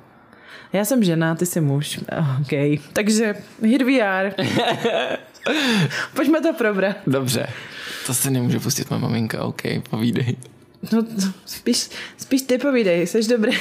Já 0.74 0.86
jsem 0.86 1.04
žena, 1.04 1.36
ty 1.36 1.46
jsi 1.46 1.62
muž. 1.62 2.00
OK. 2.42 2.82
Takže 2.94 3.36
here 3.62 3.86
we 3.86 4.02
are. 4.02 4.36
Pojďme 6.16 6.42
to 6.42 6.54
probrat. 6.54 6.96
Dobře. 7.08 7.48
To 8.06 8.14
se 8.14 8.30
nemůže 8.30 8.60
pustit 8.60 8.90
moje 8.90 9.02
maminka, 9.02 9.44
OK, 9.44 9.62
povídej. 9.90 10.36
No, 10.92 11.06
spíš, 11.46 11.90
spíš 12.18 12.42
ty 12.42 12.58
povídej, 12.58 13.08
jsi 13.08 13.28
dobrý 13.30 13.52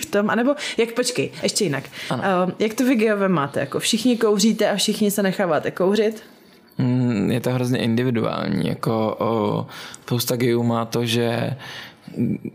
v 0.00 0.06
tom, 0.06 0.30
anebo 0.30 0.54
jak, 0.76 0.92
počkej, 0.92 1.30
ještě 1.42 1.64
jinak. 1.64 1.84
Ano. 2.10 2.22
Uh, 2.46 2.52
jak 2.58 2.74
to 2.74 2.84
vy 2.84 2.94
geové 2.94 3.28
máte? 3.28 3.60
Jako 3.60 3.80
všichni 3.80 4.16
kouříte 4.16 4.70
a 4.70 4.76
všichni 4.76 5.10
se 5.10 5.22
necháváte 5.22 5.70
kouřit? 5.70 6.22
Mm, 6.78 7.30
je 7.30 7.40
to 7.40 7.50
hrozně 7.50 7.78
individuální, 7.78 8.68
jako 8.68 9.16
o, 9.18 9.66
spousta 10.02 10.36
gejů 10.36 10.62
má 10.62 10.84
to, 10.84 11.06
že 11.06 11.56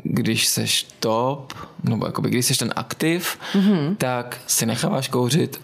když 0.03 0.47
seš 0.47 0.87
top, 0.99 1.53
nebo 1.83 2.05
jakoby 2.05 2.29
když 2.29 2.45
seš 2.45 2.57
ten 2.57 2.73
aktiv, 2.75 3.37
mm-hmm. 3.53 3.95
tak 3.95 4.39
si 4.47 4.65
necháváš 4.65 5.07
kouřit 5.07 5.61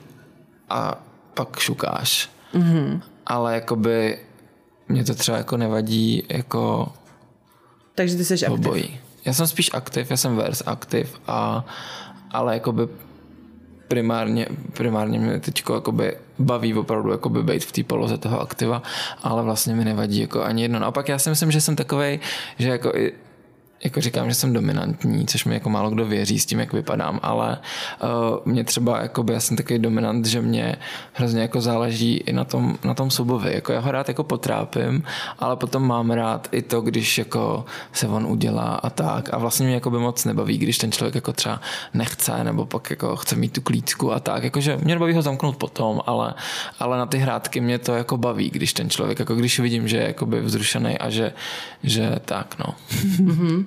a 0.69 1.03
pak 1.33 1.59
šukáš. 1.59 2.29
Mm-hmm. 2.53 3.01
Ale 3.25 3.53
jakoby 3.53 4.19
mě 4.87 5.03
to 5.03 5.15
třeba 5.15 5.37
jako 5.37 5.57
nevadí 5.57 6.23
jako 6.29 6.93
Takže 7.95 8.15
ty 8.15 8.25
jsi 8.25 8.47
obojí. 8.47 8.83
aktiv. 8.83 8.99
Já 9.25 9.33
jsem 9.33 9.47
spíš 9.47 9.69
aktiv, 9.73 10.11
já 10.11 10.17
jsem 10.17 10.35
vers 10.35 10.63
aktiv, 10.65 11.19
a, 11.27 11.65
ale 12.31 12.53
jakoby 12.53 12.87
primárně, 13.87 14.47
primárně 14.73 15.19
mě 15.19 15.39
teď 15.39 15.63
jakoby 15.73 16.17
baví 16.39 16.73
opravdu 16.73 17.11
jakoby 17.11 17.43
být 17.43 17.65
v 17.65 17.71
té 17.71 17.83
poloze 17.83 18.17
toho 18.17 18.41
aktiva, 18.41 18.81
ale 19.23 19.43
vlastně 19.43 19.75
mi 19.75 19.85
nevadí 19.85 20.21
jako 20.21 20.43
ani 20.43 20.61
jedno. 20.61 20.79
No 20.79 20.87
a 20.87 20.91
pak 20.91 21.09
já 21.09 21.19
si 21.19 21.29
myslím, 21.29 21.51
že 21.51 21.61
jsem 21.61 21.75
takovej, 21.75 22.19
že 22.59 22.69
jako 22.69 22.95
i 22.95 23.13
jako 23.83 24.01
říkám, 24.01 24.29
že 24.29 24.35
jsem 24.35 24.53
dominantní, 24.53 25.27
což 25.27 25.45
mi 25.45 25.53
jako 25.53 25.69
málo 25.69 25.89
kdo 25.89 26.05
věří 26.05 26.39
s 26.39 26.45
tím, 26.45 26.59
jak 26.59 26.73
vypadám, 26.73 27.19
ale 27.23 27.57
uh, 28.03 28.09
mě 28.45 28.63
třeba, 28.63 29.01
jakoby, 29.01 29.33
já 29.33 29.39
jsem 29.39 29.57
takový 29.57 29.79
dominant, 29.79 30.25
že 30.25 30.41
mě 30.41 30.75
hrozně 31.13 31.41
jako 31.41 31.61
záleží 31.61 32.17
i 32.17 32.33
na 32.33 32.43
tom, 32.43 32.77
na 32.83 32.93
tom 32.93 33.11
subovi. 33.11 33.53
Jako 33.53 33.71
já 33.71 33.79
ho 33.79 33.91
rád 33.91 34.07
jako 34.07 34.23
potrápím, 34.23 35.03
ale 35.39 35.55
potom 35.55 35.87
mám 35.87 36.11
rád 36.11 36.47
i 36.51 36.61
to, 36.61 36.81
když 36.81 37.17
jako 37.17 37.65
se 37.93 38.07
on 38.07 38.25
udělá 38.25 38.75
a 38.75 38.89
tak. 38.89 39.33
A 39.33 39.37
vlastně 39.37 39.65
mě 39.65 39.75
jako 39.75 39.89
by 39.89 39.97
moc 39.97 40.25
nebaví, 40.25 40.57
když 40.57 40.77
ten 40.77 40.91
člověk 40.91 41.15
jako 41.15 41.33
třeba 41.33 41.61
nechce, 41.93 42.43
nebo 42.43 42.65
pak 42.65 42.89
jako 42.89 43.15
chce 43.15 43.35
mít 43.35 43.53
tu 43.53 43.61
klíčku 43.61 44.13
a 44.13 44.19
tak. 44.19 44.43
Jakože 44.43 44.77
mě 44.83 44.99
baví 44.99 45.13
ho 45.13 45.21
zamknout 45.21 45.57
potom, 45.57 46.01
ale, 46.05 46.33
ale 46.79 46.97
na 46.97 47.05
ty 47.05 47.17
hrádky 47.17 47.61
mě 47.61 47.79
to 47.79 47.93
jako 47.93 48.17
baví, 48.17 48.49
když 48.49 48.73
ten 48.73 48.89
člověk, 48.89 49.19
jako 49.19 49.35
když 49.35 49.59
vidím, 49.59 49.87
že 49.87 49.97
je 49.97 50.07
jakoby 50.07 50.41
vzrušený 50.41 50.97
a 50.97 51.09
že, 51.09 51.33
že 51.83 52.15
tak, 52.25 52.55
no. 52.59 52.75
Mm-hmm. 53.01 53.65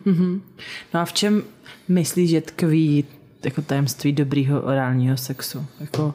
No 0.95 1.01
a 1.01 1.05
v 1.05 1.13
čem 1.13 1.43
myslíš, 1.89 2.31
že 2.31 2.41
tkví 2.41 3.05
jako 3.45 3.63
tajemství 3.63 4.13
dobrýho 4.13 4.63
orálního 4.63 5.17
sexu? 5.17 5.67
Jako, 5.81 6.15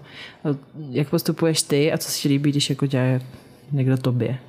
jak 0.89 1.09
postupuješ 1.09 1.61
ty 1.61 1.93
a 1.93 1.97
co 1.97 2.11
si 2.11 2.27
líbí, 2.27 2.51
když 2.51 2.69
jako 2.69 2.85
dělá 2.85 3.19
někdo 3.71 3.97
tobě? 3.97 4.39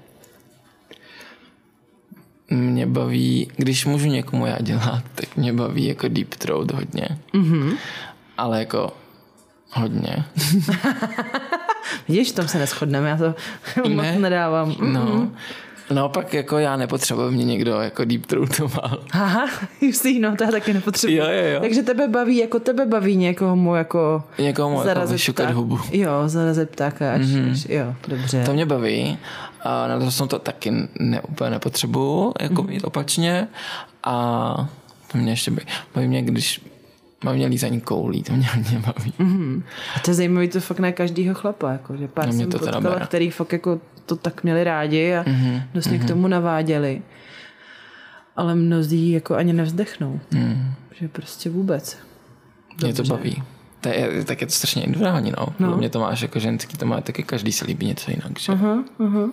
Mě 2.51 2.87
baví, 2.87 3.51
když 3.57 3.87
můžu 3.87 4.07
někomu 4.07 4.47
já 4.47 4.59
dělat, 4.61 5.05
tak 5.15 5.37
mě 5.37 5.53
baví 5.53 5.87
jako 5.87 6.09
deep 6.09 6.35
throat 6.35 6.71
hodně. 6.71 7.09
Mm-hmm. 7.35 7.77
Ale 8.37 8.59
jako 8.59 8.93
hodně. 9.71 10.25
Vidíš, 12.09 12.33
v 12.33 12.35
tom 12.35 12.49
se 12.49 12.59
neschodneme, 12.59 13.09
já 13.09 13.17
to 13.17 13.35
ne, 13.89 13.95
moc 13.95 14.23
nedávám. 14.23 14.71
Mm-hmm. 14.71 14.93
No, 14.93 15.31
Naopak 15.95 16.35
jako 16.35 16.59
já 16.59 16.77
nepotřebuji 16.77 17.31
mě 17.31 17.45
někdo 17.45 17.71
jako 17.81 18.05
deep 18.05 18.27
throatoval. 18.27 19.01
Aha, 19.11 19.47
jistý, 19.81 20.19
no 20.19 20.37
to 20.37 20.45
já 20.45 20.51
taky 20.51 20.75
nepotřebuji. 20.75 21.17
Jo, 21.17 21.25
jo, 21.25 21.55
jo. 21.55 21.61
Takže 21.61 21.83
tebe 21.83 22.09
baví, 22.09 22.37
jako 22.37 22.59
tebe 22.61 22.87
baví 22.87 23.17
někomu 23.17 23.75
jako 23.75 24.25
Někomu 24.39 24.83
jako 24.83 25.07
vyšukat 25.07 25.51
hubu. 25.51 25.81
Jo, 25.93 26.11
zarazit 26.27 26.71
ptáka, 26.71 27.13
až, 27.13 27.21
mm-hmm. 27.21 27.53
až, 27.53 27.67
jo, 27.69 27.95
dobře. 28.09 28.43
To 28.45 28.53
mě 28.53 28.67
baví. 28.67 29.19
A 29.63 29.89
na 29.89 29.99
to 29.99 30.11
jsem 30.11 30.29
to 30.29 30.39
taky 30.39 30.73
ne, 31.01 31.21
úplně 31.21 31.51
nepotřebuju, 31.51 32.35
jako 32.41 32.63
mm-hmm. 32.63 32.69
mít 32.69 32.85
opačně. 32.85 33.49
A 34.05 34.69
to 35.13 35.19
mě 35.19 35.33
ještě 35.33 35.51
baví. 35.51 35.67
Baví 35.95 36.09
mě, 36.09 36.23
když 36.23 36.61
Baví 37.25 37.39
mě 37.39 37.47
lízání 37.47 37.81
koulí, 37.81 38.23
to 38.23 38.33
mě 38.33 38.47
hodně 38.47 38.79
baví. 38.79 39.13
Mm-hmm. 39.21 39.63
A 39.97 40.01
to 40.01 40.11
je 40.11 40.15
zajímavé, 40.15 40.49
to 40.49 40.61
fakt 40.61 40.79
na 40.79 40.93
každýho 40.93 41.35
chlapa, 41.35 41.73
jako, 41.73 41.97
že 41.97 42.09
pár 42.09 42.27
no 42.27 42.33
jsem 42.33 42.51
to 42.51 42.59
potkala, 42.59 43.01
který 43.01 43.31
fakt 43.31 43.53
jako 43.53 43.81
to 44.09 44.17
tak 44.17 44.45
měli 44.45 44.65
rádi 44.65 45.15
a 45.15 45.23
mm-hmm. 45.23 45.63
dost 45.75 45.87
mm-hmm. 45.87 46.05
k 46.05 46.09
tomu 46.09 46.29
naváděli. 46.29 47.03
Ale 48.37 48.55
mnozí 48.55 49.11
jako 49.11 49.35
ani 49.35 49.53
nevzdechnou. 49.53 50.21
Mm. 50.31 50.73
Že 50.95 51.09
prostě 51.09 51.51
vůbec. 51.51 51.99
Dobře. 52.71 52.87
Mě 52.87 52.95
to 52.95 53.03
baví. 53.03 53.43
To 53.81 53.89
je, 53.89 54.25
tak 54.25 54.41
je 54.41 54.47
to 54.47 54.53
strašně 54.53 54.83
individuální, 54.83 55.33
no. 55.39 55.47
no. 55.59 55.77
Mě 55.77 55.91
to 55.91 56.01
máš 56.01 56.23
jako 56.23 56.39
ženský, 56.39 56.77
to 56.77 56.87
má 56.87 57.01
taky 57.01 57.23
každý 57.23 57.53
se 57.53 57.65
líbí 57.65 57.87
něco 57.87 58.11
jinak, 58.11 58.39
že? 58.39 58.53
Uh-huh, 58.53 58.85
uh-huh. 58.99 59.31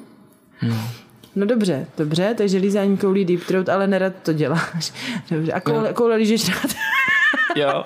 No. 0.62 0.90
No 1.36 1.46
dobře, 1.46 1.88
dobře, 1.98 2.34
takže 2.38 2.58
lízání 2.58 2.98
koulí 2.98 3.26
deep 3.26 3.44
throat, 3.44 3.70
ale 3.70 3.88
nerad 3.88 4.14
to 4.24 4.34
děláš. 4.34 4.94
Dobře, 5.32 5.52
a 5.52 5.60
koule, 5.60 5.88
no. 5.88 5.94
koule 5.94 6.16
lížeš 6.16 6.50
rád? 6.50 6.76
Jo. 7.56 7.84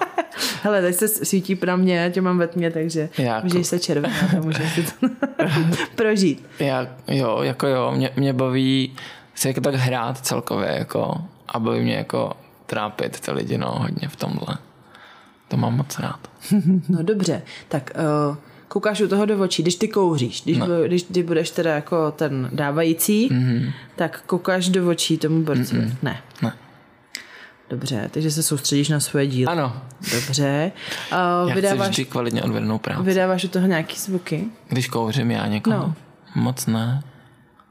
Hele, 0.63 0.81
teď 0.81 0.95
se 0.95 1.07
svítí 1.07 1.59
na 1.65 1.75
mě, 1.75 1.97
já 1.97 2.09
tě 2.09 2.21
mám 2.21 2.37
ve 2.37 2.47
tmě, 2.47 2.71
takže 2.71 3.09
jako... 3.17 3.47
můžeš 3.47 3.67
se 3.67 3.79
červená 3.79 4.15
a 4.37 4.41
můžeš 4.41 4.73
si 4.73 4.83
to 4.83 5.07
prožít. 5.95 6.45
Já, 6.59 6.87
jo, 7.07 7.39
jako 7.41 7.67
jo, 7.67 7.91
mě, 7.95 8.09
mě 8.15 8.33
baví 8.33 8.95
se 9.35 9.47
jako 9.47 9.61
tak 9.61 9.75
hrát 9.75 10.17
celkově, 10.17 10.75
jako 10.77 11.21
a 11.47 11.59
baví 11.59 11.81
mě 11.81 11.95
jako 11.95 12.33
trápit 12.65 13.19
ty 13.19 13.31
lidi, 13.31 13.57
no, 13.57 13.75
hodně 13.79 14.07
v 14.07 14.15
tomhle. 14.15 14.57
To 15.47 15.57
mám 15.57 15.77
moc 15.77 15.99
rád. 15.99 16.19
no 16.89 17.03
dobře, 17.03 17.41
tak 17.67 17.91
uh, 18.29 18.35
koukáš 18.67 19.01
u 19.01 19.07
toho 19.07 19.25
do 19.25 19.39
očí, 19.39 19.61
když 19.63 19.75
ty 19.75 19.87
kouříš, 19.87 20.41
když, 20.41 20.57
no. 20.57 20.65
když 20.85 21.03
ty 21.03 21.23
budeš 21.23 21.51
teda 21.51 21.75
jako 21.75 22.11
ten 22.11 22.49
dávající, 22.53 23.29
mm-hmm. 23.29 23.71
tak 23.95 24.23
koukáš 24.25 24.69
do 24.69 24.89
očí 24.89 25.17
tomu 25.17 25.43
borci. 25.43 25.75
Mm-mm. 25.75 25.95
Ne. 26.01 26.21
Ne. 26.41 26.53
Dobře, 27.69 28.09
takže 28.13 28.31
se 28.31 28.43
soustředíš 28.43 28.89
na 28.89 28.99
svoje 28.99 29.27
dílo. 29.27 29.51
Ano. 29.51 29.81
Dobře. 30.13 30.71
Uh, 31.11 31.49
já 31.49 31.55
vydáváš, 31.55 31.87
chci 31.87 31.91
vždy 31.91 32.05
kvalitně 32.05 32.43
odvedenou 32.43 32.79
práci. 32.79 33.03
Vydáváš 33.03 33.43
u 33.43 33.47
toho 33.47 33.67
nějaký 33.67 33.99
zvuky? 33.99 34.45
Když 34.69 34.87
kouřím 34.87 35.31
já 35.31 35.47
někoho? 35.47 35.77
No. 35.77 35.93
Moc 36.35 36.65
ne. 36.65 37.03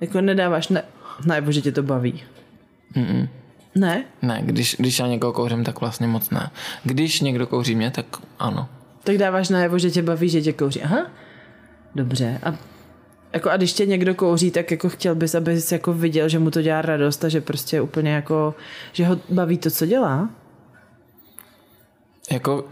Jako 0.00 0.20
nedáváš, 0.20 0.68
ne, 0.68 0.82
najevo, 1.26 1.52
že 1.52 1.60
tě 1.60 1.72
to 1.72 1.82
baví. 1.82 2.22
Mm-mm. 2.96 3.28
Ne? 3.74 4.04
Ne, 4.22 4.40
když, 4.44 4.76
když 4.78 4.98
já 4.98 5.06
někoho 5.06 5.32
kouřím, 5.32 5.64
tak 5.64 5.80
vlastně 5.80 6.06
moc 6.06 6.30
ne. 6.30 6.50
Když 6.84 7.20
někdo 7.20 7.46
kouří 7.46 7.74
mě, 7.74 7.90
tak 7.90 8.06
ano. 8.38 8.68
Tak 9.04 9.16
dáváš 9.16 9.48
najevo, 9.48 9.78
že 9.78 9.90
tě 9.90 10.02
baví, 10.02 10.28
že 10.28 10.42
tě 10.42 10.52
kouří. 10.52 10.82
Aha. 10.82 11.06
Dobře. 11.94 12.40
A 12.42 12.54
jako 13.32 13.50
a 13.50 13.56
když 13.56 13.72
tě 13.72 13.86
někdo 13.86 14.14
kouří, 14.14 14.50
tak 14.50 14.70
jako 14.70 14.88
chtěl 14.88 15.14
bys, 15.14 15.34
aby 15.34 15.60
jsi 15.60 15.74
jako 15.74 15.92
viděl, 15.92 16.28
že 16.28 16.38
mu 16.38 16.50
to 16.50 16.62
dělá 16.62 16.82
radost 16.82 17.24
a 17.24 17.28
že 17.28 17.40
prostě 17.40 17.80
úplně 17.80 18.10
jako, 18.10 18.54
že 18.92 19.06
ho 19.06 19.20
baví 19.28 19.58
to, 19.58 19.70
co 19.70 19.86
dělá? 19.86 20.30
Jako, 22.30 22.68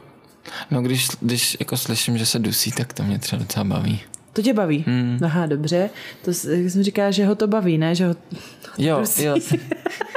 no 0.71 0.83
když, 0.83 1.09
když 1.21 1.57
jako 1.61 1.77
slyším, 1.77 2.19
že 2.19 2.27
se 2.27 2.39
dusí, 2.39 2.73
tak 2.73 2.93
to 2.93 3.03
mě 3.03 3.19
třeba 3.19 3.43
docela 3.43 3.65
baví. 3.65 4.01
To 4.33 4.43
tě 4.43 4.55
baví? 4.55 4.85
Hmm. 4.87 5.19
Aha, 5.25 5.47
dobře. 5.47 5.91
To 6.25 6.35
jsem 6.35 6.83
říká, 6.83 7.11
že 7.11 7.27
ho 7.27 7.35
to 7.35 7.47
baví, 7.47 7.79
ne? 7.79 7.95
Že 7.95 8.07
ho 8.07 8.15
jo, 8.79 8.99
dusí. 9.01 9.25
jo. 9.25 9.37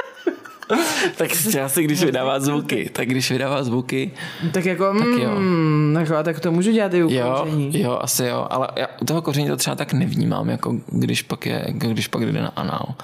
tak 1.16 1.30
asi, 1.64 1.84
když 1.84 2.04
vydává 2.04 2.40
zvuky, 2.40 2.90
tak 2.92 3.08
když 3.08 3.30
vydává 3.30 3.64
zvuky, 3.64 4.10
tak 4.52 4.64
jako, 4.64 4.98
tak 4.98 5.06
jo. 5.06 5.30
Mm, 5.38 5.96
jako, 6.00 6.22
tak 6.22 6.40
to 6.40 6.52
můžu 6.52 6.72
dělat 6.72 6.94
i 6.94 7.04
u 7.04 7.10
jo, 7.10 7.36
koření. 7.44 7.80
Jo, 7.80 7.98
asi 8.02 8.24
jo, 8.24 8.46
ale 8.50 8.68
já 8.76 8.86
u 9.02 9.04
toho 9.04 9.22
koření 9.22 9.48
to 9.48 9.56
třeba 9.56 9.76
tak 9.76 9.92
nevnímám, 9.92 10.50
jako 10.50 10.76
když 10.86 11.22
pak, 11.22 11.46
je, 11.46 11.64
jako 11.66 11.88
když 11.88 12.08
pak 12.08 12.26
jde 12.26 12.32
na 12.32 12.48
anál. 12.48 12.94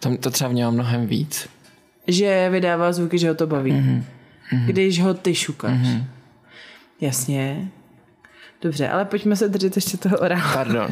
Tam 0.00 0.16
to 0.16 0.30
třeba 0.30 0.50
vnímám 0.50 0.74
mnohem 0.74 1.06
víc. 1.06 1.48
Že 2.06 2.48
vydává 2.50 2.92
zvuky, 2.92 3.18
že 3.18 3.28
ho 3.28 3.34
to 3.34 3.46
baví. 3.46 3.72
Mm-hmm. 3.72 4.02
Když 4.66 5.02
ho 5.02 5.14
ty 5.14 5.34
šukáš. 5.34 5.78
Mm-hmm. 5.78 6.04
Jasně. 7.00 7.68
Dobře, 8.62 8.88
ale 8.88 9.04
pojďme 9.04 9.36
se 9.36 9.48
držet 9.48 9.76
ještě 9.76 9.96
toho 9.96 10.18
orálu. 10.18 10.42
Pardon. 10.54 10.88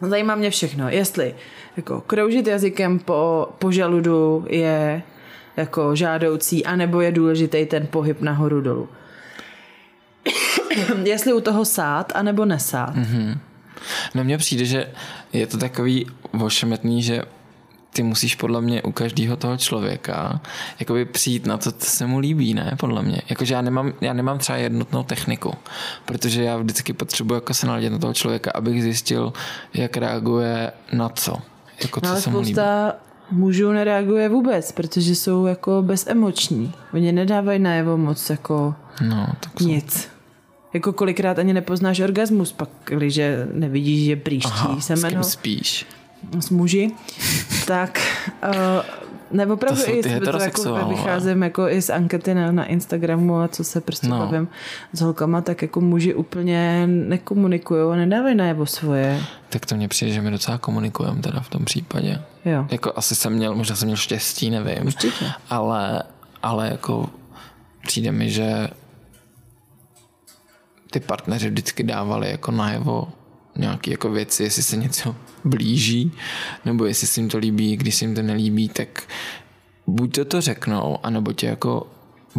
Zajímá 0.00 0.34
mě 0.34 0.50
všechno. 0.50 0.88
Jestli 0.88 1.34
jako 1.76 2.00
kroužit 2.00 2.46
jazykem 2.46 2.98
po, 2.98 3.48
po 3.58 3.72
žaludu 3.72 4.46
je 4.48 5.02
jako 5.56 5.96
žádoucí, 5.96 6.66
anebo 6.66 7.00
je 7.00 7.12
důležitý 7.12 7.66
ten 7.66 7.86
pohyb 7.86 8.20
nahoru 8.20 8.60
dolů. 8.60 8.88
Jestli 11.04 11.32
u 11.32 11.40
toho 11.40 11.64
sát, 11.64 12.12
anebo 12.14 12.44
nesát. 12.44 12.96
Mm-hmm. 12.96 13.38
No 14.14 14.24
mně 14.24 14.38
přijde, 14.38 14.64
že 14.64 14.92
je 15.32 15.46
to 15.46 15.58
takový 15.58 16.06
ošemetný, 16.40 17.02
že 17.02 17.22
ty 17.92 18.02
musíš 18.02 18.34
podle 18.34 18.60
mě 18.60 18.82
u 18.82 18.92
každého 18.92 19.36
toho 19.36 19.56
člověka 19.56 20.40
jakoby 20.80 21.04
přijít 21.04 21.46
na 21.46 21.56
to, 21.56 21.72
co 21.72 21.90
se 21.90 22.06
mu 22.06 22.18
líbí, 22.18 22.54
ne? 22.54 22.76
Podle 22.78 23.02
mě. 23.02 23.22
Jakože 23.28 23.54
já 23.54 23.62
nemám, 23.62 23.92
já 24.00 24.12
nemám 24.12 24.38
třeba 24.38 24.58
jednotnou 24.58 25.02
techniku, 25.02 25.54
protože 26.04 26.42
já 26.42 26.56
vždycky 26.56 26.92
potřebuji 26.92 27.34
jako 27.34 27.54
se 27.54 27.66
naladit 27.66 27.92
na 27.92 27.98
toho 27.98 28.14
člověka, 28.14 28.50
abych 28.54 28.82
zjistil, 28.82 29.32
jak 29.74 29.96
reaguje 29.96 30.72
na 30.92 31.08
co. 31.08 31.36
Jako, 31.82 32.00
co 32.00 32.06
no, 32.06 32.12
ale 32.12 32.20
se 32.20 32.30
spousta 32.30 32.92
mužů 33.30 33.72
nereaguje 33.72 34.28
vůbec, 34.28 34.72
protože 34.72 35.14
jsou 35.14 35.46
jako 35.46 35.82
bezemoční. 35.82 36.72
Oni 36.94 37.12
nedávají 37.12 37.58
najevo 37.58 37.96
moc 37.96 38.30
jako 38.30 38.74
no, 39.08 39.26
tak 39.40 39.60
nic. 39.60 39.92
Jsou. 39.92 40.08
Jako 40.74 40.92
kolikrát 40.92 41.38
ani 41.38 41.52
nepoznáš 41.52 42.00
orgasmus, 42.00 42.52
pak, 42.52 42.68
když 42.84 43.20
nevidíš, 43.52 44.06
že 44.06 44.16
příští 44.16 44.50
Aha, 44.52 44.80
semeno. 44.80 45.08
S 45.08 45.12
kým 45.12 45.22
spíš? 45.24 45.86
S 46.40 46.50
muži. 46.50 46.90
tak 47.66 48.00
uh, 48.44 48.52
nebo 49.30 49.54
opravdu 49.54 49.82
i 49.86 50.02
ty 50.02 50.20
to 50.20 50.38
jako 50.42 50.88
vycházím 50.88 51.42
jako 51.42 51.68
i 51.68 51.82
z 51.82 51.90
ankety 51.90 52.34
na, 52.34 52.52
na 52.52 52.64
Instagramu 52.64 53.40
a 53.40 53.48
co 53.48 53.64
se 53.64 53.80
prostě 53.80 54.08
no. 54.08 54.18
bavím 54.18 54.48
s 54.92 55.00
holkama, 55.00 55.40
tak 55.40 55.62
jako 55.62 55.80
muži 55.80 56.14
úplně 56.14 56.86
nekomunikují 56.86 57.92
a 57.92 57.96
nedávají 57.96 58.34
najevo 58.34 58.66
svoje. 58.66 59.20
Tak 59.48 59.66
to 59.66 59.76
mně 59.76 59.88
přijde, 59.88 60.12
že 60.12 60.20
my 60.20 60.30
docela 60.30 60.58
komunikujeme 60.58 61.22
teda 61.22 61.40
v 61.40 61.48
tom 61.48 61.64
případě. 61.64 62.22
Jo. 62.44 62.66
Jako 62.70 62.92
asi 62.96 63.14
jsem 63.14 63.32
měl, 63.32 63.54
možná 63.54 63.76
jsem 63.76 63.86
měl 63.86 63.96
štěstí, 63.96 64.50
nevím. 64.50 64.86
Určitě. 64.86 65.24
Ale, 65.50 66.02
ale 66.42 66.68
jako 66.68 67.08
přijde 67.86 68.12
mi, 68.12 68.30
že 68.30 68.68
ty 70.90 71.00
partneři 71.00 71.48
vždycky 71.48 71.82
dávali 71.82 72.30
jako 72.30 72.50
najevo 72.50 73.08
nějaké 73.56 73.90
jako 73.90 74.10
věci, 74.10 74.42
jestli 74.42 74.62
se 74.62 74.76
něco 74.76 75.16
blíží, 75.44 76.12
nebo 76.64 76.84
jestli 76.84 77.06
se 77.06 77.20
jim 77.20 77.28
to 77.28 77.38
líbí, 77.38 77.76
když 77.76 77.94
se 77.94 78.04
jim 78.04 78.14
to 78.14 78.22
nelíbí, 78.22 78.68
tak 78.68 79.02
buď 79.86 80.14
to 80.14 80.24
to 80.24 80.40
řeknou, 80.40 80.98
anebo 81.02 81.32
tě 81.32 81.46
jako 81.46 81.86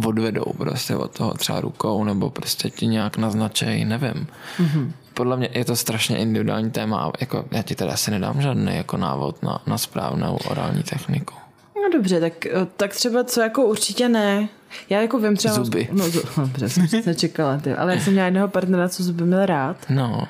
odvedou 0.06 0.52
prostě 0.56 0.96
od 0.96 1.10
toho 1.10 1.34
třeba 1.34 1.60
rukou, 1.60 2.04
nebo 2.04 2.30
prostě 2.30 2.70
ti 2.70 2.86
nějak 2.86 3.16
naznačej, 3.16 3.84
nevím. 3.84 4.26
Mm-hmm. 4.58 4.92
Podle 5.14 5.36
mě 5.36 5.48
je 5.52 5.64
to 5.64 5.76
strašně 5.76 6.18
individuální 6.18 6.70
téma, 6.70 7.12
jako 7.20 7.44
já 7.50 7.62
ti 7.62 7.74
teda 7.74 7.92
asi 7.92 8.10
nedám 8.10 8.42
žádný 8.42 8.76
jako 8.76 8.96
návod 8.96 9.42
na, 9.42 9.62
na 9.66 9.78
správnou 9.78 10.36
orální 10.36 10.82
techniku. 10.82 11.34
No 11.76 11.88
dobře, 11.92 12.20
tak, 12.20 12.46
eh, 12.46 12.66
tak 12.76 12.94
třeba 12.94 13.24
co 13.24 13.40
jako 13.40 13.64
určitě 13.64 14.08
ne. 14.08 14.48
Já 14.90 15.00
jako 15.00 15.18
vím 15.18 15.36
třeba... 15.36 15.54
Zuby. 15.54 15.88
No, 15.92 16.10
zu, 16.10 16.22
no 16.36 16.46
dobře, 16.46 16.68
jsem 16.68 16.88
se 16.88 17.02
nečekala, 17.06 17.58
ty. 17.58 17.74
ale 17.74 17.94
já 17.94 18.00
jsem 18.00 18.12
měla 18.12 18.26
jednoho 18.26 18.48
partnera, 18.48 18.88
co 18.88 19.02
zuby 19.02 19.24
měl 19.24 19.46
rád. 19.46 19.76
No, 19.90 20.28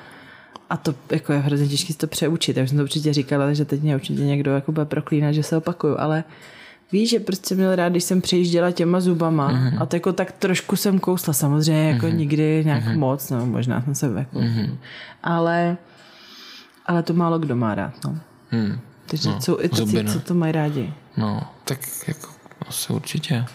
A 0.69 0.77
to 0.77 0.95
jako 1.11 1.33
je 1.33 1.39
hrozně 1.39 1.67
těžké 1.67 1.93
si 1.93 1.99
to 1.99 2.07
přeučit. 2.07 2.57
Já 2.57 2.63
už 2.63 2.69
jsem 2.69 2.77
to 2.77 2.83
určitě 2.83 3.13
říkala, 3.13 3.53
že 3.53 3.65
teď 3.65 3.81
mě 3.81 3.95
určitě 3.95 4.21
někdo 4.21 4.51
jako 4.51 4.71
bude 4.71 4.85
proklínat, 4.85 5.33
že 5.33 5.43
se 5.43 5.57
opakuju, 5.57 5.95
ale 5.99 6.23
víš, 6.91 7.09
že 7.09 7.19
prostě 7.19 7.55
měl 7.55 7.75
rád, 7.75 7.89
když 7.89 8.03
jsem 8.03 8.21
přejížděla 8.21 8.71
těma 8.71 8.99
zubama 8.99 9.51
mm-hmm. 9.51 9.81
a 9.81 9.85
to 9.85 9.95
jako 9.95 10.13
tak 10.13 10.31
trošku 10.31 10.75
jsem 10.75 10.99
kousla, 10.99 11.33
samozřejmě 11.33 11.89
jako 11.89 12.05
mm-hmm. 12.05 12.15
nikdy 12.15 12.61
nějak 12.65 12.83
mm-hmm. 12.83 12.97
moc, 12.97 13.29
no 13.29 13.45
možná 13.45 13.81
jsem 13.81 13.95
se 13.95 14.05
jako, 14.17 14.39
mm-hmm. 14.39 14.77
ale, 15.23 15.77
ale 16.85 17.03
to 17.03 17.13
málo 17.13 17.39
kdo 17.39 17.55
má 17.55 17.75
rád, 17.75 17.93
no. 18.05 18.19
hm. 18.51 18.79
Takže 19.05 19.29
No, 19.29 19.41
jsou 19.41 19.57
i 19.57 20.03
ne. 20.03 20.13
co 20.13 20.19
to 20.19 20.33
mají 20.33 20.51
rádi. 20.51 20.93
no, 21.17 21.41
tak 21.63 21.79
jako 22.07 22.27
asi 22.67 22.93
určitě. 22.93 23.45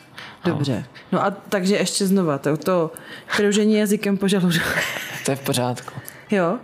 Dobře. 0.44 0.84
No 1.12 1.24
a 1.24 1.30
takže 1.30 1.76
ještě 1.76 2.06
znova, 2.06 2.38
to, 2.38 2.56
to 2.56 2.92
kroužení 3.36 3.74
jazykem 3.74 4.16
po 4.16 4.28
žaludu. 4.28 4.58
To 5.24 5.30
je 5.30 5.36
v 5.36 5.40
pořádku. 5.40 5.92
jo? 6.30 6.58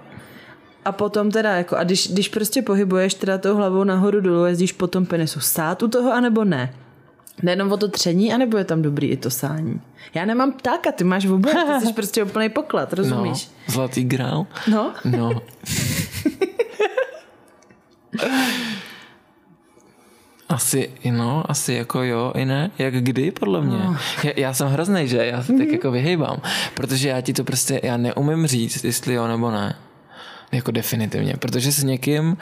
A 0.84 0.92
potom 0.92 1.30
teda, 1.30 1.56
jako, 1.56 1.76
a 1.76 1.84
když, 1.84 2.12
když 2.12 2.28
prostě 2.28 2.62
pohybuješ 2.62 3.14
teda 3.14 3.38
tou 3.38 3.56
hlavou 3.56 3.84
nahoru 3.84 4.20
dolů, 4.20 4.44
jezdíš 4.44 4.72
po 4.72 4.86
tom 4.86 5.06
penisu, 5.06 5.40
stát 5.40 5.82
u 5.82 5.88
toho, 5.88 6.12
anebo 6.12 6.44
ne? 6.44 6.74
Nejenom 7.42 7.72
o 7.72 7.76
to 7.76 7.88
tření, 7.88 8.32
anebo 8.32 8.56
je 8.58 8.64
tam 8.64 8.82
dobrý 8.82 9.06
i 9.08 9.16
to 9.16 9.30
sání? 9.30 9.80
Já 10.14 10.24
nemám 10.24 10.52
ptáka, 10.52 10.92
ty 10.92 11.04
máš 11.04 11.26
vůbec, 11.26 11.54
ty 11.80 11.86
jsi 11.86 11.92
prostě 11.96 12.22
úplný 12.24 12.48
poklad, 12.48 12.92
No, 12.92 12.96
rozumíš? 12.96 13.50
zlatý 13.66 14.04
grál. 14.04 14.46
No. 14.70 14.92
No. 15.04 15.30
Asi, 20.48 20.90
no, 21.10 21.50
asi 21.50 21.72
jako 21.72 22.02
jo, 22.02 22.32
i 22.36 22.44
ne. 22.44 22.70
Jak 22.78 22.94
kdy, 22.94 23.30
podle 23.30 23.60
mě. 23.60 23.76
No. 23.78 23.96
Já, 24.24 24.32
já 24.36 24.54
jsem 24.54 24.68
hrozný, 24.68 25.08
že? 25.08 25.26
Já 25.26 25.42
se 25.42 25.52
tak 25.52 25.68
jako 25.68 25.90
vyhejbám. 25.90 26.42
Protože 26.74 27.08
já 27.08 27.20
ti 27.20 27.32
to 27.32 27.44
prostě, 27.44 27.80
já 27.82 27.96
neumím 27.96 28.46
říct, 28.46 28.84
jestli 28.84 29.14
jo 29.14 29.26
nebo 29.28 29.50
ne. 29.50 29.76
Jako 30.52 30.70
definitivně. 30.70 31.34
Protože 31.36 31.72
s 31.72 31.82
někým 31.82 32.36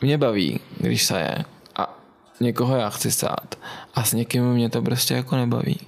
mě 0.00 0.18
baví, 0.18 0.60
když 0.78 1.04
se 1.04 1.20
je. 1.20 1.44
A 1.76 1.98
někoho 2.40 2.76
já 2.76 2.90
chci 2.90 3.12
sát. 3.12 3.58
A 3.94 4.04
s 4.04 4.12
někým 4.12 4.52
mě 4.52 4.70
to 4.70 4.82
prostě 4.82 5.14
jako 5.14 5.36
nebaví. 5.36 5.80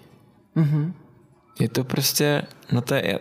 Je 1.61 1.69
to 1.69 1.85
prostě, 1.85 2.43
no 2.73 2.81
to 2.81 2.95
je, 2.95 3.19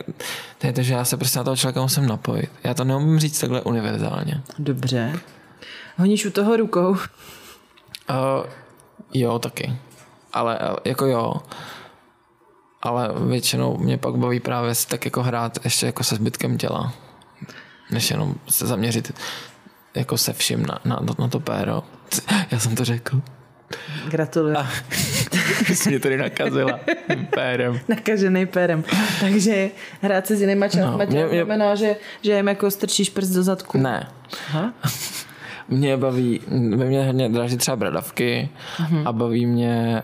to 0.58 0.68
je 0.68 0.74
to, 0.74 0.82
že 0.82 0.94
já 0.94 1.06
se 1.06 1.18
prostě 1.18 1.40
na 1.40 1.44
toho 1.44 1.56
člověka 1.56 1.82
musím 1.82 2.06
napojit. 2.08 2.52
Já 2.64 2.74
to 2.74 2.84
neumím 2.84 3.20
říct 3.20 3.40
takhle 3.40 3.62
univerzálně. 3.62 4.42
Dobře. 4.60 5.20
Honíš 5.98 6.26
u 6.26 6.32
toho 6.32 6.58
rukou. 6.58 6.90
Uh, 6.90 6.98
jo, 9.14 9.40
taky. 9.40 9.74
Ale 10.34 10.58
ale 10.58 10.78
jako 10.86 11.06
jo. 11.06 11.34
Ale 12.82 13.10
většinou 13.28 13.78
mě 13.78 13.98
pak 13.98 14.16
baví 14.16 14.40
právě 14.40 14.76
si 14.76 14.88
tak 14.88 15.06
jako 15.06 15.24
hrát 15.24 15.60
ještě 15.64 15.86
jako 15.86 16.04
se 16.04 16.16
zbytkem 16.16 16.58
těla. 16.58 16.94
Než 17.92 18.12
jenom 18.12 18.36
se 18.50 18.68
zaměřit 18.68 19.14
jako 19.96 20.18
se 20.18 20.34
vším 20.34 20.66
na, 20.66 20.80
na, 20.86 21.00
na 21.20 21.28
to 21.28 21.40
péro. 21.40 21.84
Já 22.52 22.60
jsem 22.60 22.76
to 22.76 22.86
řekl. 22.86 23.22
Gratuluju. 24.10 24.56
Ty 25.68 25.76
jsi 25.76 25.90
mě 25.90 26.00
tady 26.00 26.18
nakazila 26.18 26.80
pérem. 27.30 27.80
Nakažený 27.88 28.46
pérem. 28.46 28.84
Takže 29.20 29.70
hrát 30.02 30.28
se 30.28 30.36
s 30.36 30.42
jinýma 30.42 30.68
částma 30.68 30.92
No, 30.92 31.06
mě- 31.06 31.26
mě- 31.26 31.46
znamená, 31.46 31.76
že, 31.76 31.96
že 32.22 32.36
jim 32.36 32.48
jako 32.48 32.72
strčíš 32.72 33.10
prst 33.10 33.30
do 33.32 33.44
zadku. 33.44 33.78
Ne. 33.78 34.08
Aha. 34.50 34.74
Mě 35.70 35.98
baví, 35.98 36.42
ve 36.76 36.86
mě 36.86 37.06
hodně 37.06 37.30
draží 37.30 37.58
třeba 37.58 37.76
bradavky 37.78 38.50
mm-hmm. 38.78 39.08
a 39.08 39.12
baví 39.12 39.46
mě, 39.46 40.02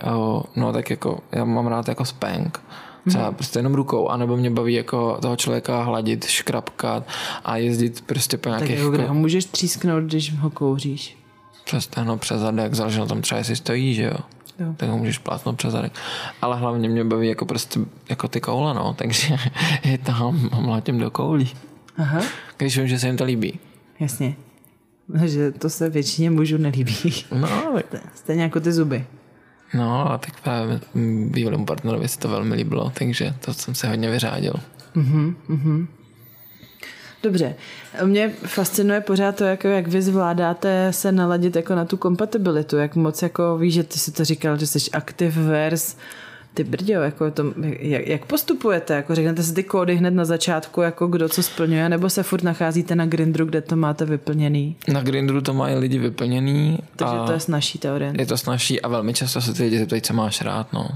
no 0.56 0.74
tak 0.74 0.90
jako, 0.90 1.20
já 1.32 1.46
mám 1.46 1.68
rád 1.68 1.88
jako 1.88 2.06
spank, 2.06 2.60
třeba 3.08 3.32
prostě 3.32 3.60
jenom 3.60 3.74
rukou, 3.74 4.08
anebo 4.10 4.38
mě 4.38 4.52
baví 4.52 4.74
jako 4.74 5.18
toho 5.22 5.36
člověka 5.36 5.84
hladit, 5.84 6.26
škrapkat 6.26 7.08
a 7.46 7.58
jezdit 7.58 8.02
prostě 8.06 8.38
po 8.38 8.50
Tak 8.50 8.60
nějakých 8.60 8.78
jako 8.80 8.92
kde 8.92 9.06
ho 9.08 9.14
můžeš 9.14 9.46
třísknout, 9.46 10.04
když 10.04 10.36
ho 10.38 10.50
kouříš. 10.50 11.18
přes 11.66 11.84
stehno, 11.84 12.18
přes 12.18 12.42
zadek, 12.42 12.74
záleží 12.74 13.00
na 13.00 13.06
tom 13.06 13.22
třeba, 13.22 13.38
jestli 13.38 13.56
stojí, 13.56 13.94
že 13.94 14.04
jo. 14.04 14.18
Jo. 14.60 14.74
Tak 14.78 14.90
ho 14.90 14.98
můžeš 14.98 15.18
plátnout 15.18 15.58
přes 15.58 15.72
zadek. 15.72 15.94
Ale 16.42 16.58
hlavně 16.58 16.90
mě 16.90 17.04
baví 17.04 17.28
jako 17.28 17.46
prostě 17.46 17.80
jako 18.10 18.28
ty 18.28 18.42
koule, 18.42 18.74
no, 18.74 18.94
takže 18.94 19.38
je 19.84 19.98
tam 19.98 20.50
a 20.52 20.60
mlátím 20.60 21.00
do 21.00 21.12
koulí. 21.12 21.50
Aha, 21.98 22.22
Když 22.58 22.78
vím, 22.78 22.88
že 22.88 23.00
se 23.00 23.08
jim 23.08 23.18
to 23.18 23.24
líbí. 23.24 23.60
jasně. 24.00 24.36
že 25.26 25.52
to 25.52 25.70
se 25.70 25.90
většině 25.90 26.30
mužů 26.32 26.58
nelíbí. 26.58 26.96
No, 27.32 27.50
tak 27.92 28.02
Stejně 28.16 28.44
jako 28.44 28.60
ty 28.60 28.72
zuby. 28.72 29.06
No, 29.74 30.12
a 30.12 30.18
tak 30.18 30.42
právě 30.42 30.80
bývalému 31.30 31.66
partnerovi 31.66 32.08
se 32.08 32.20
to 32.20 32.28
velmi 32.28 32.56
líbilo, 32.56 32.92
takže 33.00 33.34
to 33.46 33.54
jsem 33.54 33.76
se 33.76 33.88
hodně 33.88 34.10
vyřádil. 34.10 34.54
Dobře. 37.24 37.56
Mě 38.06 38.30
fascinuje 38.30 39.02
pořád 39.02 39.36
to, 39.36 39.44
jako 39.44 39.68
jak 39.68 39.88
vy 39.88 40.02
zvládáte 40.02 40.94
se 40.94 41.12
naladit 41.12 41.56
jako 41.56 41.76
na 41.76 41.86
tu 41.86 41.98
kompatibilitu, 41.98 42.78
jak 42.78 42.96
moc 42.96 43.22
jako 43.22 43.58
víš, 43.58 43.74
že 43.74 43.84
ty 43.84 44.00
si 44.00 44.12
to 44.12 44.26
říkal, 44.26 44.58
že 44.58 44.68
jsi 44.68 44.92
aktiv 44.92 45.38
vers, 45.38 45.98
ty 46.58 46.64
brďo, 46.64 46.94
jako 46.94 47.32
to, 47.32 47.54
jak, 47.80 48.08
jak, 48.08 48.26
postupujete, 48.26 48.94
jako 48.94 49.16
řeknete 49.16 49.44
si 49.44 49.54
ty 49.54 49.64
kódy 49.64 49.96
hned 49.96 50.12
na 50.12 50.26
začátku, 50.26 50.82
jako 50.82 51.08
kdo 51.08 51.30
co 51.30 51.44
splňuje, 51.44 51.90
nebo 51.90 52.10
se 52.10 52.24
furt 52.24 52.44
nacházíte 52.44 52.96
na 52.96 53.06
Grindru, 53.06 53.46
kde 53.46 53.62
to 53.62 53.76
máte 53.76 54.06
vyplněný. 54.06 54.76
Na 54.88 55.02
Grindru 55.02 55.42
to 55.42 55.54
mají 55.54 55.76
lidi 55.76 56.00
vyplněný 56.00 56.80
Takže 56.96 57.16
to 57.26 57.32
je 57.32 57.40
snažší 57.40 57.80
teorie. 57.80 58.14
je 58.18 58.26
to 58.26 58.38
snažší 58.38 58.82
a 58.82 58.88
velmi 58.88 59.14
často 59.14 59.42
se 59.42 59.54
ty 59.54 59.64
lidi 59.64 59.80
zeptají, 59.80 60.02
co 60.02 60.14
máš 60.14 60.42
rád, 60.42 60.74
no. 60.74 60.90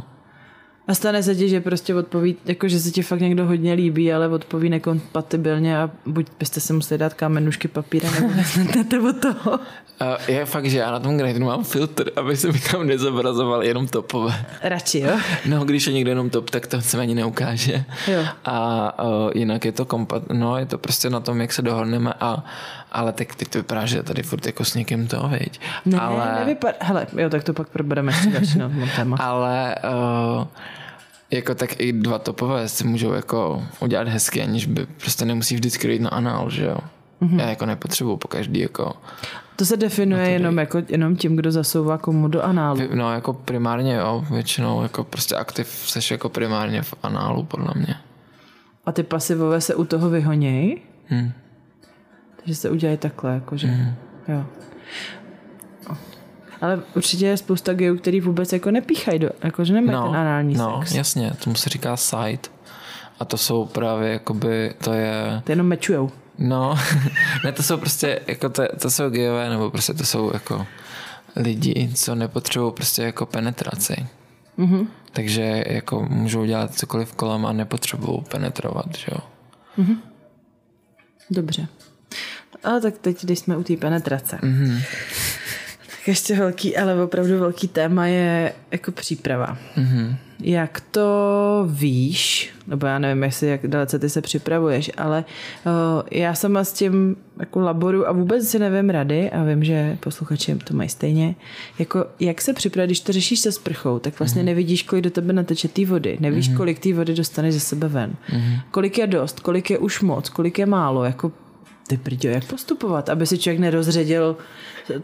A 0.92 0.94
stane 0.94 1.24
se 1.24 1.36
ti, 1.36 1.50
že 1.50 1.62
prostě 1.62 1.96
odpoví, 1.96 2.36
jako 2.46 2.68
že 2.68 2.80
se 2.80 2.92
ti 2.92 3.02
fakt 3.02 3.20
někdo 3.20 3.46
hodně 3.46 3.74
líbí, 3.74 4.14
ale 4.14 4.28
odpoví 4.28 4.70
nekompatibilně 4.70 5.78
a 5.78 5.90
buď 6.06 6.28
byste 6.40 6.60
si 6.60 6.74
museli 6.74 6.98
dát 6.98 7.14
kámenušky 7.14 7.68
papíra, 7.68 8.12
nebo 8.12 8.30
neznete 8.36 9.00
od 9.00 9.16
toho. 9.22 9.60
A 10.00 10.18
je 10.28 10.46
fakt, 10.46 10.66
že 10.66 10.78
já 10.78 10.92
na 10.92 11.00
tom 11.00 11.18
Grindru 11.18 11.46
mám 11.46 11.64
filtr, 11.64 12.12
aby 12.16 12.38
se 12.38 12.52
mi 12.52 12.60
tam 12.60 12.88
nezobrazoval 12.88 13.64
jenom 13.64 13.88
topové. 13.88 14.46
Radši, 14.64 15.00
jo? 15.00 15.20
No, 15.46 15.66
když 15.66 15.88
je 15.88 15.94
někdo 15.94 16.12
jenom 16.12 16.30
top, 16.30 16.50
tak 16.50 16.68
to 16.68 16.82
se 16.82 16.98
ani 16.98 17.16
neukáže. 17.16 17.84
Jo. 18.08 18.24
A 18.46 19.04
uh, 19.04 19.32
jinak 19.36 19.66
je 19.66 19.72
to 19.72 19.86
kompat, 19.86 20.24
no, 20.34 20.58
je 20.58 20.66
to 20.66 20.78
prostě 20.78 21.10
na 21.10 21.20
tom, 21.20 21.42
jak 21.42 21.54
se 21.54 21.62
dohodneme 21.62 22.14
a 22.20 22.46
ale 22.92 23.14
tak 23.14 23.36
teď 23.36 23.48
to 23.48 23.58
vypadá, 23.58 23.86
že 23.86 24.04
tady 24.04 24.24
furt 24.24 24.46
jako 24.46 24.66
s 24.66 24.76
někým 24.76 25.08
to, 25.08 25.28
viď? 25.28 25.60
Ne, 25.86 26.00
ale, 26.00 26.36
nevypadá. 26.40 26.78
Hele, 26.80 27.08
jo, 27.18 27.30
tak 27.30 27.44
to 27.44 27.54
pak 27.54 27.70
probereme 27.70 28.12
ještě 28.12 28.30
další 28.30 28.60
no, 28.60 28.72
téma. 28.96 29.18
ale 29.20 29.76
uh, 30.40 30.48
jako 31.32 31.56
tak 31.56 31.80
i 31.80 31.94
dva 31.94 32.20
topové 32.20 32.70
si 32.70 32.88
můžou 32.88 33.12
jako 33.14 33.64
udělat 33.80 34.08
hezky, 34.08 34.42
aniž 34.42 34.66
by 34.66 34.86
prostě 34.86 35.26
nemusí 35.26 35.56
vždycky 35.56 35.92
jít 35.92 36.02
na 36.02 36.10
anál, 36.10 36.50
že 36.50 36.66
jo? 36.66 36.78
Mm-hmm. 37.22 37.40
Já 37.40 37.50
jako 37.50 37.66
nepotřebuju 37.66 38.18
po 38.18 38.28
každý 38.28 38.60
jako, 38.60 38.94
To 39.56 39.66
se 39.66 39.78
definuje 39.78 40.26
to 40.26 40.32
jenom, 40.32 40.58
jako, 40.58 40.82
jenom 40.90 41.16
tím, 41.16 41.36
kdo 41.36 41.52
zasouvá 41.52 41.98
komu 41.98 42.28
do 42.28 42.42
análu. 42.44 42.80
no 42.94 43.14
jako 43.14 43.34
primárně 43.34 43.94
jo, 43.96 44.26
většinou 44.32 44.84
jako 44.84 45.04
prostě 45.04 45.36
aktiv 45.36 45.68
seš 45.68 46.12
jako 46.12 46.30
primárně 46.30 46.82
v 46.82 46.94
análu 47.04 47.44
podle 47.44 47.74
mě. 47.76 47.96
A 48.86 48.92
ty 48.92 49.04
pasivové 49.04 49.62
se 49.62 49.76
u 49.76 49.86
toho 49.86 50.10
vyhonějí, 50.10 50.82
Hm. 51.12 51.32
takže 52.36 52.56
se 52.56 52.70
udělají 52.70 52.98
takhle, 52.98 53.34
jakože, 53.34 53.96
jo. 54.28 54.46
Ale 56.62 56.80
určitě 56.96 57.26
je 57.26 57.38
spousta 57.38 57.74
gejů, 57.74 57.98
který 57.98 58.22
vůbec 58.22 58.54
jako 58.54 58.72
nepíchají 58.72 59.20
do, 59.20 59.30
jakože 59.44 59.74
nemají 59.74 59.98
ten 60.00 60.16
anální 60.18 60.56
no, 60.56 60.80
sex. 60.80 60.96
jasně, 60.96 61.32
tomu 61.44 61.56
se 61.56 61.70
říká 61.70 61.98
side. 61.98 62.40
A 63.20 63.26
to 63.26 63.38
jsou 63.38 63.66
právě 63.66 64.12
jakoby, 64.12 64.74
to 64.84 64.94
je, 64.94 65.42
Ty 65.44 65.52
jenom 65.52 65.68
mečujou. 65.68 66.12
no, 66.38 66.76
ne, 67.44 67.52
to 67.52 67.64
jsou 67.64 67.78
prostě, 67.78 68.20
jako 68.28 68.50
to, 68.50 68.64
to 68.80 68.92
jsou 68.92 69.10
gejové, 69.10 69.50
nebo 69.50 69.70
prostě 69.72 69.94
to 69.94 70.06
jsou 70.06 70.32
jako 70.34 70.68
lidi, 71.36 71.92
co 71.96 72.16
nepotřebují 72.16 72.74
prostě 72.74 73.04
jako 73.04 73.26
penetraci. 73.26 74.08
Mhm. 74.58 74.88
Takže 75.14 75.64
jako 75.68 76.06
můžou 76.10 76.46
dělat 76.46 76.76
cokoliv 76.76 77.14
kolem 77.14 77.46
a 77.46 77.54
nepotřebují 77.54 78.22
penetrovat, 78.22 78.98
že 78.98 79.08
jo. 79.12 79.18
Dobře. 81.30 81.68
A 82.64 82.80
tak 82.80 82.98
teď, 82.98 83.24
když 83.24 83.40
jsme 83.40 83.58
u 83.58 83.64
té 83.64 83.78
penetrace. 83.78 84.40
Mhm. 84.42 84.82
Tak 86.02 86.08
ještě 86.08 86.36
velký, 86.36 86.78
ale 86.78 87.04
opravdu 87.04 87.40
velký 87.40 87.68
téma 87.68 88.08
je 88.08 88.54
jako 88.72 88.92
příprava. 88.92 89.58
Mhm. 89.78 90.16
Jak 90.44 90.82
to 90.92 91.68
víš, 91.70 92.50
nebo 92.68 92.88
já 92.88 93.00
nevím, 93.00 93.24
jestli 93.24 93.48
jak 93.48 93.68
dalece 93.68 94.00
ty 94.00 94.10
se 94.10 94.22
připravuješ, 94.22 94.92
ale 94.98 95.26
uh, 95.66 95.72
já 96.12 96.34
sama 96.34 96.64
s 96.64 96.74
tím 96.74 97.16
jako 97.40 97.60
laboru 97.60 98.08
a 98.08 98.12
vůbec 98.12 98.50
si 98.50 98.60
nevím 98.60 98.90
rady 98.90 99.32
a 99.32 99.44
vím, 99.44 99.64
že 99.64 99.98
posluchači 100.00 100.56
to 100.56 100.74
mají 100.74 100.90
stejně. 100.90 101.36
Jako 101.80 102.06
jak 102.20 102.42
se 102.42 102.54
připravit, 102.54 102.88
když 102.88 103.00
to 103.00 103.12
řešíš 103.12 103.40
se 103.40 103.52
sprchou, 103.52 104.00
tak 104.00 104.20
vlastně 104.20 104.44
nevidíš, 104.44 104.84
kolik 104.84 105.04
do 105.04 105.12
tebe 105.12 105.34
nateče 105.34 105.68
té 105.68 105.86
vody. 105.86 106.18
Nevíš, 106.20 106.48
kolik 106.58 106.80
té 106.80 106.94
vody 106.94 107.14
dostaneš 107.16 107.54
ze 107.54 107.60
sebe 107.60 107.88
ven. 107.88 108.16
Kolik 108.72 108.98
je 108.98 109.08
dost, 109.08 109.40
kolik 109.40 109.70
je 109.70 109.78
už 109.78 110.02
moc, 110.02 110.30
kolik 110.30 110.60
je 110.60 110.66
málo. 110.66 111.04
Jako 111.04 111.32
ty 111.92 111.98
prďo, 111.98 112.30
jak 112.30 112.46
postupovat, 112.46 113.10
aby 113.10 113.28
si 113.28 113.38
člověk 113.38 113.60
nerozředil 113.60 114.38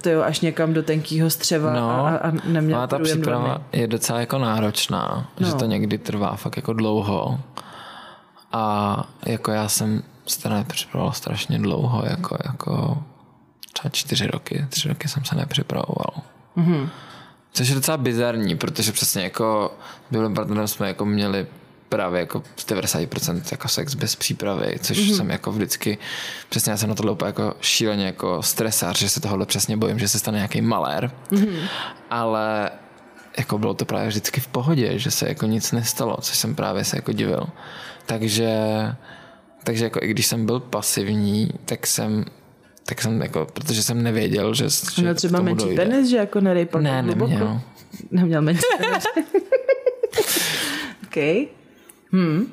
to 0.01 0.09
jo, 0.09 0.21
až 0.21 0.41
někam 0.41 0.73
do 0.73 0.83
tenkého 0.83 1.29
střeva 1.29 1.73
no, 1.73 2.05
a, 2.05 2.09
a 2.17 2.31
neměl 2.45 2.79
a 2.79 2.87
ta 2.87 2.99
příprava 2.99 3.61
je 3.71 3.87
docela 3.87 4.19
jako 4.19 4.37
náročná, 4.37 5.29
no. 5.39 5.47
že 5.47 5.53
to 5.53 5.65
někdy 5.65 5.97
trvá 5.97 6.35
fakt 6.35 6.57
jako 6.57 6.73
dlouho. 6.73 7.39
A 8.51 9.03
jako 9.25 9.51
já 9.51 9.69
jsem 9.69 10.03
se 10.27 10.49
nepřipravoval 10.49 11.13
strašně 11.13 11.59
dlouho, 11.59 12.03
jako, 12.09 12.37
jako 12.45 13.03
třeba 13.73 13.89
čtyři 13.89 14.27
roky, 14.27 14.65
tři 14.69 14.87
roky 14.87 15.07
jsem 15.07 15.25
se 15.25 15.35
nepřipravoval. 15.35 16.13
Mm-hmm. 16.57 16.89
Což 17.51 17.69
je 17.69 17.75
docela 17.75 17.97
bizarní, 17.97 18.57
protože 18.57 18.91
přesně 18.91 19.23
jako 19.23 19.77
bývalým 20.11 20.35
partnerem 20.35 20.67
jsme 20.67 20.87
jako 20.87 21.05
měli 21.05 21.47
právě 21.89 22.19
jako 22.19 22.43
90% 22.57 23.41
jako 23.51 23.67
sex 23.67 23.95
bez 23.95 24.15
přípravy, 24.15 24.75
což 24.81 24.97
mm-hmm. 24.97 25.15
jsem 25.15 25.29
jako 25.29 25.51
vždycky, 25.51 25.97
přesně 26.49 26.71
já 26.71 26.77
jsem 26.77 26.89
na 26.89 26.95
tohle 26.95 27.11
úplně 27.11 27.27
jako 27.27 27.53
šíleně 27.61 28.05
jako 28.05 28.43
stresář, 28.43 28.99
že 28.99 29.09
se 29.09 29.19
tohle 29.19 29.45
přesně 29.45 29.77
bojím, 29.77 29.99
že 29.99 30.07
se 30.07 30.19
stane 30.19 30.37
nějaký 30.37 30.61
malér, 30.61 31.11
mm-hmm. 31.31 31.59
ale 32.09 32.71
jako 33.37 33.57
bylo 33.57 33.73
to 33.73 33.85
právě 33.85 34.07
vždycky 34.07 34.41
v 34.41 34.47
pohodě, 34.47 34.99
že 34.99 35.11
se 35.11 35.27
jako 35.27 35.45
nic 35.45 35.71
nestalo, 35.71 36.17
což 36.21 36.37
jsem 36.37 36.55
právě 36.55 36.83
se 36.83 36.97
jako 36.97 37.11
divil. 37.11 37.47
Takže, 38.05 38.51
takže 39.63 39.83
jako 39.83 39.99
i 40.03 40.07
když 40.07 40.27
jsem 40.27 40.45
byl 40.45 40.59
pasivní, 40.59 41.49
tak 41.65 41.87
jsem 41.87 42.25
tak 42.85 43.01
jsem 43.01 43.21
jako, 43.21 43.47
protože 43.53 43.83
jsem 43.83 44.03
nevěděl, 44.03 44.53
že, 44.53 44.69
že 44.95 45.01
Měl 45.01 45.15
třeba 45.15 45.41
menší 45.41 45.65
dojde. 45.65 45.85
penis, 45.85 46.09
že 46.09 46.17
jako 46.17 46.41
nerejpal 46.41 46.81
Ne, 46.81 47.01
neměl. 47.03 47.61
Neměl 48.11 48.41
menší 48.41 48.61
penis. 48.77 49.03
OK. 51.07 51.15
Hmm. 52.11 52.47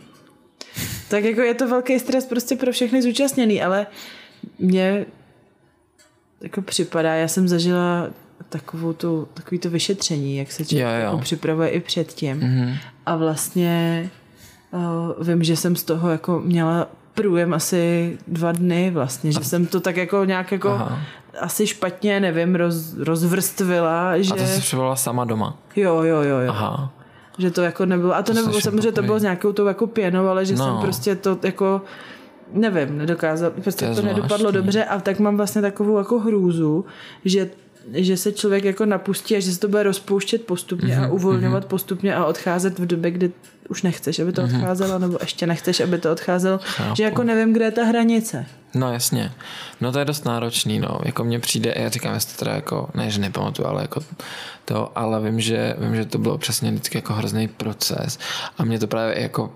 Tak 1.08 1.24
jako 1.24 1.40
je 1.40 1.54
to 1.54 1.68
velký 1.68 1.98
stres 1.98 2.26
prostě 2.26 2.56
pro 2.56 2.72
všechny 2.72 3.02
zúčastněný, 3.02 3.62
ale 3.62 3.86
mně 4.58 5.06
jako 6.40 6.62
připadá, 6.62 7.14
já 7.14 7.28
jsem 7.28 7.48
zažila 7.48 8.10
takovou 8.48 8.92
tu, 8.92 9.28
takový 9.34 9.58
to 9.58 9.70
vyšetření, 9.70 10.36
jak 10.36 10.52
se 10.52 10.64
člověk 10.64 10.88
jo, 10.88 10.94
jo. 10.94 11.00
Jako 11.00 11.18
připravuje 11.18 11.68
i 11.68 11.80
předtím. 11.80 12.40
Mm-hmm. 12.40 12.76
A 13.06 13.16
vlastně 13.16 14.10
uh, 14.70 15.26
vím, 15.26 15.44
že 15.44 15.56
jsem 15.56 15.76
z 15.76 15.82
toho 15.82 16.10
jako 16.10 16.40
měla 16.40 16.88
průjem 17.14 17.54
asi 17.54 18.18
dva 18.28 18.52
dny 18.52 18.90
vlastně, 18.90 19.32
že 19.32 19.40
a... 19.40 19.44
jsem 19.44 19.66
to 19.66 19.80
tak 19.80 19.96
jako 19.96 20.24
nějak 20.24 20.52
jako 20.52 20.70
Aha. 20.70 21.00
asi 21.40 21.66
špatně, 21.66 22.20
nevím, 22.20 22.54
roz, 22.54 22.94
rozvrstvila. 22.96 24.18
Že... 24.18 24.34
A 24.34 24.36
to 24.36 24.46
jsi 24.46 24.60
přivolala 24.60 24.96
sama 24.96 25.24
doma? 25.24 25.58
Jo, 25.76 26.02
jo, 26.02 26.22
jo, 26.22 26.38
jo. 26.38 26.50
Aha. 26.50 26.92
Že 27.38 27.50
to 27.50 27.62
jako 27.62 27.86
nebylo, 27.86 28.14
a 28.14 28.22
to, 28.22 28.32
to 28.32 28.40
nebylo 28.40 28.60
samozřejmě, 28.60 28.92
to 28.92 29.02
bylo 29.02 29.18
s 29.18 29.22
nějakou 29.22 29.52
tou 29.52 29.66
jako 29.66 29.86
pěnou, 29.86 30.28
ale 30.28 30.44
že 30.44 30.54
no. 30.54 30.64
jsem 30.64 30.76
prostě 30.82 31.16
to 31.16 31.38
jako 31.42 31.82
nevím, 32.52 32.98
nedokázal, 32.98 33.50
prostě 33.50 33.88
to, 33.88 33.94
to 33.94 34.02
nedopadlo 34.02 34.50
dobře 34.50 34.84
a 34.84 35.00
tak 35.00 35.18
mám 35.18 35.36
vlastně 35.36 35.62
takovou 35.62 35.98
jako 35.98 36.18
hrůzu, 36.18 36.84
že 37.24 37.50
že 37.92 38.16
se 38.16 38.32
člověk 38.32 38.64
jako 38.64 38.86
napustí 38.86 39.36
a 39.36 39.40
že 39.40 39.52
se 39.52 39.60
to 39.60 39.68
bude 39.68 39.82
rozpouštět 39.82 40.46
postupně 40.46 40.94
mm-hmm, 40.94 41.02
a 41.02 41.06
mhm, 41.06 41.12
uvolňovat 41.12 41.64
mm-hmm. 41.64 41.68
postupně 41.68 42.14
a 42.14 42.24
odcházet 42.24 42.78
v 42.78 42.86
době, 42.86 43.10
kdy 43.10 43.32
už 43.68 43.82
nechceš, 43.82 44.18
aby 44.18 44.32
to 44.32 44.42
mm-hmm. 44.42 44.56
odcházelo, 44.56 44.98
nebo 44.98 45.18
ještě 45.20 45.46
nechceš, 45.46 45.80
aby 45.80 45.98
to 45.98 46.12
odcházelo. 46.12 46.58
Chápu. 46.62 46.96
Že 46.96 47.04
jako 47.04 47.22
nevím, 47.22 47.52
kde 47.52 47.64
je 47.64 47.70
ta 47.70 47.84
hranice. 47.84 48.46
No 48.74 48.92
jasně. 48.92 49.32
No 49.80 49.92
to 49.92 49.98
je 49.98 50.04
dost 50.04 50.24
náročný, 50.24 50.78
no. 50.78 50.98
Jako 51.04 51.24
mně 51.24 51.40
přijde, 51.40 51.74
já 51.76 51.88
říkám, 51.88 52.14
jestli 52.14 52.32
to 52.32 52.38
teda 52.38 52.54
jako, 52.54 52.90
ne, 52.94 53.10
že 53.10 53.20
nepamatuju, 53.20 53.68
ale 53.68 53.82
jako 53.82 54.00
to, 54.64 54.98
ale 54.98 55.20
vím, 55.20 55.40
že, 55.40 55.76
vím, 55.78 55.96
že 55.96 56.04
to 56.04 56.18
bylo 56.18 56.38
přesně 56.38 56.70
vždycky 56.70 56.98
jako 56.98 57.12
hrozný 57.14 57.48
proces 57.48 58.18
a 58.58 58.64
mě 58.64 58.78
to 58.78 58.86
právě 58.86 59.22
jako 59.22 59.52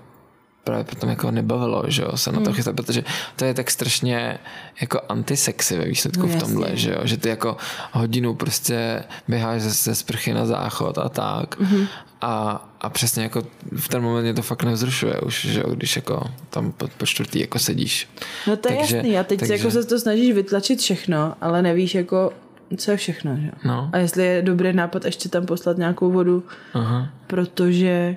právě 0.68 0.84
proto 0.84 1.06
mě 1.06 1.12
jako 1.12 1.30
nebavilo, 1.30 1.82
že 1.86 2.02
jo, 2.02 2.16
se 2.16 2.32
na 2.32 2.40
to 2.40 2.44
hmm. 2.44 2.54
chystat, 2.54 2.76
protože 2.76 3.04
to 3.36 3.44
je 3.44 3.54
tak 3.54 3.70
strašně 3.70 4.38
jako 4.80 5.00
antisexy 5.08 5.78
ve 5.78 5.84
výsledku 5.84 6.26
no, 6.26 6.28
v 6.28 6.40
tomhle, 6.40 6.76
že 6.76 6.90
jo, 6.90 7.00
že 7.04 7.16
ty 7.16 7.28
jako 7.28 7.56
hodinu 7.92 8.34
prostě 8.34 9.04
běháš 9.28 9.62
ze, 9.62 9.70
ze 9.70 9.94
sprchy 9.94 10.34
na 10.34 10.46
záchod 10.46 10.98
a 10.98 11.08
tak 11.08 11.60
mm-hmm. 11.60 11.88
A, 12.20 12.64
a 12.80 12.90
přesně 12.90 13.22
jako 13.22 13.42
v 13.76 13.88
ten 13.88 14.02
moment 14.02 14.22
mě 14.22 14.34
to 14.34 14.42
fakt 14.42 14.62
nevzrušuje 14.62 15.20
už, 15.20 15.44
že 15.44 15.60
jo, 15.60 15.70
když 15.70 15.96
jako 15.96 16.30
tam 16.50 16.72
po, 16.72 16.88
po 16.88 17.06
čtvrtý 17.06 17.40
jako 17.40 17.58
sedíš. 17.58 18.08
No 18.46 18.56
to 18.56 18.72
je 18.72 18.76
takže, 18.76 18.96
jasný 18.96 19.18
a 19.18 19.24
teď 19.24 19.38
takže... 19.38 19.54
jako 19.54 19.70
se 19.70 19.84
to 19.84 19.98
snažíš 19.98 20.34
vytlačit 20.34 20.80
všechno, 20.80 21.34
ale 21.40 21.62
nevíš 21.62 21.94
jako 21.94 22.32
co 22.76 22.90
je 22.90 22.96
všechno, 22.96 23.36
že? 23.36 23.50
No. 23.64 23.90
A 23.92 23.98
jestli 23.98 24.24
je 24.24 24.42
dobrý 24.42 24.72
nápad 24.72 25.04
ještě 25.04 25.28
tam 25.28 25.46
poslat 25.46 25.78
nějakou 25.78 26.12
vodu, 26.12 26.44
Aha. 26.74 27.08
protože 27.26 28.16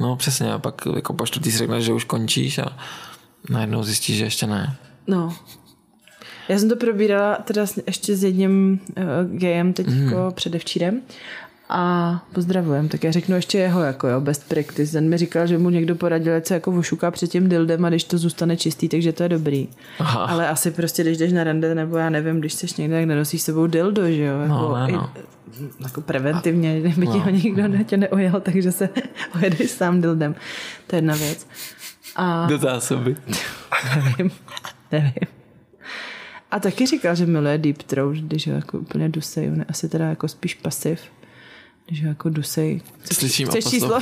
No 0.00 0.16
přesně, 0.16 0.52
a 0.52 0.58
pak 0.58 0.82
jako 0.96 1.12
po 1.12 1.26
čtvrtý 1.26 1.50
si 1.52 1.58
řekneš, 1.58 1.84
že 1.84 1.92
už 1.92 2.04
končíš 2.04 2.58
a 2.58 2.78
najednou 3.50 3.82
zjistíš, 3.82 4.16
že 4.16 4.24
ještě 4.24 4.46
ne. 4.46 4.76
No. 5.06 5.36
Já 6.48 6.58
jsem 6.58 6.68
to 6.68 6.76
probírala 6.76 7.36
teda 7.36 7.66
ještě 7.86 8.16
s 8.16 8.24
jedním 8.24 8.80
uh, 8.88 9.04
gejem 9.38 9.72
teď 9.72 9.86
mm. 9.86 10.04
jako 10.04 10.30
předevčírem 10.34 11.02
a 11.72 12.22
pozdravujem, 12.32 12.88
tak 12.88 13.04
já 13.04 13.10
řeknu 13.10 13.36
ještě 13.36 13.58
jeho 13.58 13.82
jako 13.82 14.08
jo, 14.08 14.20
best 14.20 14.48
practice. 14.48 14.92
Ten 14.92 15.08
mi 15.08 15.16
říkal, 15.16 15.46
že 15.46 15.58
mu 15.58 15.70
někdo 15.70 15.94
poradil, 15.94 16.34
ať 16.34 16.46
se 16.46 16.54
jako 16.54 16.72
vošuká 16.72 17.10
před 17.10 17.30
tím 17.30 17.48
dildem 17.48 17.84
a 17.84 17.88
když 17.88 18.04
to 18.04 18.18
zůstane 18.18 18.56
čistý, 18.56 18.88
takže 18.88 19.12
to 19.12 19.22
je 19.22 19.28
dobrý. 19.28 19.68
Aha. 19.98 20.24
Ale 20.24 20.48
asi 20.48 20.70
prostě, 20.70 21.02
když 21.02 21.18
jdeš 21.18 21.32
na 21.32 21.44
rande, 21.44 21.74
nebo 21.74 21.96
já 21.96 22.10
nevím, 22.10 22.40
když 22.40 22.52
jsi 22.52 22.66
někde, 22.78 22.96
tak 22.96 23.04
nenosíš 23.04 23.42
sebou 23.42 23.66
dildo, 23.66 24.10
že 24.10 24.24
jo? 24.24 24.40
Jako, 24.40 24.54
no, 24.54 24.86
ne, 24.86 24.92
no. 24.92 25.10
I, 25.16 25.82
jako 25.82 26.00
preventivně, 26.00 26.80
kdyby 26.80 27.06
no. 27.06 27.12
ti 27.12 27.18
ho 27.18 27.30
nikdo 27.30 27.68
ne, 27.68 27.84
tě 27.84 27.96
neojel, 27.96 28.40
takže 28.40 28.72
se 28.72 28.88
ojedeš 29.34 29.70
sám 29.70 30.00
dildem. 30.00 30.34
To 30.86 30.96
je 30.96 30.98
jedna 30.98 31.14
věc. 31.14 31.46
A... 32.16 32.46
Do 32.46 32.58
zásoby. 32.58 33.16
nevím, 33.94 34.30
nevím. 34.92 35.12
A 36.50 36.60
taky 36.60 36.86
říkal, 36.86 37.14
že 37.14 37.26
miluje 37.26 37.58
deep 37.58 37.82
throat, 37.82 38.16
když 38.16 38.48
ho 38.48 38.54
jako 38.54 38.78
úplně 38.78 39.08
dusej, 39.08 39.52
asi 39.68 39.88
teda 39.88 40.08
jako 40.08 40.28
spíš 40.28 40.54
pasiv 40.54 41.00
že 41.90 42.06
jako 42.06 42.28
dusej. 42.28 42.80
Chceš, 43.02 43.16
Slyším 43.16 43.48
chceš 43.48 43.66
a 43.66 43.70
číslo? 43.70 44.00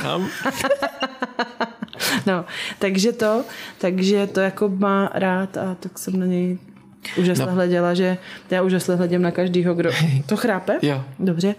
no, 2.25 2.45
takže 2.79 3.11
to, 3.11 3.43
takže 3.77 4.27
to 4.27 4.39
jako 4.39 4.69
má 4.69 5.11
rád 5.13 5.57
a 5.57 5.75
tak 5.75 5.99
jsem 5.99 6.19
na 6.19 6.25
něj 6.25 6.57
úžasně 7.17 7.45
no. 7.45 7.51
hleděla, 7.51 7.93
že 7.93 8.17
já 8.49 8.61
úžasně 8.61 8.95
hledím 8.95 9.21
na 9.21 9.31
každýho, 9.31 9.73
kdo 9.73 9.91
to 10.25 10.37
chrápe. 10.37 10.79
jo. 10.81 11.03
Dobře. 11.19 11.55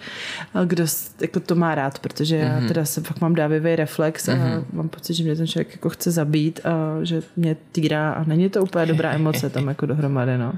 Kdo 0.65 0.85
jako 1.21 1.41
to 1.41 1.55
má 1.55 1.75
rád, 1.75 1.99
protože 1.99 2.37
mm-hmm. 2.37 2.53
já 2.53 2.59
mhm. 2.59 2.69
teda 2.69 2.85
se 2.85 3.01
pak 3.01 3.21
mám 3.21 3.35
dávivý 3.35 3.77
reflex 3.77 4.29
a 4.29 4.33
mm-hmm. 4.33 4.65
mám 4.73 4.89
pocit, 4.89 5.15
že 5.15 5.25
mě 5.25 5.37
ten 5.37 5.47
člověk 5.47 5.73
jako 5.73 5.89
chce 5.89 6.11
zabít 6.11 6.61
a 6.65 7.05
že 7.05 7.23
mě 7.37 7.57
týrá 7.73 8.13
a 8.13 8.25
není 8.25 8.51
to 8.51 8.63
úplně 8.63 8.87
dobrá 8.87 9.13
emoce 9.13 9.51
tam 9.51 9.69
jako 9.69 9.87
dohromady, 9.87 10.39
no. 10.39 10.53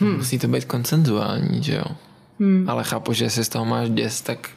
Hm. 0.00 0.16
Musí 0.16 0.38
to 0.38 0.48
být 0.48 0.64
koncenzuální, 0.64 1.62
že 1.62 1.74
jo? 1.74 1.84
Hmm. 2.40 2.64
Ale 2.68 2.84
chápu, 2.84 3.12
že 3.12 3.24
jestli 3.24 3.44
z 3.44 3.48
toho 3.48 3.64
máš 3.64 3.90
děs, 3.90 4.20
tak 4.20 4.50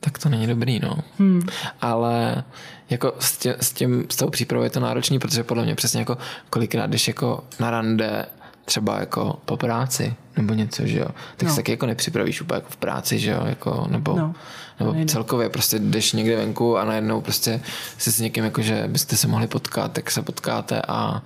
tak 0.00 0.18
to 0.18 0.28
není 0.28 0.46
dobrý, 0.46 0.80
no. 0.80 0.98
Hmm. 1.18 1.42
Ale 1.80 2.44
jako 2.90 3.14
s, 3.18 3.38
tě, 3.38 3.56
s, 3.60 3.72
tím, 3.72 4.06
s 4.10 4.16
tou 4.16 4.30
přípravou 4.30 4.64
je 4.64 4.70
to 4.70 4.80
náročný, 4.80 5.18
protože 5.18 5.44
podle 5.44 5.64
mě 5.64 5.74
přesně 5.74 6.00
jako 6.00 6.18
kolikrát, 6.50 6.86
když 6.86 7.08
jako 7.08 7.44
na 7.60 7.70
rande 7.70 8.26
třeba 8.64 9.00
jako 9.00 9.38
po 9.44 9.56
práci 9.56 10.14
nebo 10.36 10.54
něco, 10.54 10.86
že 10.86 10.98
jo, 10.98 11.06
tak 11.36 11.48
no. 11.48 11.50
se 11.50 11.56
taky 11.56 11.70
jako 11.70 11.86
nepřipravíš 11.86 12.40
úplně 12.40 12.56
jako 12.56 12.70
v 12.70 12.76
práci, 12.76 13.18
že 13.18 13.30
jo, 13.30 13.42
jako, 13.46 13.86
nebo, 13.90 14.16
no. 14.16 14.34
nebo 14.80 14.94
celkově 15.06 15.48
prostě 15.48 15.78
jdeš 15.78 16.12
někde 16.12 16.36
venku 16.36 16.78
a 16.78 16.84
najednou 16.84 17.20
prostě 17.20 17.60
si 17.98 18.12
s 18.12 18.20
někým 18.20 18.44
jako, 18.44 18.62
že 18.62 18.84
byste 18.88 19.16
se 19.16 19.28
mohli 19.28 19.46
potkat, 19.46 19.92
tak 19.92 20.10
se 20.10 20.22
potkáte 20.22 20.82
a 20.88 21.22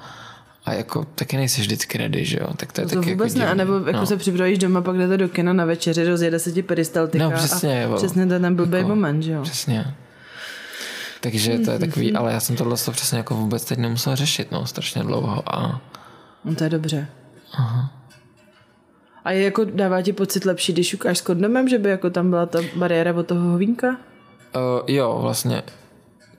a 0.64 0.72
jako 0.72 1.04
taky 1.04 1.36
nejsi 1.36 1.60
vždycky 1.60 1.98
ready, 1.98 2.24
že 2.24 2.38
jo? 2.40 2.48
Tak 2.56 2.72
to 2.72 2.80
je 2.80 2.86
to 2.86 2.94
taky 2.94 3.10
vůbec 3.10 3.34
jako 3.34 3.48
ne, 3.48 3.54
nebo 3.54 3.74
jako 3.74 3.92
no. 3.92 4.06
se 4.06 4.16
připravíš 4.16 4.58
doma, 4.58 4.80
pak 4.80 4.96
jdete 4.96 5.16
do 5.16 5.28
kina 5.28 5.52
na 5.52 5.64
večeři, 5.64 6.08
rozjede 6.08 6.38
se 6.38 6.52
ti 6.52 6.62
peristaltika 6.62 7.24
no, 7.24 7.30
přesně, 7.30 7.84
a 7.84 7.96
přesně 7.96 8.26
ten, 8.26 8.42
ten 8.42 8.56
blbý 8.56 8.76
jako, 8.76 8.88
moment, 8.88 9.22
že 9.22 9.32
jo? 9.32 9.42
Přesně. 9.42 9.94
Takže 11.20 11.58
to 11.58 11.70
je 11.70 11.78
takový, 11.78 12.12
ale 12.12 12.32
já 12.32 12.40
jsem 12.40 12.56
tohle 12.56 12.76
přesně 12.76 13.18
jako 13.18 13.34
vůbec 13.34 13.64
teď 13.64 13.78
nemusel 13.78 14.16
řešit, 14.16 14.52
no, 14.52 14.66
strašně 14.66 15.02
dlouho 15.02 15.54
a... 15.54 15.80
No 16.44 16.54
to 16.54 16.64
je 16.64 16.70
dobře. 16.70 17.06
Aha. 17.52 17.90
A 19.24 19.30
je 19.30 19.42
jako, 19.42 19.64
dává 19.64 20.02
ti 20.02 20.12
pocit 20.12 20.44
lepší, 20.44 20.72
když 20.72 20.94
ukáš 20.94 21.18
s 21.18 21.20
kondomem, 21.20 21.68
že 21.68 21.78
by 21.78 21.88
jako 21.88 22.10
tam 22.10 22.30
byla 22.30 22.46
ta 22.46 22.58
bariéra 22.76 23.14
od 23.14 23.26
toho 23.26 23.50
hovínka? 23.50 23.88
Uh, 23.88 23.94
jo, 24.86 25.18
vlastně, 25.22 25.62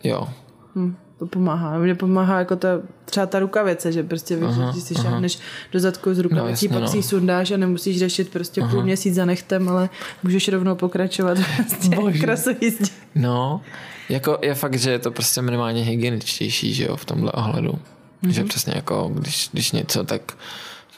jo. 0.04 0.30
Hm 0.76 0.96
to 1.20 1.26
pomáhá. 1.26 1.80
Mně 1.80 1.96
pomáhá 1.96 2.40
jako 2.40 2.56
ta, 2.56 2.68
třeba 3.06 3.26
ta 3.26 3.40
rukavice, 3.40 3.92
že 3.92 4.04
prostě 4.04 4.36
víš, 4.36 4.56
že 4.76 4.82
si 4.82 4.96
šáhneš 4.96 5.40
do 5.72 5.80
zadku 5.80 6.14
z 6.14 6.20
rukavicí, 6.20 6.68
no, 6.68 6.74
pak 6.74 6.82
no. 6.82 6.88
si 6.88 6.98
ji 6.98 7.04
sundáš 7.04 7.52
a 7.52 7.58
nemusíš 7.58 8.00
řešit 8.00 8.30
prostě 8.30 8.62
aha. 8.62 8.72
půl 8.72 8.84
měsíc 8.84 9.16
za 9.16 9.26
nechtem, 9.26 9.70
ale 9.70 9.90
můžeš 10.24 10.48
rovnou 10.48 10.76
pokračovat 10.76 11.38
prostě 11.56 11.98
krasový 12.22 12.78
No, 13.16 13.62
jako 14.10 14.38
je 14.42 14.56
fakt, 14.56 14.80
že 14.80 14.92
je 14.92 15.00
to 15.00 15.12
prostě 15.12 15.42
minimálně 15.42 15.84
hygieničtější, 15.84 16.74
že 16.74 16.86
jo, 16.86 16.96
v 16.96 17.06
tomhle 17.06 17.32
ohledu. 17.32 17.72
Mm-hmm. 17.72 18.30
Že 18.30 18.44
přesně 18.44 18.74
jako, 18.76 19.12
když, 19.14 19.50
když 19.54 19.72
něco, 19.72 20.04
tak, 20.04 20.38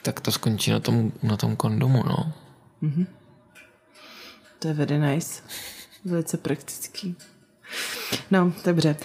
tak 0.02 0.20
to 0.20 0.32
skončí 0.32 0.72
na 0.72 0.80
tom, 0.80 1.12
na 1.24 1.38
tom 1.38 1.56
kondomu, 1.56 2.04
no. 2.08 2.34
Mm-hmm. 2.84 3.06
To 4.60 4.68
je 4.68 4.74
very 4.74 5.00
nice. 5.00 5.42
Velice 6.06 6.38
praktický. 6.38 7.16
No, 8.32 8.54
dobře. 8.66 8.96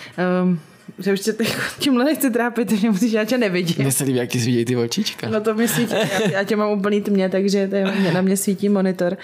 Um, 0.43 0.61
že 0.99 1.12
už 1.12 1.20
tě 1.20 1.33
tímhle 1.78 2.05
nechci 2.05 2.30
trápit, 2.30 2.72
že 2.72 2.91
musíš, 2.91 3.12
já 3.12 3.24
tě 3.24 3.39
nevidím. 3.39 3.76
Mně 3.78 3.93
se 3.93 4.05
líbí, 4.05 4.18
jak 4.18 4.28
ti 4.28 4.41
svídějí 4.41 4.64
ty 4.64 4.76
očička. 4.76 5.28
No 5.28 5.41
to 5.41 5.55
mi 5.55 5.68
svítí, 5.68 5.95
já, 5.95 6.30
já 6.30 6.45
tě 6.45 6.57
mám 6.57 6.78
úplný 6.78 7.01
tmě, 7.01 7.28
takže 7.28 7.68
to 7.68 7.74
je, 7.74 8.12
na 8.14 8.22
mě 8.22 8.37
svítí 8.37 8.68
monitor 8.68 9.16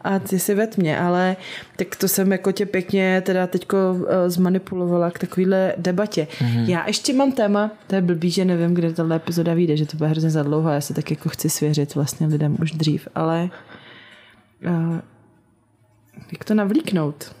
a 0.00 0.18
ty 0.18 0.38
si 0.38 0.54
ve 0.54 0.66
tmě, 0.66 0.98
ale 0.98 1.36
tak 1.76 1.96
to 1.96 2.08
jsem 2.08 2.32
jako 2.32 2.52
tě 2.52 2.66
pěkně 2.66 3.22
teda 3.26 3.46
teďko 3.46 3.76
uh, 3.92 4.04
zmanipulovala 4.26 5.10
k 5.10 5.18
takovýhle 5.18 5.74
debatě. 5.76 6.26
Mm-hmm. 6.38 6.68
Já 6.68 6.86
ještě 6.86 7.12
mám 7.12 7.32
téma, 7.32 7.70
to 7.86 7.94
je 7.94 8.02
blbý, 8.02 8.30
že 8.30 8.44
nevím, 8.44 8.74
kde 8.74 8.92
tahle 8.92 9.16
epizoda 9.16 9.54
vyjde, 9.54 9.76
že 9.76 9.86
to 9.86 9.96
bude 9.96 10.08
hrozně 10.10 10.30
za 10.30 10.42
dlouho, 10.42 10.70
já 10.70 10.80
se 10.80 10.94
tak 10.94 11.10
jako 11.10 11.28
chci 11.28 11.50
svěřit 11.50 11.94
vlastně 11.94 12.26
lidem 12.26 12.56
už 12.62 12.72
dřív, 12.72 13.08
ale 13.14 13.50
uh, 14.66 14.98
jak 16.32 16.44
to 16.44 16.54
navlíknout? 16.54 17.34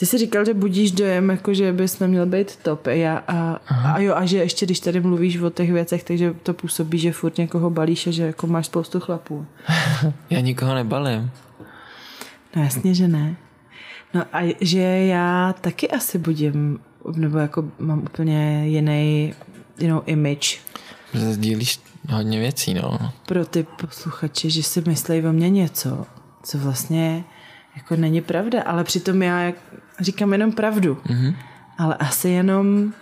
Ty 0.00 0.06
jsi 0.06 0.18
říkal, 0.18 0.44
že 0.44 0.54
budíš 0.54 0.92
dojem, 0.92 1.30
jako 1.30 1.54
že 1.54 1.72
bys 1.72 1.98
neměl 1.98 2.26
být 2.26 2.56
top. 2.56 2.86
Já, 2.86 3.24
a, 3.28 3.60
a, 3.66 3.98
jo, 3.98 4.14
a 4.14 4.26
že 4.26 4.38
ještě 4.38 4.66
když 4.66 4.80
tady 4.80 5.00
mluvíš 5.00 5.36
o 5.36 5.50
těch 5.50 5.72
věcech, 5.72 6.04
takže 6.04 6.34
to 6.42 6.54
působí, 6.54 6.98
že 6.98 7.12
furt 7.12 7.38
někoho 7.38 7.70
balíš 7.70 8.06
a 8.06 8.10
že 8.10 8.22
jako 8.22 8.46
máš 8.46 8.66
spoustu 8.66 9.00
chlapů. 9.00 9.46
já 10.30 10.40
nikoho 10.40 10.74
nebalím. 10.74 11.30
No 12.56 12.62
jasně, 12.62 12.94
že 12.94 13.08
ne. 13.08 13.36
No 14.14 14.24
a 14.32 14.54
že 14.60 14.80
já 14.82 15.54
taky 15.60 15.90
asi 15.90 16.18
budím, 16.18 16.78
nebo 17.16 17.38
jako 17.38 17.64
mám 17.78 17.98
úplně 17.98 18.68
jiný, 18.68 19.34
jinou 19.80 20.02
image. 20.06 20.60
Sdílíš 21.14 21.80
hodně 22.10 22.38
věcí, 22.38 22.74
no. 22.74 22.98
Pro 23.26 23.44
ty 23.44 23.66
posluchače, 23.80 24.50
že 24.50 24.62
si 24.62 24.82
myslí 24.86 25.26
o 25.26 25.32
mě 25.32 25.50
něco, 25.50 26.06
co 26.42 26.58
vlastně 26.58 27.24
jako 27.76 27.96
není 27.96 28.20
pravda, 28.20 28.62
ale 28.62 28.84
přitom 28.84 29.22
já 29.22 29.52
říkám 30.00 30.32
jenom 30.32 30.52
pravdu. 30.52 30.98
Mm-hmm. 31.06 31.34
Ale 31.78 31.94
asi 31.94 32.28
jenom 32.28 32.92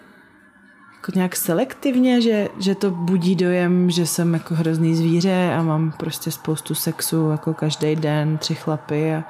jako 0.97 1.13
nějak 1.15 1.37
selektivně, 1.37 2.21
že, 2.21 2.49
že 2.59 2.75
to 2.75 2.91
budí 2.91 3.37
dojem, 3.37 3.91
že 3.91 4.07
jsem 4.07 4.35
jako 4.35 4.55
hrozný 4.55 4.97
zvíře 4.97 5.55
a 5.59 5.63
mám 5.63 5.93
prostě 5.93 6.31
spoustu 6.31 6.75
sexu 6.75 7.31
jako 7.31 7.55
každý 7.55 7.97
den, 7.97 8.39
tři 8.39 8.55
chlapy 8.55 9.15
a, 9.15 9.25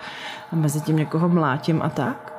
a 0.52 0.56
mezi 0.56 0.80
tím 0.80 0.96
někoho 0.96 1.28
mlátím 1.28 1.82
a 1.82 1.88
tak. 1.88 2.32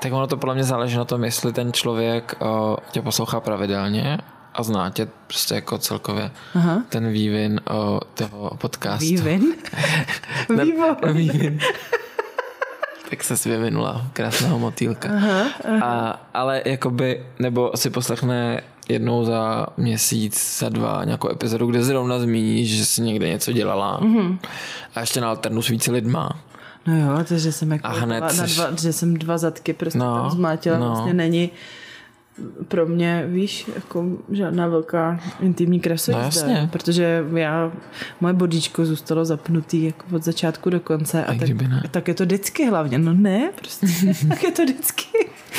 Tak 0.00 0.12
ono 0.12 0.26
to 0.26 0.36
podle 0.36 0.54
mě 0.54 0.64
záleží 0.64 0.96
na 0.96 1.04
tom, 1.04 1.24
jestli 1.24 1.52
ten 1.52 1.72
člověk 1.72 2.34
o, 2.38 2.78
tě 2.90 3.02
poslouchá 3.02 3.40
pravidelně 3.40 4.18
a 4.54 4.62
zná 4.62 4.90
tě 4.90 5.08
prostě 5.26 5.54
jako 5.54 5.78
celkově 5.78 6.30
Aha. 6.54 6.82
ten 6.88 7.08
vývin 7.12 7.60
o, 7.70 8.00
toho 8.14 8.50
podcastu. 8.58 9.04
Vývin? 9.04 9.54
Vývin. 10.48 10.74
vývin 11.12 11.58
se 13.20 13.48
vyvinula 13.48 14.06
krásného 14.12 14.58
motýlka. 14.58 15.08
Aha, 15.16 15.44
aha. 15.68 15.80
A, 15.82 16.20
ale 16.34 16.62
jakoby, 16.64 17.26
nebo 17.38 17.70
si 17.74 17.90
poslechne 17.90 18.62
jednou 18.88 19.24
za 19.24 19.66
měsíc, 19.76 20.58
za 20.58 20.68
dva 20.68 21.04
nějakou 21.04 21.30
epizodu, 21.30 21.66
kde 21.66 21.82
zrovna 21.82 22.18
zmíníš, 22.18 22.76
že 22.76 22.86
jsi 22.86 23.02
někde 23.02 23.28
něco 23.28 23.52
dělala. 23.52 24.00
Mm-hmm. 24.00 24.38
A 24.94 25.00
ještě 25.00 25.20
na 25.20 25.28
alternu 25.28 25.62
s 25.62 25.68
více 25.68 25.92
lidma. 25.92 26.42
No 26.86 26.96
jo, 26.96 27.24
to, 27.24 27.38
že 27.38 27.52
jsem 27.52 27.72
jako 27.72 27.86
a 27.86 27.90
hned 27.90 28.20
dva, 28.20 28.32
na 28.32 28.46
dva, 28.46 28.76
že 28.80 28.92
jsem 28.92 29.14
dva 29.14 29.38
zadky 29.38 29.72
prostě 29.72 29.98
no, 29.98 30.14
tam 30.14 30.30
zmátila, 30.30 30.78
no. 30.78 30.86
vlastně 30.88 31.14
není 31.14 31.50
pro 32.68 32.86
mě, 32.86 33.24
víš, 33.26 33.70
jako 33.74 34.06
žádná 34.30 34.66
velká 34.66 35.20
intimní 35.40 35.80
krasojízda, 35.80 36.60
no 36.60 36.68
protože 36.68 37.24
já, 37.34 37.72
moje 38.20 38.34
bodíčko 38.34 38.86
zůstalo 38.86 39.24
zapnutý 39.24 39.84
jako 39.84 40.16
od 40.16 40.24
začátku 40.24 40.70
do 40.70 40.80
konce 40.80 41.24
a, 41.24 41.32
a 41.32 41.34
tak, 41.34 41.48
tak 41.90 42.08
je 42.08 42.14
to 42.14 42.24
vždycky 42.24 42.66
hlavně, 42.66 42.98
no 42.98 43.14
ne, 43.14 43.52
prostě, 43.56 43.86
tak 44.28 44.42
je 44.42 44.52
to 44.52 44.64
vždycky. 44.64 45.06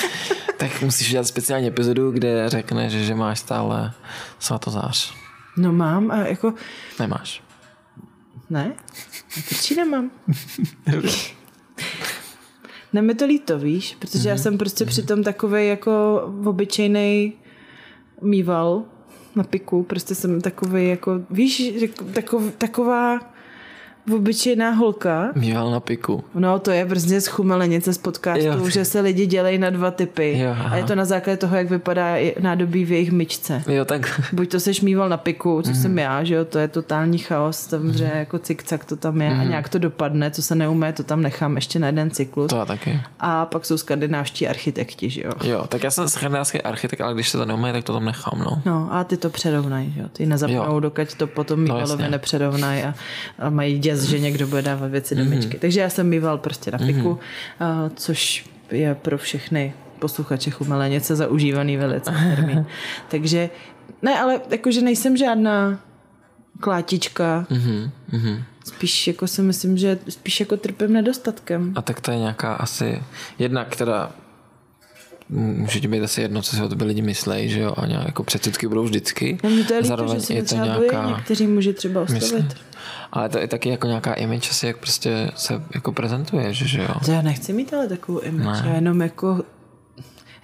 tak 0.57 0.81
musíš 0.81 1.11
dělat 1.11 1.27
speciální 1.27 1.67
epizodu, 1.67 2.11
kde 2.11 2.49
řekneš, 2.49 2.93
že 2.93 3.15
máš 3.15 3.39
stále 3.39 3.91
svatozář. 4.39 5.13
No 5.57 5.73
mám 5.73 6.11
a 6.11 6.17
jako... 6.17 6.53
Nemáš. 6.99 7.43
Ne? 8.49 8.73
Proč 9.49 9.69
nemám? 9.69 10.11
Ne, 12.93 13.01
mi 13.01 13.15
to 13.15 13.25
líto, 13.25 13.59
víš, 13.59 13.95
protože 13.99 14.19
mm-hmm. 14.19 14.27
já 14.27 14.33
mhm. 14.33 14.43
jsem 14.43 14.57
prostě 14.57 14.83
mm-hmm. 14.83 14.87
přitom 14.87 15.23
takový 15.23 15.67
jako 15.67 16.21
obyčejný 16.45 17.33
mýval 18.21 18.83
na 19.35 19.43
piku, 19.43 19.83
prostě 19.83 20.15
jsem 20.15 20.41
takový 20.41 20.87
jako, 20.87 21.21
víš, 21.29 21.71
takov, 22.13 22.55
taková 22.57 23.32
obyčejná 24.11 24.69
holka. 24.71 25.31
Mýval 25.35 25.71
na 25.71 25.79
piku. 25.79 26.23
No, 26.35 26.59
to 26.59 26.71
je 26.71 26.85
prostě 26.85 27.21
schumelenice 27.21 27.93
z 27.93 27.97
podcastu, 27.97 28.45
jo. 28.45 28.69
že 28.69 28.85
se 28.85 28.99
lidi 28.99 29.25
dělají 29.25 29.57
na 29.57 29.69
dva 29.69 29.91
typy. 29.91 30.39
Jo, 30.39 30.55
a 30.69 30.75
je 30.75 30.83
to 30.83 30.95
na 30.95 31.05
základě 31.05 31.37
toho, 31.37 31.57
jak 31.57 31.69
vypadá 31.69 32.15
nádobí 32.39 32.85
v 32.85 32.91
jejich 32.91 33.11
myčce. 33.11 33.63
Jo, 33.67 33.85
tak. 33.85 34.21
Buď 34.33 34.51
to 34.51 34.59
seš 34.59 34.81
mýval 34.81 35.09
na 35.09 35.17
piku, 35.17 35.61
co 35.61 35.69
mm. 35.69 35.75
jsem 35.75 35.99
já, 35.99 36.23
že 36.23 36.35
jo, 36.35 36.45
to 36.45 36.59
je 36.59 36.67
totální 36.67 37.17
chaos, 37.17 37.57
samozřejmě 37.57 38.13
mm. 38.13 38.19
jako 38.19 38.39
cikcak 38.39 38.85
to 38.85 38.95
tam 38.95 39.21
je 39.21 39.29
mm. 39.29 39.39
a 39.39 39.39
mhm. 39.39 39.49
nějak 39.49 39.69
to 39.69 39.79
dopadne, 39.79 40.31
co 40.31 40.41
se 40.41 40.55
neumé, 40.55 40.93
to 40.93 41.03
tam 41.03 41.21
nechám 41.21 41.55
ještě 41.55 41.79
na 41.79 41.87
jeden 41.87 42.11
cyklus. 42.11 42.49
To 42.49 42.55
já 42.55 42.65
taky. 42.65 43.01
A 43.19 43.45
pak 43.45 43.65
jsou 43.65 43.77
skandinávští 43.77 44.47
architekti, 44.47 45.09
že 45.09 45.21
jo. 45.21 45.31
Jo, 45.43 45.65
tak 45.67 45.83
já 45.83 45.91
jsem 45.91 46.09
skandinávský 46.09 46.61
architekt, 46.61 47.01
ale 47.01 47.13
když 47.13 47.29
se 47.29 47.37
to 47.37 47.45
neumé, 47.45 47.73
tak 47.73 47.83
to 47.83 47.93
tam 47.93 48.05
nechám, 48.05 48.39
no. 48.39 48.61
No 48.65 48.87
a 48.91 49.03
ty 49.03 49.17
to 49.17 49.29
přerovnají, 49.29 49.93
jo. 49.97 50.05
Ty 50.13 50.25
nezapnou, 50.25 50.79
dokud 50.79 51.15
to 51.15 51.27
potom 51.27 51.59
mývalovi 51.59 52.03
no, 52.03 52.09
nepřerovnají 52.09 52.83
a, 52.83 52.93
a 53.39 53.49
mají 53.49 53.79
děs, 53.93 54.03
že 54.09 54.19
někdo 54.19 54.47
bude 54.47 54.61
dávat 54.61 54.91
věci 54.91 55.15
do 55.15 55.25
myčky. 55.25 55.57
Mm-hmm. 55.57 55.59
Takže 55.59 55.81
já 55.81 55.89
jsem 55.89 56.09
mýval 56.09 56.37
prostě 56.37 56.71
na 56.71 56.77
piku, 56.77 57.19
mm-hmm. 57.59 57.91
což 57.95 58.45
je 58.71 58.95
pro 58.95 59.17
všechny 59.17 59.73
posluchače 59.99 60.51
chumele 60.51 60.89
něco 60.89 61.15
zaužívaný 61.15 61.77
velice 61.77 62.11
termín. 62.35 62.65
Takže 63.09 63.49
ne, 64.01 64.19
ale 64.19 64.41
jakože 64.49 64.81
nejsem 64.81 65.17
žádná 65.17 65.79
klátička. 66.59 67.45
Mm-hmm. 67.51 68.43
Spíš 68.65 69.07
jako 69.07 69.27
si 69.27 69.41
myslím, 69.41 69.77
že 69.77 69.99
spíš 70.09 70.39
jako 70.39 70.57
trpím 70.57 70.93
nedostatkem. 70.93 71.73
A 71.75 71.81
tak 71.81 72.01
to 72.01 72.11
je 72.11 72.17
nějaká 72.17 72.53
asi 72.53 73.03
jedna, 73.39 73.65
která 73.65 74.11
může 75.33 75.79
ti 75.79 75.87
být 75.87 76.03
asi 76.03 76.21
jedno, 76.21 76.41
co 76.41 76.55
si 76.55 76.61
o 76.61 76.69
tobě 76.69 76.87
lidi 76.87 77.01
myslí, 77.01 77.49
že 77.49 77.59
jo, 77.59 77.73
a 77.77 77.85
nějak 77.85 78.05
jako 78.05 78.23
předsudky 78.23 78.67
budou 78.67 78.83
vždycky. 78.83 79.37
No, 79.43 79.49
to 79.49 79.73
je 79.73 79.79
líto, 79.79 79.83
Zároveň 79.87 80.19
že 80.19 80.33
je 80.33 80.43
to 80.43 80.55
nějaká... 80.55 81.07
někteří 81.07 81.47
může 81.47 81.73
třeba 81.73 82.01
ostavit. 82.01 82.55
Ale 83.11 83.29
to 83.29 83.37
je 83.37 83.47
taky 83.47 83.69
jako 83.69 83.87
nějaká 83.87 84.13
image 84.13 84.49
asi, 84.49 84.67
jak 84.67 84.77
prostě 84.77 85.31
se 85.35 85.61
jako 85.75 85.91
prezentuje, 85.91 86.53
že, 86.53 86.67
že 86.67 86.81
jo. 86.81 86.95
To 87.05 87.11
já 87.11 87.21
nechci 87.21 87.53
mít 87.53 87.73
ale 87.73 87.87
takovou 87.87 88.19
image, 88.19 88.63
ne. 88.63 88.69
já 88.69 88.75
jenom 88.75 89.01
jako 89.01 89.43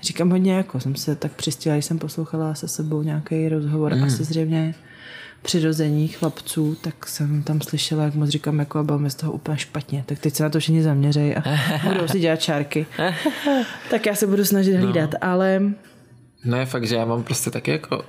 říkám 0.02 0.30
hodně 0.30 0.54
jako, 0.54 0.80
jsem 0.80 0.96
se 0.96 1.16
tak 1.16 1.32
přistihla, 1.32 1.76
když 1.76 1.86
jsem 1.86 2.00
poslouchala 2.00 2.56
se 2.56 2.68
sebou 2.68 3.02
nějaký 3.02 3.50
rozhovor, 3.50 3.96
mm. 3.96 4.04
asi 4.04 4.24
zřejmě 4.24 4.76
přirození 5.42 6.08
chlapců, 6.08 6.78
tak 6.82 7.08
jsem 7.08 7.44
tam 7.44 7.62
slyšela, 7.62 8.04
jak 8.04 8.16
moc 8.16 8.30
říkám, 8.30 8.60
jako 8.60 8.80
a 8.80 8.84
bylo 8.84 9.00
mi 9.00 9.10
z 9.10 9.16
toho 9.16 9.32
úplně 9.32 9.58
špatně. 9.58 10.04
Tak 10.06 10.20
teď 10.20 10.34
se 10.34 10.44
na 10.44 10.50
to 10.50 10.60
všichni 10.60 10.84
zaměřejí 10.84 11.36
a 11.36 11.44
budou 11.88 12.08
si 12.08 12.20
dělat 12.20 12.42
čárky. 12.42 12.86
tak 13.90 14.06
já 14.06 14.16
se 14.16 14.28
budu 14.28 14.46
snažit 14.46 14.78
no. 14.78 14.84
hlídat, 14.84 15.16
ale... 15.22 15.62
No 16.46 16.58
je 16.58 16.66
fakt, 16.66 16.88
že 16.88 16.96
já 16.96 17.06
mám 17.06 17.24
prostě 17.24 17.52
taky 17.52 17.72
jako 17.72 18.06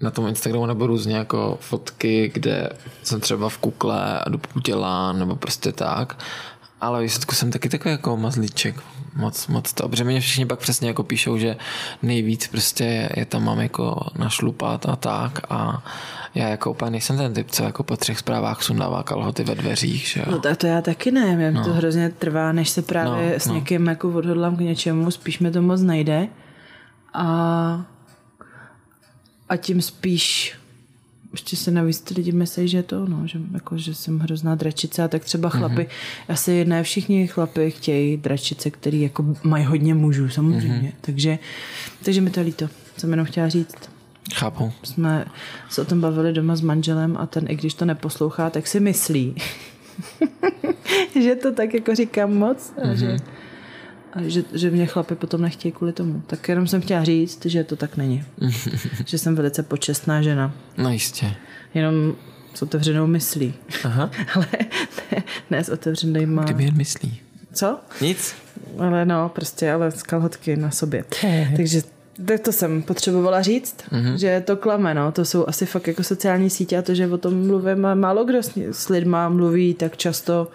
na 0.00 0.10
tom 0.10 0.26
Instagramu 0.26 0.66
nebo 0.66 0.86
různě 0.86 1.16
jako 1.16 1.58
fotky, 1.60 2.30
kde 2.34 2.70
jsem 3.02 3.20
třeba 3.20 3.48
v 3.48 3.58
kukle 3.58 4.20
a 4.20 4.28
do 4.28 4.40
nebo 5.12 5.36
prostě 5.36 5.72
tak 5.72 6.16
ale 6.80 7.02
výsledku 7.02 7.34
jsem 7.34 7.50
taky 7.50 7.68
takový 7.68 7.92
jako 7.92 8.16
mazlíček. 8.16 8.82
Moc, 9.16 9.46
moc 9.46 9.72
to. 9.72 9.88
Protože 9.88 10.04
mě 10.04 10.20
všichni 10.20 10.46
pak 10.46 10.58
přesně 10.58 10.88
jako 10.88 11.02
píšou, 11.02 11.38
že 11.38 11.56
nejvíc 12.02 12.48
prostě 12.48 13.08
je 13.16 13.24
tam 13.24 13.44
mám 13.44 13.60
jako 13.60 14.06
našlupat 14.18 14.86
a 14.86 14.96
tak 14.96 15.40
a 15.50 15.84
já 16.34 16.48
jako 16.48 16.70
úplně 16.70 16.90
nejsem 16.90 17.16
ten 17.16 17.34
typ, 17.34 17.50
co 17.50 17.62
jako 17.64 17.82
po 17.82 17.96
třech 17.96 18.18
zprávách 18.18 18.62
sundává 18.62 19.02
kalhoty 19.02 19.44
ve 19.44 19.54
dveřích, 19.54 20.06
že 20.06 20.20
jo? 20.20 20.26
No 20.30 20.38
tak 20.38 20.56
to 20.56 20.66
já 20.66 20.80
taky 20.80 21.10
ne, 21.10 21.36
mě 21.36 21.50
no. 21.50 21.64
to 21.64 21.72
hrozně 21.72 22.08
trvá, 22.10 22.52
než 22.52 22.70
se 22.70 22.82
právě 22.82 23.30
no, 23.32 23.40
s 23.40 23.46
no. 23.46 23.54
někým 23.54 23.86
jako 23.86 24.08
odhodlám 24.08 24.56
k 24.56 24.60
něčemu, 24.60 25.10
spíš 25.10 25.38
mi 25.38 25.50
to 25.50 25.62
moc 25.62 25.80
nejde 25.80 26.28
a 27.14 27.84
a 29.48 29.56
tím 29.56 29.82
spíš 29.82 30.59
ještě 31.32 31.56
se 31.56 31.70
navíc 31.70 32.00
ty 32.00 32.14
lidi 32.14 32.32
myslí, 32.32 32.68
že 32.68 32.82
to, 32.82 33.06
no, 33.06 33.26
že, 33.26 33.38
jako, 33.52 33.78
že 33.78 33.94
jsem 33.94 34.18
hrozná 34.18 34.54
dračice 34.54 35.02
a 35.02 35.08
tak 35.08 35.24
třeba 35.24 35.48
mhm. 35.48 35.58
chlapy, 35.58 35.82
mm-hmm. 35.82 36.32
asi 36.32 36.64
ne 36.64 36.82
všichni 36.82 37.26
chlapy 37.26 37.70
chtějí 37.70 38.16
dračice, 38.16 38.70
který 38.70 39.00
jako 39.00 39.36
mají 39.42 39.64
hodně 39.64 39.94
mužů 39.94 40.28
samozřejmě, 40.28 40.88
mm-hmm. 40.88 41.00
takže, 41.00 41.38
takže 42.04 42.20
mi 42.20 42.30
to 42.30 42.40
líto, 42.40 42.68
jsem 42.96 43.10
jenom 43.10 43.26
chtěla 43.26 43.48
říct. 43.48 43.76
Chápu. 44.34 44.72
Jsme 44.82 45.24
se 45.68 45.82
o 45.82 45.84
tom 45.84 46.00
bavili 46.00 46.32
doma 46.32 46.56
s 46.56 46.60
manželem 46.60 47.16
a 47.16 47.26
ten, 47.26 47.44
i 47.48 47.56
když 47.56 47.74
to 47.74 47.84
neposlouchá, 47.84 48.50
tak 48.50 48.66
si 48.66 48.80
myslí, 48.80 49.34
že 51.22 51.34
to 51.34 51.52
tak 51.52 51.74
jako 51.74 51.94
říkám 51.94 52.34
moc 52.34 52.72
mm-hmm. 52.72 52.92
že 52.92 53.16
že, 54.26 54.44
že 54.52 54.70
mě 54.70 54.86
chlapy 54.86 55.14
potom 55.14 55.42
nechtějí 55.42 55.72
kvůli 55.72 55.92
tomu. 55.92 56.22
Tak 56.26 56.48
jenom 56.48 56.66
jsem 56.66 56.80
chtěla 56.80 57.04
říct, 57.04 57.46
že 57.46 57.64
to 57.64 57.76
tak 57.76 57.96
není. 57.96 58.24
že 59.06 59.18
jsem 59.18 59.34
velice 59.34 59.62
počestná 59.62 60.22
žena. 60.22 60.52
No 60.78 60.92
jistě. 60.92 61.34
Jenom 61.74 62.14
s 62.54 62.62
otevřenou 62.62 63.06
myslí. 63.06 63.54
Aha. 63.84 64.10
Ale 64.34 64.46
ne, 65.12 65.22
ne 65.50 65.64
s 65.64 65.68
otevřenýma... 65.68 66.44
Kdyby 66.44 66.64
jen 66.64 66.76
myslí. 66.76 67.20
Co? 67.52 67.78
Nic. 68.00 68.34
Ale 68.78 69.04
no, 69.04 69.28
prostě, 69.28 69.72
ale 69.72 69.90
z 69.90 70.02
kalhotky 70.02 70.56
na 70.56 70.70
sobě. 70.70 71.04
Takže 71.56 71.82
tak 72.26 72.40
to 72.40 72.52
jsem 72.52 72.82
potřebovala 72.82 73.42
říct, 73.42 73.76
mm-hmm. 73.90 74.14
že 74.14 74.42
to 74.46 74.56
klame, 74.56 74.94
no. 74.94 75.12
To 75.12 75.24
jsou 75.24 75.48
asi 75.48 75.66
fakt 75.66 75.86
jako 75.86 76.02
sociální 76.02 76.50
sítě 76.50 76.78
a 76.78 76.82
to, 76.82 76.94
že 76.94 77.06
o 77.06 77.18
tom 77.18 77.46
mluvím 77.46 77.86
a 77.86 77.94
málo 77.94 78.24
kdo 78.24 78.42
s, 78.42 78.56
s 78.56 78.88
lidma 78.88 79.28
mluví 79.28 79.74
tak 79.74 79.96
často, 79.96 80.48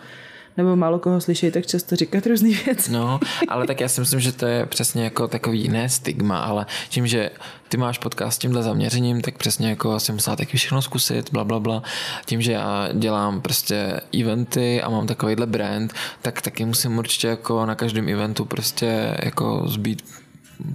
nebo 0.57 0.75
málo 0.75 0.99
koho 0.99 1.21
slyší 1.21 1.51
tak 1.51 1.65
často 1.65 1.95
říkat 1.95 2.25
různý 2.25 2.55
věci. 2.65 2.91
No, 2.91 3.19
ale 3.47 3.67
tak 3.67 3.81
já 3.81 3.87
si 3.87 4.01
myslím, 4.01 4.19
že 4.19 4.31
to 4.31 4.45
je 4.45 4.65
přesně 4.65 5.03
jako 5.03 5.27
takový 5.27 5.67
ne 5.67 5.89
stigma, 5.89 6.39
ale 6.39 6.65
tím, 6.89 7.07
že 7.07 7.31
ty 7.69 7.77
máš 7.77 7.97
podcast 7.97 8.35
s 8.35 8.39
tímhle 8.39 8.63
zaměřením, 8.63 9.21
tak 9.21 9.37
přesně 9.37 9.69
jako 9.69 9.99
jsem 9.99 10.15
musela 10.15 10.35
taky 10.35 10.57
všechno 10.57 10.81
zkusit, 10.81 11.31
bla, 11.31 11.43
bla, 11.43 11.59
bla. 11.59 11.83
Tím, 12.25 12.41
že 12.41 12.51
já 12.51 12.89
dělám 12.93 13.41
prostě 13.41 14.01
eventy 14.21 14.81
a 14.81 14.89
mám 14.89 15.07
takovýhle 15.07 15.45
brand, 15.45 15.93
tak 16.21 16.41
taky 16.41 16.65
musím 16.65 16.97
určitě 16.97 17.27
jako 17.27 17.65
na 17.65 17.75
každém 17.75 18.09
eventu 18.09 18.45
prostě 18.45 19.17
jako 19.23 19.63
zbít 19.67 20.03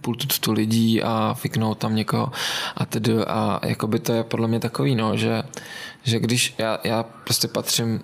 půl 0.00 0.14
tuctu 0.14 0.52
lidí 0.52 1.02
a 1.02 1.34
fiknout 1.38 1.78
tam 1.78 1.96
někoho 1.96 2.32
a 2.76 2.86
tedy 2.86 3.12
a 3.26 3.60
jakoby 3.66 3.98
to 3.98 4.12
je 4.12 4.24
podle 4.24 4.48
mě 4.48 4.60
takový, 4.60 4.94
no, 4.94 5.16
že, 5.16 5.42
že 6.02 6.20
když 6.20 6.54
já, 6.58 6.78
já 6.84 7.02
prostě 7.02 7.48
patřím 7.48 8.00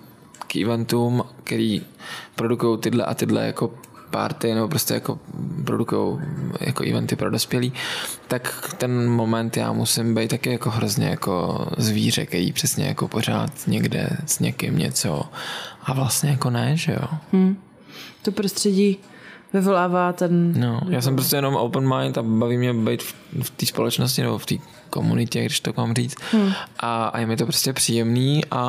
k 0.47 0.55
eventům, 0.55 1.23
který 1.43 1.81
produkují 2.35 2.79
tyhle 2.79 3.05
a 3.05 3.13
tyhle 3.13 3.45
jako 3.45 3.71
party 4.09 4.53
nebo 4.53 4.67
prostě 4.67 4.93
jako 4.93 5.19
produkují 5.65 6.19
jako 6.59 6.83
eventy 6.83 7.15
pro 7.15 7.31
dospělí, 7.31 7.73
tak 8.27 8.73
ten 8.77 9.09
moment 9.09 9.57
já 9.57 9.71
musím 9.73 10.15
být 10.15 10.29
taky 10.29 10.51
jako 10.51 10.69
hrozně 10.69 11.07
jako 11.07 11.67
zvíře, 11.77 12.25
který 12.25 12.53
přesně 12.53 12.85
jako 12.85 13.07
pořád 13.07 13.51
někde 13.67 14.09
s 14.25 14.39
někým 14.39 14.77
něco 14.77 15.23
a 15.83 15.93
vlastně 15.93 16.29
jako 16.29 16.49
ne, 16.49 16.77
že 16.77 16.91
jo. 16.91 17.07
Hmm. 17.31 17.57
To 18.21 18.31
prostředí 18.31 18.97
vyvolává 19.53 20.13
ten... 20.13 20.53
No, 20.59 20.81
já 20.89 21.01
jsem 21.01 21.15
prostě 21.15 21.35
jenom 21.35 21.55
open 21.55 21.95
mind 21.97 22.17
a 22.17 22.23
baví 22.23 22.57
mě 22.57 22.73
být 22.73 23.03
v, 23.03 23.15
v 23.43 23.49
té 23.49 23.65
společnosti 23.65 24.23
nebo 24.23 24.37
v 24.37 24.45
té 24.45 24.55
komunitě, 24.89 25.45
když 25.45 25.59
to 25.59 25.73
mám 25.77 25.93
říct. 25.93 26.15
Hmm. 26.31 26.51
A, 26.79 27.05
a 27.05 27.19
je 27.19 27.25
mi 27.25 27.37
to 27.37 27.43
prostě 27.45 27.73
příjemný 27.73 28.41
a, 28.51 28.61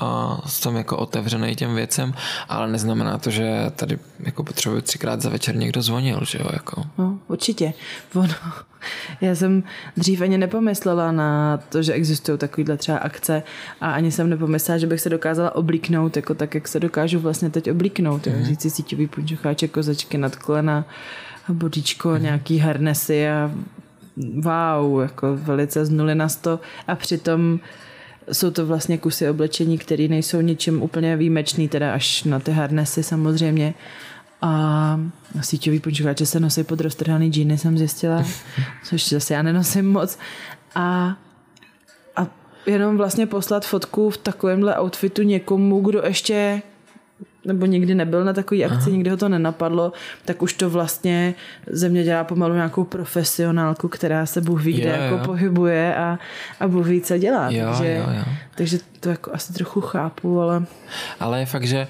a 0.00 0.38
jsem 0.46 0.76
jako 0.76 0.96
otevřený 0.96 1.56
těm 1.56 1.74
věcem, 1.74 2.14
ale 2.48 2.68
neznamená 2.68 3.18
to, 3.18 3.30
že 3.30 3.70
tady 3.76 3.98
jako 4.20 4.44
potřebuji 4.44 4.80
třikrát 4.80 5.20
za 5.20 5.30
večer 5.30 5.56
někdo 5.56 5.82
zvonil, 5.82 6.20
že 6.24 6.38
jo, 6.38 6.46
jako. 6.52 6.82
No, 6.98 7.11
určitě. 7.32 7.72
Ono, 8.14 8.34
já 9.20 9.34
jsem 9.34 9.62
dřív 9.96 10.20
ani 10.20 10.38
nepomyslela 10.38 11.12
na 11.12 11.56
to, 11.68 11.82
že 11.82 11.92
existují 11.92 12.38
takovýhle 12.38 12.76
třeba 12.76 12.98
akce 12.98 13.42
a 13.80 13.92
ani 13.92 14.12
jsem 14.12 14.30
nepomyslela, 14.30 14.78
že 14.78 14.86
bych 14.86 15.00
se 15.00 15.10
dokázala 15.10 15.54
oblíknout, 15.54 16.16
jako 16.16 16.34
tak, 16.34 16.54
jak 16.54 16.68
se 16.68 16.80
dokážu 16.80 17.20
vlastně 17.20 17.50
teď 17.50 17.70
oblíknout. 17.70 18.26
Mm-hmm. 18.26 18.42
Říct 18.42 18.62
si 18.62 18.70
síťový 18.70 19.06
punčocháček, 19.06 19.70
kozačky 19.70 20.18
nad 20.18 20.36
kolena, 20.36 20.84
bodíčko, 21.48 22.08
mm-hmm. 22.08 22.22
nějaký 22.22 22.58
harnesy 22.58 23.28
a 23.28 23.50
wow, 24.34 25.02
jako 25.02 25.36
velice 25.36 25.84
z 25.84 25.90
nuly 25.90 26.14
na 26.14 26.28
sto 26.28 26.60
a 26.86 26.94
přitom 26.94 27.60
jsou 28.32 28.50
to 28.50 28.66
vlastně 28.66 28.98
kusy 28.98 29.28
oblečení, 29.28 29.78
které 29.78 30.08
nejsou 30.08 30.40
ničím 30.40 30.82
úplně 30.82 31.16
výjimečný, 31.16 31.68
teda 31.68 31.94
až 31.94 32.24
na 32.24 32.40
ty 32.40 32.52
harnesy 32.52 33.02
samozřejmě. 33.02 33.74
A 34.42 35.00
síťový 35.40 35.80
počívače 35.80 36.26
se 36.26 36.40
nosí 36.40 36.64
pod 36.64 36.80
roztrhaný 36.80 37.32
džíny, 37.32 37.58
jsem 37.58 37.78
zjistila, 37.78 38.24
což 38.84 39.08
zase 39.08 39.34
já 39.34 39.42
nenosím 39.42 39.92
moc. 39.92 40.18
A, 40.74 41.16
a 42.16 42.26
jenom 42.66 42.96
vlastně 42.96 43.26
poslat 43.26 43.66
fotku 43.66 44.10
v 44.10 44.16
takovémhle 44.16 44.80
outfitu 44.80 45.22
někomu, 45.22 45.80
kdo 45.80 46.02
ještě 46.04 46.62
nebo 47.44 47.66
nikdy 47.66 47.94
nebyl 47.94 48.24
na 48.24 48.32
takový 48.32 48.64
akci, 48.64 48.76
Aha. 48.76 48.90
nikdy 48.90 49.10
ho 49.10 49.16
to 49.16 49.28
nenapadlo, 49.28 49.92
tak 50.24 50.42
už 50.42 50.52
to 50.52 50.70
vlastně 50.70 51.34
země 51.66 52.04
dělá 52.04 52.24
pomalu 52.24 52.54
nějakou 52.54 52.84
profesionálku, 52.84 53.88
která 53.88 54.26
se 54.26 54.40
Bůh 54.40 54.62
ví, 54.62 54.72
kde 54.72 54.88
jo, 54.88 55.02
jako 55.02 55.14
jo. 55.14 55.20
pohybuje 55.24 55.96
a, 55.96 56.18
a 56.60 56.68
Bůh 56.68 56.86
ví, 56.86 57.00
co 57.00 57.18
dělá. 57.18 57.50
Jo, 57.50 57.66
takže, 57.66 57.94
jo, 57.94 58.04
jo. 58.16 58.24
takže 58.54 58.78
to 59.00 59.08
jako 59.08 59.34
asi 59.34 59.52
trochu 59.52 59.80
chápu, 59.80 60.40
ale... 60.40 60.64
Ale 61.20 61.40
je 61.40 61.46
fakt, 61.46 61.64
že 61.64 61.86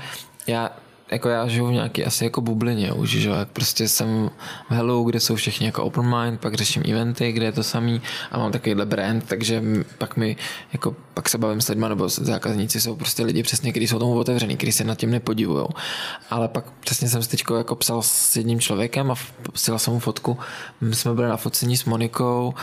já 0.46 0.70
jako 1.12 1.28
já 1.28 1.46
žiju 1.46 1.66
v 1.66 1.72
nějaký 1.72 2.04
asi 2.04 2.24
jako 2.24 2.40
bublině 2.40 2.92
už, 2.92 3.10
že 3.10 3.28
jak 3.28 3.48
prostě 3.48 3.88
jsem 3.88 4.30
v 4.70 4.74
Hello, 4.74 5.02
kde 5.02 5.20
jsou 5.20 5.36
všichni 5.36 5.66
jako 5.66 5.84
open 5.84 6.16
mind, 6.16 6.40
pak 6.40 6.54
řeším 6.54 6.82
eventy, 6.90 7.32
kde 7.32 7.46
je 7.46 7.52
to 7.52 7.62
samý 7.62 8.02
a 8.30 8.38
mám 8.38 8.52
takovýhle 8.52 8.86
brand, 8.86 9.24
takže 9.28 9.62
pak 9.98 10.16
mi 10.16 10.36
jako 10.72 10.96
pak 11.14 11.28
se 11.28 11.38
bavím 11.38 11.60
s 11.60 11.68
lidmi, 11.68 11.86
nebo 11.88 12.08
zákazníci 12.08 12.80
jsou 12.80 12.96
prostě 12.96 13.22
lidi 13.22 13.42
přesně, 13.42 13.70
kteří 13.70 13.86
jsou 13.86 13.98
tomu 13.98 14.14
otevřený, 14.14 14.56
kteří 14.56 14.72
se 14.72 14.84
nad 14.84 14.98
tím 14.98 15.10
nepodivují. 15.10 15.66
Ale 16.30 16.48
pak 16.48 16.64
přesně 16.80 17.08
jsem 17.08 17.22
teď 17.22 17.44
jako 17.56 17.76
psal 17.76 18.02
s 18.02 18.36
jedním 18.36 18.60
člověkem 18.60 19.10
a 19.10 19.14
posílal 19.42 19.78
jsem 19.78 19.92
mu 19.92 19.98
fotku. 19.98 20.38
My 20.80 20.94
jsme 20.94 21.14
byli 21.14 21.28
na 21.28 21.36
focení 21.36 21.76
s 21.76 21.84
Monikou 21.84 22.54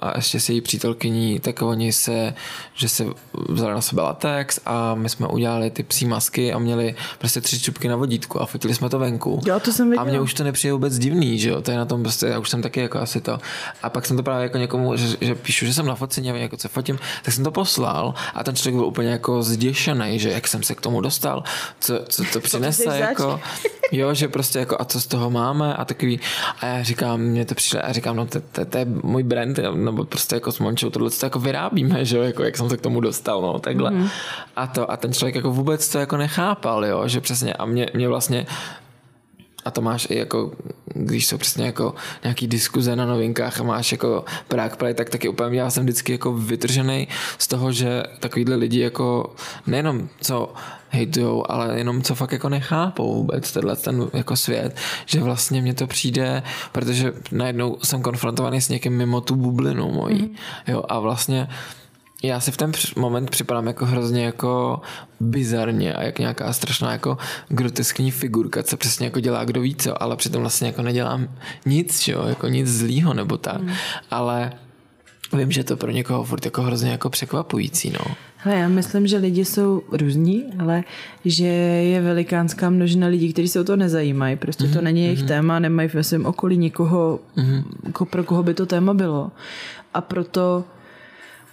a 0.00 0.16
ještě 0.16 0.40
s 0.40 0.48
její 0.48 0.60
přítelkyní, 0.60 1.40
tak 1.40 1.62
oni 1.62 1.92
se, 1.92 2.34
že 2.74 2.88
se 2.88 3.06
vzali 3.48 3.74
na 3.74 3.80
sebe 3.80 4.02
latex 4.02 4.60
a 4.66 4.94
my 4.94 5.08
jsme 5.08 5.26
udělali 5.26 5.70
ty 5.70 5.82
psí 5.82 6.06
masky 6.06 6.52
a 6.52 6.58
měli 6.58 6.94
prostě 7.18 7.40
tři 7.40 7.58
čupky 7.68 7.88
na 7.88 7.96
vodítku 7.96 8.40
a 8.42 8.46
fotili 8.46 8.74
jsme 8.74 8.88
to 8.88 8.98
venku. 8.98 9.40
Jo, 9.46 9.60
to 9.60 9.72
jsem 9.72 9.98
A 9.98 10.04
mě 10.04 10.20
už 10.20 10.34
to 10.34 10.44
nepřijde 10.44 10.72
vůbec 10.72 10.98
divný, 10.98 11.38
že 11.38 11.50
jo, 11.50 11.62
to 11.62 11.70
je 11.70 11.76
na 11.76 11.84
tom 11.84 12.02
prostě, 12.02 12.26
já 12.26 12.38
už 12.38 12.48
jsem 12.48 12.62
taky 12.62 12.80
jako 12.80 12.98
asi 12.98 13.20
to. 13.20 13.38
A 13.82 13.90
pak 13.90 14.06
jsem 14.06 14.16
to 14.16 14.22
právě 14.22 14.42
jako 14.42 14.58
někomu, 14.58 14.96
že, 14.96 15.16
že 15.20 15.34
píšu, 15.34 15.66
že 15.66 15.74
jsem 15.74 15.86
na 15.86 15.94
focení 15.94 16.30
a 16.30 16.36
jako 16.36 16.56
co 16.56 16.68
fotím, 16.68 16.98
tak 17.22 17.34
jsem 17.34 17.44
to 17.44 17.50
poslal 17.50 18.14
a 18.34 18.44
ten 18.44 18.56
člověk 18.56 18.74
byl 18.74 18.84
úplně 18.84 19.08
jako 19.08 19.42
zděšený, 19.42 20.18
že 20.18 20.30
jak 20.30 20.48
jsem 20.48 20.62
se 20.62 20.74
k 20.74 20.80
tomu 20.80 21.00
dostal, 21.00 21.42
co, 21.80 22.00
co 22.08 22.24
to 22.32 22.40
přinese, 22.48 22.84
to 22.84 22.90
jako, 22.90 23.40
jo, 23.92 24.14
že 24.14 24.28
prostě 24.28 24.58
jako 24.58 24.76
a 24.80 24.84
co 24.84 25.00
z 25.00 25.06
toho 25.06 25.30
máme 25.30 25.74
a 25.74 25.84
takový, 25.84 26.20
a 26.60 26.66
já 26.66 26.82
říkám, 26.82 27.20
mě 27.20 27.44
to 27.44 27.54
přišlo, 27.54 27.84
a 27.84 27.92
říkám, 27.92 28.16
no 28.16 28.26
to, 28.26 28.40
to, 28.40 28.64
to 28.64 28.78
je 28.78 28.84
můj 28.84 29.22
brand, 29.22 29.58
nebo 29.74 30.04
prostě 30.04 30.36
jako 30.36 30.52
s 30.52 30.58
Mončou 30.58 30.90
tohle 30.90 31.10
to 31.10 31.26
jako 31.26 31.38
vyrábíme, 31.38 32.04
že 32.04 32.16
jo, 32.16 32.22
jako 32.22 32.42
jak 32.42 32.56
jsem 32.56 32.68
se 32.70 32.76
k 32.76 32.80
tomu 32.80 33.00
dostal, 33.00 33.42
no, 33.42 33.58
takhle. 33.58 33.90
Mm-hmm. 33.90 34.10
A 34.56 34.66
to, 34.66 34.90
a 34.90 34.96
ten 34.96 35.12
člověk 35.12 35.34
jako 35.34 35.50
vůbec 35.50 35.88
to 35.88 35.98
jako 35.98 36.16
nechápal, 36.16 36.86
jo, 36.86 37.08
že 37.08 37.20
přesně, 37.20 37.54
a 37.58 37.66
mě, 37.66 37.86
mě 37.94 38.08
vlastně 38.08 38.46
a 39.64 39.70
to 39.70 39.80
máš 39.80 40.06
i 40.10 40.18
jako, 40.18 40.52
když 40.94 41.26
jsou 41.26 41.38
přesně 41.38 41.66
jako 41.66 41.94
nějaký 42.22 42.46
diskuze 42.46 42.96
na 42.96 43.06
novinkách 43.06 43.60
a 43.60 43.62
máš 43.62 43.92
jako 43.92 44.24
Prague 44.48 44.76
Play, 44.76 44.94
tak 44.94 45.10
taky 45.10 45.28
úplně 45.28 45.60
já 45.60 45.70
jsem 45.70 45.84
vždycky 45.84 46.12
jako 46.12 46.32
vytržený 46.32 47.08
z 47.38 47.46
toho, 47.46 47.72
že 47.72 48.02
takovýhle 48.20 48.56
lidi 48.56 48.80
jako 48.80 49.34
nejenom 49.66 50.08
co 50.20 50.52
hejtujou, 50.88 51.50
ale 51.50 51.78
jenom 51.78 52.02
co 52.02 52.14
fakt 52.14 52.32
jako 52.32 52.48
nechápou 52.48 53.14
vůbec 53.14 53.52
tenhle 53.52 53.76
ten 53.76 54.10
jako 54.12 54.36
svět, 54.36 54.76
že 55.06 55.20
vlastně 55.20 55.62
mně 55.62 55.74
to 55.74 55.86
přijde, 55.86 56.42
protože 56.72 57.12
najednou 57.32 57.76
jsem 57.82 58.02
konfrontovaný 58.02 58.60
s 58.60 58.68
někým 58.68 58.96
mimo 58.96 59.20
tu 59.20 59.36
bublinu 59.36 59.92
mojí, 59.92 60.22
mm. 60.22 60.34
jo, 60.66 60.84
a 60.88 60.98
vlastně 60.98 61.48
já 62.22 62.40
si 62.40 62.50
v 62.50 62.56
ten 62.56 62.72
moment 62.96 63.30
připadám 63.30 63.66
jako 63.66 63.86
hrozně 63.86 64.24
jako 64.24 64.80
bizarně 65.20 65.94
a 65.94 66.02
jak 66.02 66.18
nějaká 66.18 66.52
strašná 66.52 66.92
jako 66.92 67.18
groteskní 67.48 68.10
figurka, 68.10 68.62
co 68.62 68.76
přesně 68.76 69.06
jako 69.06 69.20
dělá 69.20 69.44
kdo 69.44 69.60
ví 69.60 69.74
co, 69.74 70.02
ale 70.02 70.16
přitom 70.16 70.40
vlastně 70.40 70.66
jako 70.66 70.82
nedělám 70.82 71.28
nic, 71.66 72.08
jo, 72.08 72.24
jako 72.26 72.48
nic 72.48 72.68
zlýho 72.68 73.14
nebo 73.14 73.36
tak, 73.36 73.60
mm. 73.60 73.72
ale 74.10 74.52
vím, 75.32 75.52
že 75.52 75.64
to 75.64 75.76
pro 75.76 75.90
někoho 75.90 76.24
furt 76.24 76.44
jako 76.44 76.62
hrozně 76.62 76.90
jako 76.90 77.10
překvapující, 77.10 77.90
no. 77.90 78.14
Hele, 78.36 78.58
já 78.58 78.68
myslím, 78.68 79.06
že 79.06 79.16
lidi 79.16 79.44
jsou 79.44 79.82
různí, 79.92 80.44
ale 80.58 80.84
že 81.24 81.46
je 81.46 82.00
velikánská 82.00 82.70
množina 82.70 83.06
lidí, 83.06 83.32
kteří 83.32 83.48
se 83.48 83.60
o 83.60 83.64
to 83.64 83.76
nezajímají. 83.76 84.36
Prostě 84.36 84.64
mm-hmm. 84.64 84.72
to 84.72 84.78
mhm, 84.78 84.84
není 84.84 85.04
jejich 85.04 85.22
mm-hmm. 85.22 85.26
téma, 85.28 85.58
nemají 85.58 85.88
ve 85.94 86.04
svém 86.04 86.26
okolí 86.26 86.56
nikoho, 86.56 87.20
mm-hmm. 87.36 88.04
pro 88.10 88.24
koho 88.24 88.42
by 88.42 88.54
to 88.54 88.66
téma 88.66 88.94
bylo. 88.94 89.30
A 89.94 90.00
proto 90.00 90.64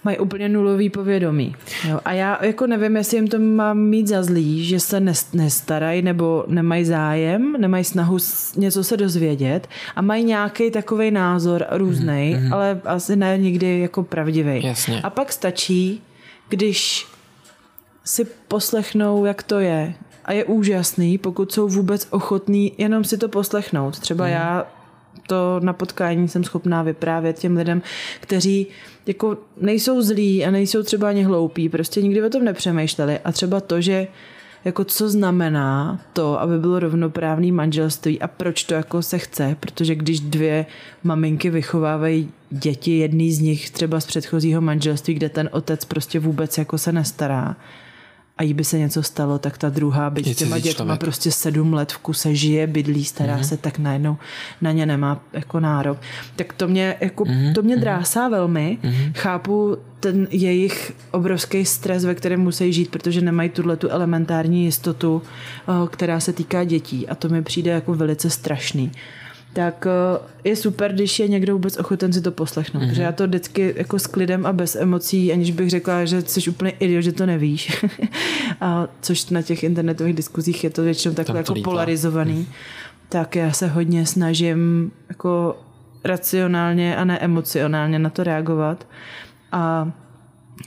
mají 0.06 0.18
úplně 0.18 0.48
nulový 0.48 0.90
povědomí. 0.90 1.54
Jo. 1.88 2.00
A 2.04 2.12
já 2.12 2.44
jako 2.44 2.66
nevím, 2.66 2.96
jestli 2.96 3.16
jim 3.16 3.28
to 3.28 3.38
mám 3.38 3.78
mít 3.78 4.06
za 4.06 4.22
zlý, 4.22 4.64
že 4.64 4.80
se 4.80 5.00
nestarají 5.32 6.02
nebo 6.02 6.44
nemají 6.46 6.84
zájem, 6.84 7.52
nemají 7.58 7.84
snahu 7.84 8.18
něco 8.56 8.84
se 8.84 8.96
dozvědět 8.96 9.68
a 9.96 10.02
mají 10.02 10.24
nějaký 10.24 10.70
takový 10.70 11.10
názor 11.10 11.66
různý, 11.70 12.36
mm-hmm. 12.36 12.54
ale 12.54 12.80
asi 12.84 13.16
ne 13.16 13.38
nikdy 13.38 13.80
jako 13.80 14.02
pravdivý. 14.02 14.66
Jasně. 14.66 15.00
A 15.02 15.10
pak 15.10 15.32
stačí, 15.32 16.02
když 16.48 17.06
si 18.04 18.24
poslechnou, 18.48 19.24
jak 19.24 19.42
to 19.42 19.58
je. 19.58 19.94
A 20.24 20.32
je 20.32 20.44
úžasný, 20.44 21.18
pokud 21.18 21.52
jsou 21.52 21.68
vůbec 21.68 22.08
ochotní 22.10 22.72
jenom 22.78 23.04
si 23.04 23.18
to 23.18 23.28
poslechnout. 23.28 23.98
Třeba 23.98 24.24
mm. 24.24 24.30
já 24.30 24.66
to 25.26 25.60
na 25.62 25.72
potkání 25.72 26.28
jsem 26.28 26.44
schopná 26.44 26.82
vyprávět 26.82 27.38
těm 27.38 27.56
lidem, 27.56 27.82
kteří 28.20 28.66
jako 29.06 29.38
nejsou 29.60 30.02
zlí 30.02 30.44
a 30.44 30.50
nejsou 30.50 30.82
třeba 30.82 31.08
ani 31.08 31.22
hloupí, 31.22 31.68
prostě 31.68 32.02
nikdy 32.02 32.22
o 32.22 32.30
tom 32.30 32.44
nepřemýšleli. 32.44 33.18
A 33.18 33.32
třeba 33.32 33.60
to, 33.60 33.80
že 33.80 34.06
jako 34.64 34.84
co 34.84 35.10
znamená 35.10 36.00
to, 36.12 36.40
aby 36.40 36.58
bylo 36.58 36.78
rovnoprávný 36.78 37.52
manželství 37.52 38.20
a 38.20 38.28
proč 38.28 38.64
to 38.64 38.74
jako 38.74 39.02
se 39.02 39.18
chce, 39.18 39.56
protože 39.60 39.94
když 39.94 40.20
dvě 40.20 40.66
maminky 41.04 41.50
vychovávají 41.50 42.30
děti, 42.50 42.98
jedný 42.98 43.32
z 43.32 43.38
nich 43.38 43.70
třeba 43.70 44.00
z 44.00 44.06
předchozího 44.06 44.60
manželství, 44.60 45.14
kde 45.14 45.28
ten 45.28 45.48
otec 45.52 45.84
prostě 45.84 46.20
vůbec 46.20 46.58
jako 46.58 46.78
se 46.78 46.92
nestará, 46.92 47.56
a 48.38 48.42
jí 48.42 48.54
by 48.54 48.64
se 48.64 48.78
něco 48.78 49.02
stalo, 49.02 49.38
tak 49.38 49.58
ta 49.58 49.68
druhá, 49.68 50.10
byť 50.10 50.28
s 50.28 50.36
těma 50.36 50.58
dětma 50.58 50.74
člověk. 50.74 51.00
prostě 51.00 51.30
sedm 51.30 51.72
let 51.74 51.92
v 51.92 51.98
kuse 51.98 52.34
žije, 52.34 52.66
bydlí, 52.66 53.04
stará 53.04 53.38
mm-hmm. 53.38 53.48
se, 53.48 53.56
tak 53.56 53.78
najednou 53.78 54.16
na 54.60 54.72
ně 54.72 54.86
nemá 54.86 55.20
jako 55.32 55.60
nárok. 55.60 55.98
Tak 56.36 56.52
to 56.52 56.68
mě, 56.68 56.96
jako, 57.00 57.24
mm-hmm. 57.24 57.54
to 57.54 57.62
mě 57.62 57.74
mhm. 57.74 57.80
drásá 57.80 58.28
velmi. 58.28 58.78
Mm-hmm. 58.82 59.12
Chápu 59.14 59.76
ten 60.00 60.28
jejich 60.30 60.92
obrovský 61.10 61.64
stres, 61.64 62.04
ve 62.04 62.14
kterém 62.14 62.40
musí 62.40 62.72
žít, 62.72 62.90
protože 62.90 63.20
nemají 63.20 63.48
tuhle 63.48 63.76
tu 63.76 63.88
elementární 63.88 64.64
jistotu, 64.64 65.22
eh, 65.68 65.72
která 65.90 66.20
se 66.20 66.32
týká 66.32 66.64
dětí 66.64 67.08
a 67.08 67.14
to 67.14 67.28
mi 67.28 67.42
přijde 67.42 67.70
jako 67.70 67.94
velice 67.94 68.30
strašný 68.30 68.92
tak 69.56 69.86
eh, 69.86 70.18
je 70.44 70.56
super, 70.56 70.92
když 70.92 71.18
je 71.18 71.28
někdo 71.28 71.52
vůbec 71.52 71.78
ochoten 71.78 72.12
si 72.12 72.20
to 72.20 72.30
poslechnout. 72.30 72.82
Mm-hmm. 72.82 72.88
Protože 72.88 73.02
já 73.02 73.12
to 73.12 73.26
vždycky 73.26 73.74
jako 73.76 73.98
s 73.98 74.06
klidem 74.06 74.46
a 74.46 74.52
bez 74.52 74.76
emocí, 74.76 75.32
aniž 75.32 75.50
bych 75.50 75.70
řekla, 75.70 76.04
že 76.04 76.22
jsi 76.22 76.50
úplně 76.50 76.70
idiot, 76.70 77.04
že 77.04 77.12
to 77.12 77.26
nevíš. 77.26 77.86
a 78.60 78.88
což 79.00 79.30
na 79.30 79.42
těch 79.42 79.64
internetových 79.64 80.14
diskuzích 80.14 80.64
je 80.64 80.70
to 80.70 80.82
většinou 80.82 81.14
takhle 81.14 81.36
jako 81.38 81.52
líta. 81.52 81.70
polarizovaný. 81.70 82.34
Mm. 82.34 82.46
Tak 83.08 83.36
já 83.36 83.52
se 83.52 83.66
hodně 83.66 84.06
snažím 84.06 84.92
jako 85.08 85.56
racionálně 86.04 86.96
a 86.96 87.04
ne 87.04 87.18
emocionálně 87.18 87.98
na 87.98 88.10
to 88.10 88.24
reagovat. 88.24 88.86
A 89.52 89.92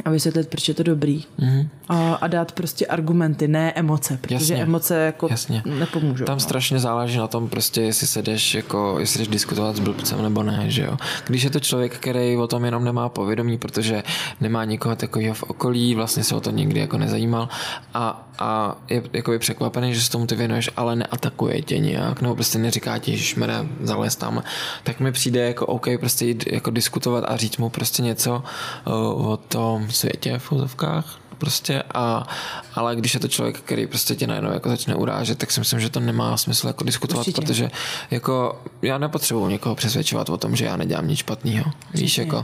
a 0.06 0.10
vysvětlit, 0.10 0.48
proč 0.48 0.68
je 0.68 0.74
to 0.74 0.84
dobrý. 0.84 1.24
Mm-hmm. 1.40 1.68
A, 1.90 2.14
a 2.14 2.28
dát 2.28 2.52
prostě 2.52 2.86
argumenty, 2.86 3.48
ne 3.48 3.74
emoce, 3.76 4.18
protože 4.22 4.36
Jasně. 4.36 4.56
emoce 4.56 4.96
jako 4.96 5.28
Jasně. 5.30 5.64
nepomůžou. 5.66 6.26
Tam 6.26 6.36
no. 6.36 6.40
strašně 6.40 6.80
záleží 6.80 7.18
na 7.18 7.28
tom 7.28 7.50
prostě, 7.50 7.82
jestli 7.82 8.08
se 8.08 8.22
jdeš 8.22 8.56
jako, 8.56 8.96
jestli 9.00 9.20
jdeš 9.20 9.28
diskutovat 9.28 9.76
s 9.76 9.80
blbcem 9.80 10.22
nebo 10.22 10.44
ne, 10.44 10.64
že 10.68 10.84
jo. 10.84 10.98
Když 11.28 11.44
je 11.44 11.50
to 11.50 11.60
člověk, 11.60 11.98
který 11.98 12.38
o 12.38 12.48
tom 12.48 12.66
jenom 12.66 12.84
nemá 12.84 13.10
povědomí, 13.10 13.58
protože 13.58 14.04
nemá 14.42 14.66
nikoho 14.66 14.96
takového 14.96 15.34
v 15.36 15.44
okolí, 15.44 15.96
vlastně 15.96 16.24
se 16.24 16.36
o 16.36 16.40
to 16.40 16.52
nikdy 16.52 16.80
jako 16.80 16.98
nezajímal 16.98 17.50
a, 17.94 18.30
a 18.40 18.76
je 18.90 19.04
jakoby 19.14 19.40
překvapený, 19.40 19.94
že 19.94 20.02
se 20.02 20.12
tomu 20.12 20.28
ty 20.28 20.36
věnuješ, 20.36 20.70
ale 20.78 20.96
neatakuje 20.96 21.62
tě 21.62 21.80
nějak, 21.80 22.22
nebo 22.22 22.36
prostě 22.36 22.60
neříká 22.60 22.98
ti, 22.98 23.18
že 23.18 23.24
šmere, 23.24 23.66
zalez 23.82 24.16
tam, 24.16 24.44
tak 24.84 25.00
mi 25.00 25.12
přijde 25.12 25.48
jako 25.48 25.66
OK 25.66 25.88
prostě 26.00 26.26
jít 26.26 26.52
jako 26.52 26.72
diskutovat 26.72 27.24
a 27.28 27.38
říct 27.38 27.58
mu 27.58 27.70
prostě 27.70 28.02
něco 28.02 28.44
uh, 28.88 29.28
o 29.28 29.38
tom 29.38 29.92
světě 29.92 30.40
v 30.40 30.52
úzovkách, 30.52 31.20
prostě, 31.40 31.84
a, 31.94 32.28
ale 32.76 32.96
když 32.96 33.14
je 33.14 33.20
to 33.20 33.28
člověk, 33.28 33.60
který 33.60 33.88
prostě 33.88 34.16
tě 34.16 34.28
najednou 34.28 34.52
jako 34.52 34.70
začne 34.70 34.96
urážet, 34.96 35.38
tak 35.38 35.52
si 35.52 35.60
myslím, 35.60 35.80
že 35.80 35.90
to 35.90 36.00
nemá 36.00 36.38
smysl 36.38 36.68
jako 36.68 36.84
diskutovat, 36.84 37.28
Určitě. 37.28 37.42
protože 37.42 37.72
jako 38.12 38.62
já 38.82 38.98
nepotřebuji 38.98 39.48
někoho 39.48 39.76
přesvědčovat 39.76 40.30
o 40.30 40.38
tom, 40.38 40.56
že 40.56 40.66
já 40.66 40.78
nedělám 40.78 41.08
nic 41.08 41.20
špatného. 41.20 41.72
Víš, 41.94 42.18
jako. 42.18 42.42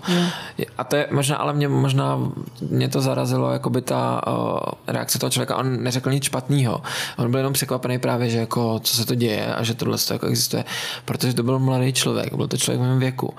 A 0.78 0.84
to 0.84 0.96
je 0.96 1.08
možná, 1.12 1.38
ale 1.38 1.54
mě 1.54 1.68
možná 1.68 2.20
mě 2.62 2.90
to 2.90 3.02
zarazilo, 3.02 3.52
jako 3.52 3.70
by 3.70 3.82
ta 3.82 4.22
uh, 4.28 4.60
reakce 4.88 5.20
toho 5.20 5.30
člověka, 5.30 5.56
on 5.56 5.84
neřekl 5.84 6.12
nic 6.12 6.24
špatného. 6.24 6.82
On 7.18 7.32
byl 7.32 7.38
jenom 7.40 7.54
překvapený 7.54 8.00
právě, 8.00 8.30
že 8.30 8.38
jako 8.38 8.80
co 8.80 8.96
se 8.96 9.06
to 9.06 9.16
děje 9.16 9.56
a 9.56 9.64
že 9.64 9.74
tohle 9.74 9.98
jako 10.12 10.28
existuje, 10.28 10.66
protože 11.06 11.34
to 11.34 11.44
byl 11.44 11.60
mladý 11.60 11.94
člověk, 11.94 12.34
byl 12.34 12.48
to 12.48 12.58
člověk 12.58 12.82
v 12.82 12.84
mém 12.84 13.00
věku. 13.00 13.34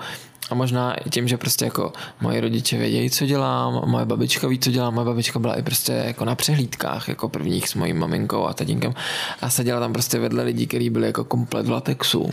A 0.49 0.55
možná 0.55 0.93
i 0.93 1.09
tím, 1.09 1.27
že 1.27 1.37
prostě 1.37 1.65
jako 1.65 1.93
moji 2.21 2.39
rodiče 2.39 2.77
vědějí, 2.77 3.09
co 3.09 3.25
dělám, 3.25 3.81
moje 3.85 4.05
babička 4.05 4.47
ví, 4.47 4.59
co 4.59 4.71
dělám, 4.71 4.93
moje 4.93 5.05
babička 5.05 5.39
byla 5.39 5.55
i 5.55 5.61
prostě 5.61 5.91
jako 5.91 6.25
na 6.25 6.35
přehlídkách 6.35 7.09
jako 7.09 7.29
prvních 7.29 7.69
s 7.69 7.75
mojí 7.75 7.93
maminkou 7.93 8.45
a 8.45 8.53
tatínkem 8.53 8.93
a 9.41 9.49
seděla 9.49 9.79
tam 9.79 9.93
prostě 9.93 10.19
vedle 10.19 10.43
lidí, 10.43 10.67
kteří 10.67 10.89
byli 10.89 11.07
jako 11.07 11.23
komplet 11.23 11.67
v 11.67 11.71
latexu. 11.71 12.29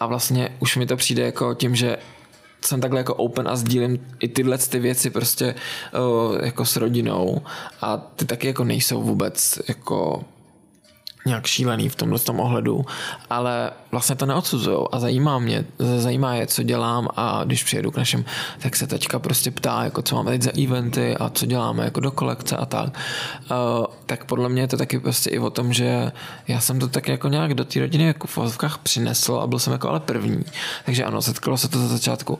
A 0.00 0.06
vlastně 0.06 0.48
už 0.58 0.76
mi 0.76 0.86
to 0.86 0.96
přijde 0.96 1.22
jako 1.22 1.54
tím, 1.54 1.76
že 1.76 1.96
jsem 2.64 2.80
takhle 2.80 3.00
jako 3.00 3.14
open 3.14 3.48
a 3.48 3.56
sdílím 3.56 4.06
i 4.20 4.28
tyhle 4.28 4.58
ty 4.58 4.78
věci 4.78 5.10
prostě 5.10 5.54
uh, 5.54 6.38
jako 6.44 6.64
s 6.64 6.76
rodinou 6.76 7.42
a 7.80 7.96
ty 7.96 8.24
taky 8.24 8.46
jako 8.46 8.64
nejsou 8.64 9.02
vůbec 9.02 9.58
jako 9.68 10.24
nějak 11.26 11.46
šílený 11.46 11.88
v 11.88 11.96
tomhle 11.96 12.18
tom 12.18 12.40
ohledu, 12.40 12.84
ale 13.30 13.70
vlastně 13.90 14.16
to 14.16 14.26
neodsuzují 14.26 14.78
a 14.92 14.98
zajímá 14.98 15.38
mě, 15.38 15.64
zajímá 15.78 16.34
je, 16.34 16.46
co 16.46 16.62
dělám 16.62 17.08
a 17.16 17.44
když 17.44 17.64
přijedu 17.64 17.90
k 17.90 17.96
našem, 17.96 18.24
tak 18.58 18.76
se 18.76 18.86
teďka 18.86 19.18
prostě 19.18 19.50
ptá, 19.50 19.84
jako 19.84 20.02
co 20.02 20.16
máme 20.16 20.30
teď 20.30 20.42
za 20.42 20.50
eventy 20.64 21.16
a 21.16 21.28
co 21.28 21.46
děláme 21.46 21.84
jako 21.84 22.00
do 22.00 22.10
kolekce 22.10 22.56
a 22.56 22.66
tak. 22.66 22.98
Uh, 23.50 23.86
tak 24.06 24.24
podle 24.24 24.48
mě 24.48 24.62
je 24.62 24.68
to 24.68 24.76
taky 24.76 25.00
prostě 25.00 25.30
i 25.30 25.38
o 25.38 25.50
tom, 25.50 25.72
že 25.72 26.12
já 26.48 26.60
jsem 26.60 26.80
to 26.80 26.88
tak 26.88 27.08
jako 27.08 27.28
nějak 27.28 27.54
do 27.54 27.64
té 27.64 27.80
rodiny 27.80 28.04
jako 28.04 28.26
v 28.26 28.36
vozovkách 28.36 28.78
přinesl 28.78 29.34
a 29.34 29.46
byl 29.46 29.58
jsem 29.58 29.72
jako 29.72 29.88
ale 29.88 30.00
první. 30.00 30.44
Takže 30.84 31.04
ano, 31.04 31.22
setkalo 31.22 31.58
se 31.58 31.68
to 31.68 31.78
za 31.78 31.88
začátku 31.88 32.38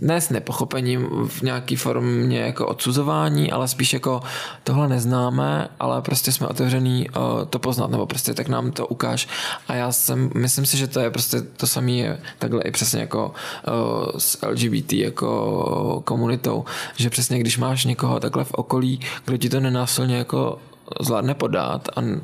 ne 0.00 0.20
s 0.20 0.30
nepochopením 0.30 1.08
v 1.28 1.42
nějaký 1.42 1.76
formě 1.76 2.40
jako 2.40 2.66
odsuzování, 2.66 3.52
ale 3.52 3.68
spíš 3.68 3.92
jako 3.92 4.20
tohle 4.64 4.88
neznáme, 4.88 5.68
ale 5.80 6.02
prostě 6.02 6.32
jsme 6.32 6.46
otevřený 6.46 7.10
uh, 7.10 7.44
to 7.44 7.58
poznat, 7.58 7.90
nebo 7.90 8.06
prostě 8.06 8.34
tak 8.34 8.48
nám 8.48 8.70
to 8.70 8.86
ukáž. 8.86 9.28
A 9.68 9.74
já 9.74 9.92
jsem, 9.92 10.30
myslím 10.34 10.66
si, 10.66 10.76
že 10.76 10.86
to 10.86 11.00
je 11.00 11.10
prostě 11.10 11.40
to 11.40 11.66
samé 11.66 11.92
je 11.92 12.20
takhle 12.38 12.62
i 12.62 12.70
přesně 12.70 13.00
jako 13.00 13.26
uh, 13.26 14.18
s 14.18 14.46
LGBT 14.46 14.92
jako 14.92 16.02
komunitou, 16.04 16.64
že 16.96 17.10
přesně 17.10 17.38
když 17.38 17.58
máš 17.58 17.84
někoho 17.84 18.20
takhle 18.20 18.44
v 18.44 18.54
okolí, 18.54 19.00
kdo 19.24 19.36
ti 19.36 19.48
to 19.48 19.60
nenásilně 19.60 20.16
jako 20.16 20.58
zvládne 21.00 21.34
podat 21.34 21.88
a 21.96 22.00
uh, 22.00 22.16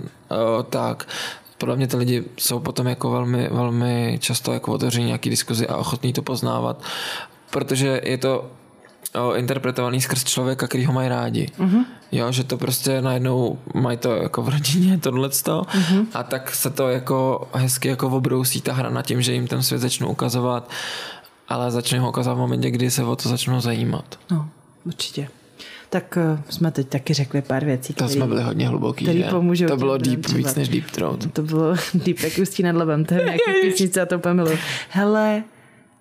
tak 0.70 1.06
podle 1.58 1.76
mě 1.76 1.86
ty 1.86 1.96
lidi 1.96 2.24
jsou 2.38 2.58
potom 2.58 2.86
jako 2.86 3.10
velmi, 3.10 3.48
velmi 3.48 4.18
často 4.20 4.52
jako 4.52 4.72
otevření 4.72 5.06
nějaký 5.06 5.30
diskuzi 5.30 5.66
a 5.66 5.76
ochotní 5.76 6.12
to 6.12 6.22
poznávat, 6.22 6.82
protože 7.50 8.00
je 8.04 8.18
to 8.18 8.50
interpretovaný 9.36 10.00
skrz 10.00 10.24
člověka, 10.24 10.66
který 10.66 10.84
ho 10.84 10.92
mají 10.92 11.08
rádi. 11.08 11.50
Uh-huh. 11.58 11.84
Jo, 12.12 12.32
že 12.32 12.44
to 12.44 12.56
prostě 12.56 13.02
najednou 13.02 13.58
mají 13.74 13.96
to 13.96 14.12
jako 14.12 14.42
v 14.42 14.48
rodině, 14.48 14.98
tohleto 15.02 15.62
uh-huh. 15.62 16.06
a 16.14 16.22
tak 16.22 16.54
se 16.54 16.70
to 16.70 16.88
jako 16.88 17.48
hezky 17.54 17.88
jako 17.88 18.08
obrousí 18.08 18.60
ta 18.60 18.72
hra 18.72 18.90
na 18.90 19.02
tím, 19.02 19.22
že 19.22 19.32
jim 19.32 19.46
ten 19.46 19.62
svět 19.62 19.78
začnou 19.78 20.08
ukazovat, 20.08 20.70
ale 21.48 21.70
začne 21.70 22.00
ho 22.00 22.08
ukazovat 22.08 22.34
v 22.34 22.38
momentě, 22.40 22.70
kdy 22.70 22.90
se 22.90 23.04
o 23.04 23.16
to 23.16 23.28
začnou 23.28 23.60
zajímat. 23.60 24.18
No, 24.30 24.48
určitě 24.84 25.28
tak 25.94 26.18
uh, 26.32 26.38
jsme 26.48 26.70
teď 26.70 26.88
taky 26.88 27.14
řekli 27.14 27.42
pár 27.42 27.64
věcí. 27.64 27.94
To 27.94 28.04
který, 28.04 28.16
jsme 28.16 28.26
byli 28.26 28.42
hodně 28.42 28.68
hluboký, 28.68 29.04
který 29.04 29.18
že? 29.18 29.24
pomůžou. 29.24 29.66
To 29.66 29.76
bylo 29.76 29.98
deep, 29.98 30.20
třeba. 30.20 30.38
víc 30.38 30.54
než 30.54 30.68
deep 30.68 30.90
throat. 30.90 31.32
To 31.32 31.42
bylo 31.42 31.74
deep, 31.94 32.18
jak 32.18 32.38
ústí 32.42 32.62
nad 32.62 32.76
labem, 32.76 33.04
to 33.04 33.14
je 33.14 33.20
nějaký 33.24 33.42
písnice 33.62 34.00
a 34.00 34.06
to 34.06 34.16
úplně 34.16 34.58
Hele, 34.88 35.42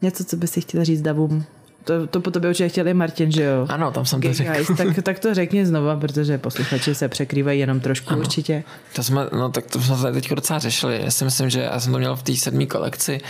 něco, 0.01 0.23
co 0.23 0.37
by 0.37 0.47
si 0.47 0.61
chtěla 0.61 0.83
říct 0.83 1.01
davům. 1.01 1.45
To, 1.83 2.07
to 2.07 2.19
po 2.19 2.31
tobě 2.31 2.49
určitě 2.49 2.69
chtěl 2.69 2.87
i 2.87 2.93
Martin, 2.93 3.31
že 3.31 3.43
jo? 3.43 3.65
Ano, 3.69 3.91
tam 3.91 4.05
jsem 4.05 4.21
to 4.21 4.33
řekl. 4.33 4.75
Tak, 4.77 4.87
tak 5.03 5.19
to 5.19 5.33
řekni 5.33 5.65
znova, 5.65 5.95
protože 5.95 6.37
posluchači 6.37 6.95
se 6.95 7.07
překrývají 7.07 7.59
jenom 7.59 7.79
trošku 7.79 8.09
ano. 8.09 8.19
určitě. 8.19 8.63
To 8.95 9.03
jsme, 9.03 9.21
no 9.37 9.49
tak 9.49 9.65
to 9.65 9.81
jsme 9.81 10.11
teď 10.11 10.29
docela 10.33 10.59
řešili. 10.59 11.01
Já 11.03 11.11
si 11.11 11.25
myslím, 11.25 11.49
že 11.49 11.59
já 11.61 11.79
jsem 11.79 11.91
to 11.91 11.99
měl 11.99 12.15
v 12.15 12.23
té 12.23 12.35
sedmé 12.35 12.65
kolekci, 12.65 13.21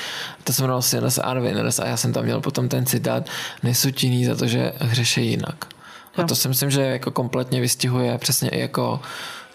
to 0.44 0.54
jsem 0.54 0.66
měl 0.66 0.82
Sinners 0.82 1.18
are 1.18 1.42
Winners 1.42 1.80
a 1.80 1.88
já 1.88 1.98
jsem 1.98 2.14
tam 2.14 2.24
měl 2.24 2.42
potom 2.42 2.70
ten 2.70 2.86
citát, 2.86 3.30
nejsou 3.64 3.90
za 4.28 4.36
to, 4.36 4.48
že 4.48 4.74
hřeší 4.80 5.28
jinak. 5.28 5.73
A 6.18 6.24
to 6.24 6.36
si 6.36 6.48
myslím, 6.48 6.70
že 6.70 6.82
jako 6.82 7.12
kompletně 7.12 7.62
vystihuje 7.62 8.18
přesně 8.18 8.50
i 8.50 8.60
jako 8.60 9.00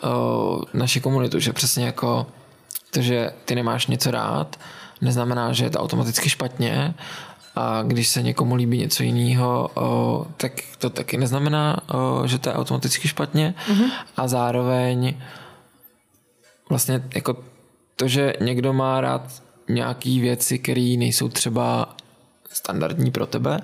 uh, 0.04 0.62
naši 0.72 1.00
komunitu, 1.00 1.40
že 1.40 1.52
přesně 1.52 1.86
jako 1.86 2.26
to, 2.90 3.02
že 3.02 3.32
ty 3.44 3.54
nemáš 3.54 3.86
něco 3.86 4.10
rád, 4.10 4.60
neznamená, 5.00 5.52
že 5.52 5.64
je 5.64 5.70
to 5.70 5.78
automaticky 5.80 6.28
špatně 6.28 6.94
a 7.56 7.82
když 7.82 8.08
se 8.08 8.22
někomu 8.22 8.54
líbí 8.54 8.78
něco 8.78 9.02
jiného, 9.02 9.70
uh, 9.76 10.26
tak 10.36 10.52
to 10.78 10.90
taky 10.90 11.16
neznamená, 11.16 11.76
uh, 11.94 12.26
že 12.26 12.38
to 12.38 12.48
je 12.48 12.54
automaticky 12.54 13.08
špatně 13.08 13.54
mm-hmm. 13.68 13.90
a 14.16 14.28
zároveň 14.28 15.14
vlastně 16.68 17.02
jako 17.14 17.36
to, 17.96 18.08
že 18.08 18.32
někdo 18.40 18.72
má 18.72 19.00
rád 19.00 19.42
nějaký 19.68 20.20
věci, 20.20 20.58
které 20.58 20.94
nejsou 20.98 21.28
třeba 21.28 21.96
standardní 22.50 23.10
pro 23.10 23.26
tebe, 23.26 23.60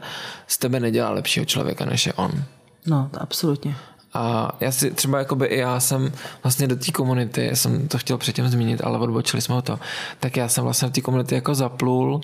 z 0.47 0.59
tebe 0.59 0.81
nedělá 0.81 1.11
lepšího 1.11 1.47
člověka, 1.47 1.85
než 1.85 2.07
je 2.07 2.13
on. 2.13 2.45
No, 2.87 3.11
absolutně. 3.19 3.77
A 4.15 4.53
já 4.61 4.73
si 4.73 4.91
třeba 4.91 5.19
jakoby 5.19 5.57
já 5.57 5.81
jsem 5.81 6.13
vlastně 6.43 6.67
do 6.67 6.77
té 6.77 6.93
komunity, 6.93 7.51
jsem 7.55 7.89
to 7.89 7.99
chtěl 7.99 8.19
předtím 8.19 8.49
zmínit, 8.49 8.81
ale 8.85 8.99
odbočili 8.99 9.43
jsme 9.43 9.55
o 9.55 9.63
to, 9.63 9.79
tak 10.21 10.37
já 10.37 10.49
jsem 10.49 10.65
vlastně 10.65 10.89
v 10.89 10.93
té 10.93 11.01
komunity 11.01 11.35
jako 11.35 11.55
zaplul 11.55 12.21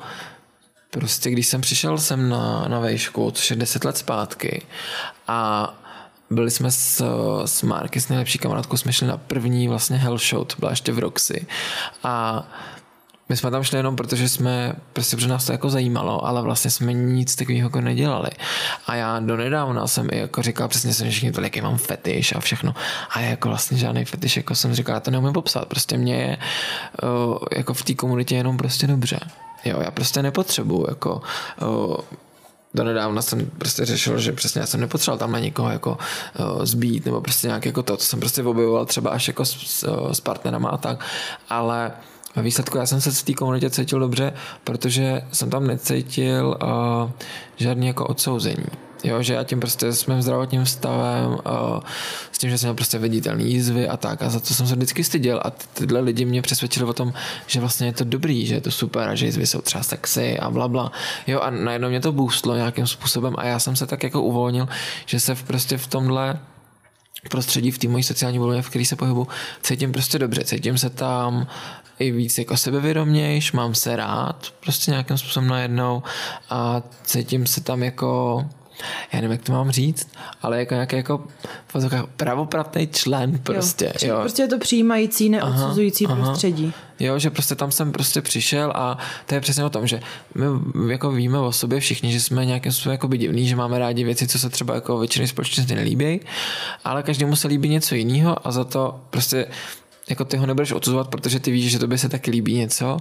prostě 0.90 1.30
když 1.30 1.46
jsem 1.46 1.60
přišel 1.60 1.98
sem 1.98 2.28
na, 2.28 2.68
na 2.68 2.78
vejšku, 2.78 3.30
což 3.30 3.50
je 3.50 3.56
10 3.56 3.84
let 3.84 3.96
zpátky 3.96 4.62
a 5.28 5.70
byli 6.30 6.50
jsme 6.50 6.70
s, 6.70 7.04
s 7.44 7.62
Marky, 7.62 8.00
s 8.00 8.08
nejlepší 8.08 8.38
kamarádkou, 8.38 8.76
jsme 8.76 8.92
šli 8.92 9.06
na 9.06 9.16
první 9.16 9.68
vlastně 9.68 9.96
Hell 9.96 10.18
Show, 10.18 10.44
to 10.44 10.54
byla 10.58 10.70
ještě 10.70 10.92
v 10.92 10.98
Roxy 10.98 11.46
a 12.04 12.46
my 13.30 13.36
jsme 13.36 13.50
tam 13.50 13.62
šli 13.62 13.76
jenom 13.78 13.96
protože 13.96 14.28
jsme, 14.28 14.72
prostě 14.92 15.16
protože 15.16 15.28
nás 15.28 15.46
to 15.46 15.52
jako 15.52 15.70
zajímalo, 15.70 16.26
ale 16.26 16.42
vlastně 16.42 16.70
jsme 16.70 16.92
nic 16.92 17.34
takového 17.34 17.66
jako 17.66 17.80
nedělali. 17.80 18.30
A 18.86 18.94
já 18.94 19.20
do 19.20 19.36
nedávna 19.36 19.86
jsem 19.86 20.08
i 20.12 20.18
jako 20.18 20.42
říkal, 20.42 20.68
přesně 20.68 20.94
jsem 20.94 21.10
všichni 21.10 21.32
to, 21.32 21.40
jaký 21.40 21.60
mám 21.60 21.78
fetiš 21.78 22.34
a 22.34 22.40
všechno. 22.40 22.74
A 23.10 23.20
jako 23.20 23.48
vlastně 23.48 23.78
žádný 23.78 24.04
fetiš, 24.04 24.36
jako 24.36 24.54
jsem 24.54 24.74
říkal, 24.74 24.94
já 24.94 25.00
to 25.00 25.10
neumím 25.10 25.32
popsat. 25.32 25.64
Prostě 25.64 25.96
mě 25.96 26.14
je 26.14 26.38
uh, 27.02 27.38
jako 27.56 27.74
v 27.74 27.82
té 27.82 27.94
komunitě 27.94 28.34
jenom 28.34 28.56
prostě 28.56 28.86
dobře. 28.86 29.20
Jo, 29.64 29.80
já 29.80 29.90
prostě 29.90 30.22
nepotřebuju 30.22 30.86
jako 30.88 31.22
uh, 31.62 31.96
do 32.74 32.84
nedávna 32.84 33.22
jsem 33.22 33.50
prostě 33.58 33.84
řešil, 33.84 34.18
že 34.18 34.32
přesně 34.32 34.60
já 34.60 34.66
jsem 34.66 34.80
nepotřeboval 34.80 35.18
tam 35.18 35.32
na 35.32 35.38
někoho 35.38 35.70
jako 35.70 35.98
uh, 36.38 36.64
zbít 36.64 37.04
nebo 37.04 37.20
prostě 37.20 37.46
nějak 37.46 37.66
jako 37.66 37.82
to, 37.82 37.96
co 37.96 38.06
jsem 38.06 38.20
prostě 38.20 38.42
objevoval 38.42 38.86
třeba 38.86 39.10
až 39.10 39.28
jako 39.28 39.44
s, 39.44 39.50
s, 39.50 40.08
s 40.12 40.20
partnerama 40.20 40.68
a 40.68 40.76
tak, 40.76 41.04
ale 41.48 41.92
ve 42.36 42.42
výsledku 42.42 42.78
já 42.78 42.86
jsem 42.86 43.00
se 43.00 43.10
v 43.10 43.22
té 43.22 43.34
komunitě 43.34 43.70
cítil 43.70 44.00
dobře, 44.00 44.32
protože 44.64 45.22
jsem 45.32 45.50
tam 45.50 45.66
necítil 45.66 46.58
uh, 46.62 47.10
žádný 47.56 47.86
jako 47.86 48.06
odsouzení. 48.06 48.66
Jo, 49.04 49.22
že 49.22 49.34
já 49.34 49.44
tím 49.44 49.60
prostě 49.60 49.92
s 49.92 50.06
mým 50.06 50.22
zdravotním 50.22 50.66
stavem, 50.66 51.30
uh, 51.30 51.80
s 52.32 52.38
tím, 52.38 52.50
že 52.50 52.58
jsem 52.58 52.66
měl 52.66 52.74
prostě 52.74 52.98
viditelný 52.98 53.52
jízvy 53.52 53.88
a 53.88 53.96
tak 53.96 54.22
a 54.22 54.30
za 54.30 54.40
to 54.40 54.54
jsem 54.54 54.66
se 54.66 54.74
vždycky 54.74 55.04
styděl 55.04 55.40
a 55.44 55.50
tyhle 55.50 56.00
lidi 56.00 56.24
mě 56.24 56.42
přesvědčili 56.42 56.86
o 56.86 56.92
tom, 56.92 57.12
že 57.46 57.60
vlastně 57.60 57.86
je 57.86 57.92
to 57.92 58.04
dobrý, 58.04 58.46
že 58.46 58.54
je 58.54 58.60
to 58.60 58.70
super 58.70 59.08
a 59.08 59.14
že 59.14 59.26
jízvy 59.26 59.46
jsou 59.46 59.60
třeba 59.60 59.84
sexy 59.84 60.38
a 60.38 60.50
bla 60.50 60.68
bla. 60.68 60.92
Jo 61.26 61.40
a 61.40 61.50
najednou 61.50 61.88
mě 61.88 62.00
to 62.00 62.12
boostlo 62.12 62.56
nějakým 62.56 62.86
způsobem 62.86 63.34
a 63.38 63.44
já 63.44 63.58
jsem 63.58 63.76
se 63.76 63.86
tak 63.86 64.02
jako 64.02 64.22
uvolnil, 64.22 64.68
že 65.06 65.20
se 65.20 65.34
v 65.34 65.42
prostě 65.42 65.78
v 65.78 65.86
tomhle 65.86 66.38
prostředí 67.30 67.70
v 67.70 67.78
té 67.78 67.88
mojí 67.88 68.02
sociální 68.02 68.38
bublině, 68.38 68.62
v 68.62 68.68
které 68.68 68.84
se 68.84 68.96
pohybu, 68.96 69.28
cítím 69.62 69.92
prostě 69.92 70.18
dobře, 70.18 70.44
cítím 70.44 70.78
se 70.78 70.90
tam 70.90 71.46
i 72.00 72.10
víc 72.10 72.38
jako 72.38 72.56
sebevědomějš, 72.56 73.52
mám 73.52 73.74
se 73.74 73.96
rád 73.96 74.46
prostě 74.60 74.90
nějakým 74.90 75.18
způsobem 75.18 75.48
najednou 75.48 76.02
a 76.50 76.82
cítím 77.04 77.46
se 77.46 77.60
tam 77.60 77.82
jako 77.82 78.44
já 79.12 79.20
nevím, 79.20 79.30
jak 79.30 79.42
to 79.42 79.52
mám 79.52 79.70
říct, 79.70 80.08
ale 80.42 80.58
jako 80.58 80.74
nějaký 80.74 80.96
jako 80.96 81.24
pravopravný 82.16 82.86
člen 82.86 83.38
prostě. 83.38 83.92
Jo, 84.02 84.08
jo. 84.14 84.20
Prostě 84.20 84.42
je 84.42 84.48
to 84.48 84.58
přijímající, 84.58 85.28
neodsuzující 85.28 86.06
aha, 86.06 86.14
prostředí. 86.16 86.72
Jo, 87.00 87.18
že 87.18 87.30
prostě 87.30 87.54
tam 87.54 87.70
jsem 87.70 87.92
prostě 87.92 88.22
přišel 88.22 88.72
a 88.74 88.98
to 89.26 89.34
je 89.34 89.40
přesně 89.40 89.64
o 89.64 89.70
tom, 89.70 89.86
že 89.86 90.00
my 90.74 90.92
jako 90.92 91.10
víme 91.10 91.38
o 91.38 91.52
sobě 91.52 91.80
všichni, 91.80 92.12
že 92.12 92.20
jsme 92.20 92.44
nějakým 92.44 92.72
způsobem 92.72 92.92
jako 92.92 93.06
divný, 93.06 93.48
že 93.48 93.56
máme 93.56 93.78
rádi 93.78 94.04
věci, 94.04 94.26
co 94.26 94.38
se 94.38 94.50
třeba 94.50 94.74
jako 94.74 94.98
většině 94.98 95.28
společnosti 95.28 95.74
nelíbí, 95.74 96.20
ale 96.84 97.02
každému 97.02 97.36
se 97.36 97.48
líbí 97.48 97.68
něco 97.68 97.94
jiného 97.94 98.46
a 98.46 98.50
za 98.50 98.64
to 98.64 99.00
prostě 99.10 99.46
jako 100.10 100.24
ty 100.24 100.36
ho 100.36 100.46
nebudeš 100.46 100.72
odsuzovat, 100.72 101.08
protože 101.08 101.40
ty 101.40 101.50
víš, 101.50 101.70
že 101.70 101.78
tobě 101.78 101.98
se 101.98 102.08
taky 102.08 102.30
líbí 102.30 102.54
něco, 102.54 102.98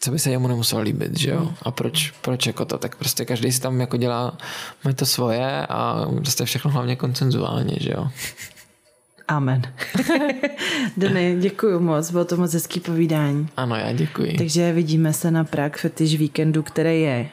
co 0.00 0.10
by 0.10 0.18
se 0.18 0.30
jemu 0.30 0.48
nemuselo 0.48 0.82
líbit, 0.82 1.18
že 1.18 1.30
jo? 1.30 1.40
Hmm. 1.40 1.54
A 1.62 1.70
proč, 1.70 2.10
proč 2.20 2.46
jako 2.46 2.64
to? 2.64 2.78
Tak 2.78 2.96
prostě 2.96 3.24
každý 3.24 3.52
si 3.52 3.60
tam 3.60 3.80
jako 3.80 3.96
dělá 3.96 4.38
má 4.84 4.92
to 4.92 5.06
svoje 5.06 5.66
a 5.66 6.06
prostě 6.16 6.44
všechno 6.44 6.70
hlavně 6.70 6.96
koncenzuálně, 6.96 7.76
že 7.80 7.90
jo? 7.90 8.08
Amen. 9.28 9.62
Dany, 10.96 11.36
děkuji 11.40 11.80
moc, 11.80 12.10
bylo 12.10 12.24
to 12.24 12.36
moc 12.36 12.54
hezký 12.54 12.80
povídání. 12.80 13.48
Ano, 13.56 13.76
já 13.76 13.92
děkuji. 13.92 14.36
Takže 14.38 14.72
vidíme 14.72 15.12
se 15.12 15.30
na 15.30 15.44
Prague 15.44 15.78
Fetish 15.78 16.18
víkendu, 16.18 16.62
který 16.62 17.02
je 17.02 17.28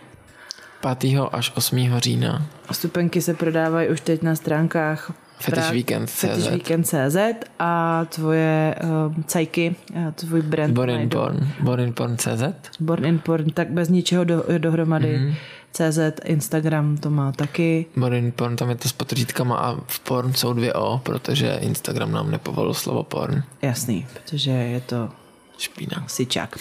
5. 1.00 1.20
až 1.32 1.52
8. 1.56 1.78
října. 1.98 2.46
Stupenky 2.72 3.22
se 3.22 3.34
prodávají 3.34 3.90
už 3.90 4.02
teď 4.02 4.22
na 4.22 4.36
stránkách 4.36 5.12
Fetishweekend.cz 5.40 7.18
a 7.60 8.06
tvoje 8.06 8.76
uh, 8.84 9.24
cajky, 9.26 9.76
uh, 9.96 10.12
tvůj 10.12 10.42
brand. 10.42 10.74
Born 10.74 10.90
in 10.90 11.10
Porn. 11.10 11.48
Born 11.60 11.82
in 11.82 11.94
Porn.cz 11.94 12.44
Born 12.80 13.06
in 13.06 13.20
Porn, 13.20 13.50
tak 13.50 13.70
bez 13.70 13.90
ničeho 13.90 14.24
do, 14.24 14.44
dohromady. 14.58 15.18
Mm-hmm. 15.18 15.36
CZ, 15.72 16.00
Instagram 16.26 16.98
to 16.98 17.10
má 17.10 17.32
taky. 17.32 17.86
Born 17.98 18.16
in 18.16 18.32
Porn, 18.32 18.56
tam 18.56 18.70
je 18.70 18.76
to 18.76 18.90
s 18.90 18.94
potřídkama 18.94 19.58
a 19.58 19.76
v 19.88 20.00
porn 20.00 20.34
jsou 20.34 20.54
dvě 20.54 20.74
O, 20.74 21.02
protože 21.04 21.58
Instagram 21.62 22.12
nám 22.12 22.32
nepovolil 22.32 22.74
slovo 22.74 23.04
porn. 23.04 23.44
Jasný, 23.62 24.08
protože 24.14 24.52
je 24.52 24.82
to 24.82 25.10
Špína. 25.58 26.04
Sičák. 26.08 26.58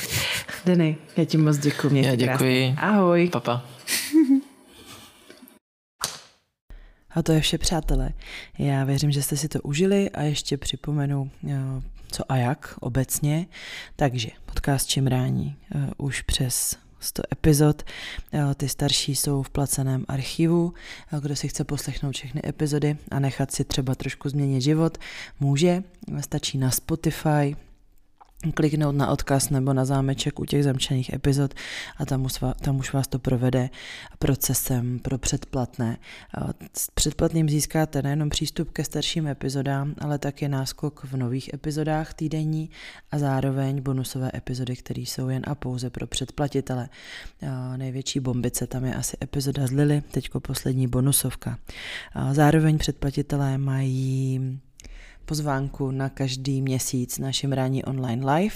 Denny, 0.66 0.96
já 1.16 1.24
ti 1.24 1.36
moc 1.36 1.58
děkuji. 1.58 2.04
Já 2.04 2.14
děkuji. 2.14 2.74
Krásně. 2.76 2.76
Ahoj. 2.78 3.28
Papa. 3.32 3.62
A 7.14 7.22
to 7.22 7.32
je 7.32 7.40
vše, 7.40 7.58
přátelé. 7.58 8.10
Já 8.58 8.84
věřím, 8.84 9.10
že 9.10 9.22
jste 9.22 9.36
si 9.36 9.48
to 9.48 9.60
užili 9.60 10.10
a 10.10 10.22
ještě 10.22 10.56
připomenu, 10.56 11.30
eh, 11.48 11.58
co 12.12 12.32
a 12.32 12.36
jak 12.36 12.74
obecně. 12.80 13.46
Takže 13.96 14.28
podcast 14.46 14.88
Čimrání 14.88 15.56
eh, 15.74 15.90
už 15.96 16.22
přes 16.22 16.76
100 17.00 17.22
epizod. 17.32 17.82
Eh, 18.32 18.54
ty 18.54 18.68
starší 18.68 19.16
jsou 19.16 19.42
v 19.42 19.50
placeném 19.50 20.04
archivu. 20.08 20.72
Kdo 21.20 21.36
si 21.36 21.48
chce 21.48 21.64
poslechnout 21.64 22.14
všechny 22.14 22.42
epizody 22.46 22.96
a 23.10 23.18
nechat 23.18 23.50
si 23.50 23.64
třeba 23.64 23.94
trošku 23.94 24.28
změnit 24.28 24.60
život, 24.60 24.98
může. 25.40 25.82
Stačí 26.20 26.58
na 26.58 26.70
Spotify, 26.70 27.56
kliknout 28.52 28.94
na 28.94 29.08
odkaz 29.08 29.50
nebo 29.50 29.72
na 29.72 29.84
zámeček 29.84 30.40
u 30.40 30.44
těch 30.44 30.64
zamčených 30.64 31.12
epizod 31.12 31.54
a 31.96 32.06
tam 32.06 32.24
už, 32.24 32.38
tam 32.60 32.76
už 32.76 32.92
vás 32.92 33.06
to 33.06 33.18
provede 33.18 33.70
procesem 34.18 34.98
pro 34.98 35.18
předplatné. 35.18 35.96
S 36.76 36.90
předplatným 36.90 37.48
získáte 37.48 38.02
nejenom 38.02 38.28
přístup 38.28 38.70
ke 38.70 38.84
starším 38.84 39.26
epizodám, 39.26 39.94
ale 39.98 40.18
také 40.18 40.48
náskok 40.48 41.04
v 41.04 41.16
nových 41.16 41.54
epizodách 41.54 42.14
týdenní 42.14 42.70
a 43.10 43.18
zároveň 43.18 43.82
bonusové 43.82 44.30
epizody, 44.34 44.76
které 44.76 45.00
jsou 45.00 45.28
jen 45.28 45.42
a 45.46 45.54
pouze 45.54 45.90
pro 45.90 46.06
předplatitele. 46.06 46.88
Největší 47.76 48.20
bombice 48.20 48.66
tam 48.66 48.84
je 48.84 48.94
asi 48.94 49.16
epizoda 49.22 49.66
z 49.66 49.70
Lily, 49.70 50.02
teďko 50.10 50.40
poslední 50.40 50.86
bonusovka. 50.86 51.58
Zároveň 52.32 52.78
předplatitelé 52.78 53.58
mají 53.58 54.60
pozvánku 55.24 55.90
na 55.90 56.08
každý 56.08 56.62
měsíc 56.62 57.18
našem 57.18 57.52
rání 57.52 57.84
online 57.84 58.32
live 58.34 58.54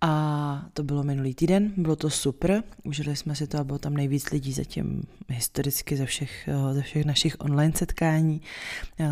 a 0.00 0.66
to 0.72 0.82
bylo 0.82 1.02
minulý 1.02 1.34
týden, 1.34 1.72
bylo 1.76 1.96
to 1.96 2.10
super, 2.10 2.62
užili 2.84 3.16
jsme 3.16 3.34
si 3.34 3.46
to 3.46 3.58
a 3.58 3.64
bylo 3.64 3.78
tam 3.78 3.94
nejvíc 3.94 4.30
lidí 4.30 4.52
zatím 4.52 5.02
historicky 5.28 5.96
ze 5.96 6.06
všech, 6.06 6.48
ze 6.72 6.82
všech 6.82 7.04
našich 7.04 7.36
online 7.38 7.72
setkání. 7.76 8.40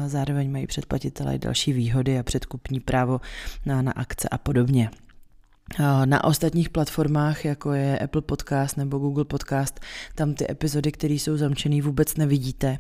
Zároveň 0.06 0.52
mají 0.52 0.66
předplatitelé 0.66 1.38
další 1.38 1.72
výhody 1.72 2.18
a 2.18 2.22
předkupní 2.22 2.80
právo 2.80 3.20
na, 3.66 3.82
na 3.82 3.92
akce 3.92 4.28
a 4.28 4.38
podobně. 4.38 4.90
Na 6.04 6.24
ostatních 6.24 6.70
platformách, 6.70 7.44
jako 7.44 7.72
je 7.72 7.98
Apple 7.98 8.22
Podcast 8.22 8.76
nebo 8.76 8.98
Google 8.98 9.24
Podcast, 9.24 9.80
tam 10.14 10.34
ty 10.34 10.50
epizody, 10.50 10.92
které 10.92 11.14
jsou 11.14 11.36
zamčené, 11.36 11.82
vůbec 11.82 12.16
nevidíte. 12.16 12.78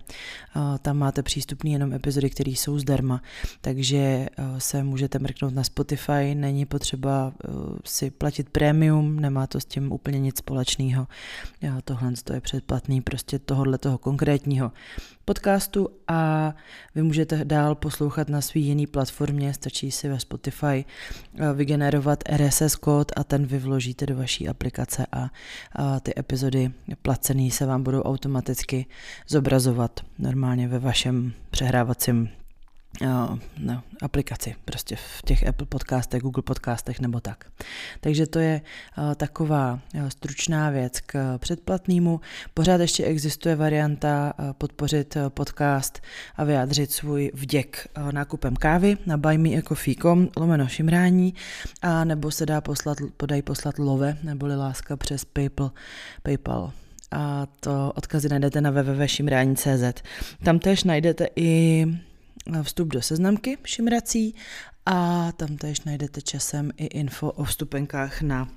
Tam 0.82 0.96
máte 0.96 1.22
přístupný 1.22 1.72
jenom 1.72 1.92
epizody, 1.92 2.30
které 2.30 2.50
jsou 2.50 2.78
zdarma, 2.78 3.22
takže 3.60 4.28
se 4.58 4.82
můžete 4.82 5.18
mrknout 5.18 5.54
na 5.54 5.64
Spotify, 5.64 6.34
není 6.34 6.66
potřeba 6.66 7.32
si 7.84 8.10
platit 8.10 8.50
prémium, 8.50 9.20
nemá 9.20 9.46
to 9.46 9.60
s 9.60 9.64
tím 9.64 9.92
úplně 9.92 10.20
nic 10.20 10.38
společného. 10.38 11.06
Tohle 11.84 12.12
je 12.34 12.40
předplatný 12.40 13.00
prostě 13.00 13.38
tohohle 13.38 13.78
toho 13.78 13.98
konkrétního 13.98 14.72
podcastu 15.24 15.88
a 16.08 16.54
vy 16.94 17.02
můžete 17.02 17.44
dál 17.44 17.74
poslouchat 17.74 18.28
na 18.28 18.40
svý 18.40 18.62
jiný 18.62 18.86
platformě, 18.86 19.54
stačí 19.54 19.90
si 19.90 20.08
ve 20.08 20.20
Spotify 20.20 20.84
eh, 20.84 21.52
vygenerovat 21.52 22.24
RSS 22.36 22.76
kód 22.76 23.12
a 23.16 23.24
ten 23.24 23.46
vy 23.46 23.58
vložíte 23.58 24.06
do 24.06 24.16
vaší 24.16 24.48
aplikace 24.48 25.06
a, 25.12 25.30
ty 26.02 26.12
epizody 26.18 26.70
placený 27.02 27.50
se 27.50 27.66
vám 27.66 27.82
budou 27.82 28.02
automaticky 28.02 28.86
zobrazovat 29.28 30.00
normálně 30.18 30.68
ve 30.68 30.78
vašem 30.78 31.32
přehrávacím 31.50 32.28
no, 33.58 33.82
aplikaci, 34.02 34.54
prostě 34.64 34.96
v 34.96 35.22
těch 35.22 35.46
Apple 35.46 35.66
podcastech, 35.66 36.22
Google 36.22 36.42
podcastech 36.42 37.00
nebo 37.00 37.20
tak. 37.20 37.44
Takže 38.00 38.26
to 38.26 38.38
je 38.38 38.60
taková 39.16 39.80
stručná 40.08 40.70
věc 40.70 41.00
k 41.00 41.38
předplatnému. 41.38 42.20
Pořád 42.54 42.80
ještě 42.80 43.04
existuje 43.04 43.56
varianta 43.56 44.32
podpořit 44.58 45.16
podcast 45.28 46.00
a 46.36 46.44
vyjádřit 46.44 46.92
svůj 46.92 47.30
vděk 47.34 47.88
nákupem 48.10 48.56
kávy 48.56 48.96
na 49.06 49.16
buymeacoffee.com 49.16 50.28
lomeno 50.36 50.68
šimrání 50.68 51.34
a 51.82 52.04
nebo 52.04 52.30
se 52.30 52.46
dá 52.46 52.60
poslat, 52.60 52.98
podají 53.16 53.42
poslat 53.42 53.78
love 53.78 54.16
neboli 54.22 54.56
láska 54.56 54.96
přes 54.96 55.24
PayPal, 55.24 55.70
PayPal 56.22 56.72
a 57.10 57.46
to 57.60 57.92
odkazy 57.94 58.28
najdete 58.28 58.60
na 58.60 58.70
www.šimrání.cz. 58.70 60.02
Tam 60.44 60.58
též 60.58 60.84
najdete 60.84 61.26
i 61.36 61.86
vstup 62.62 62.88
do 62.88 63.02
seznamky 63.02 63.58
šimrací 63.64 64.34
a 64.86 65.32
tam 65.32 65.56
též 65.56 65.80
najdete 65.80 66.22
časem 66.22 66.70
i 66.76 66.84
info 66.84 67.30
o 67.30 67.44
vstupenkách 67.44 68.22
na 68.22 68.48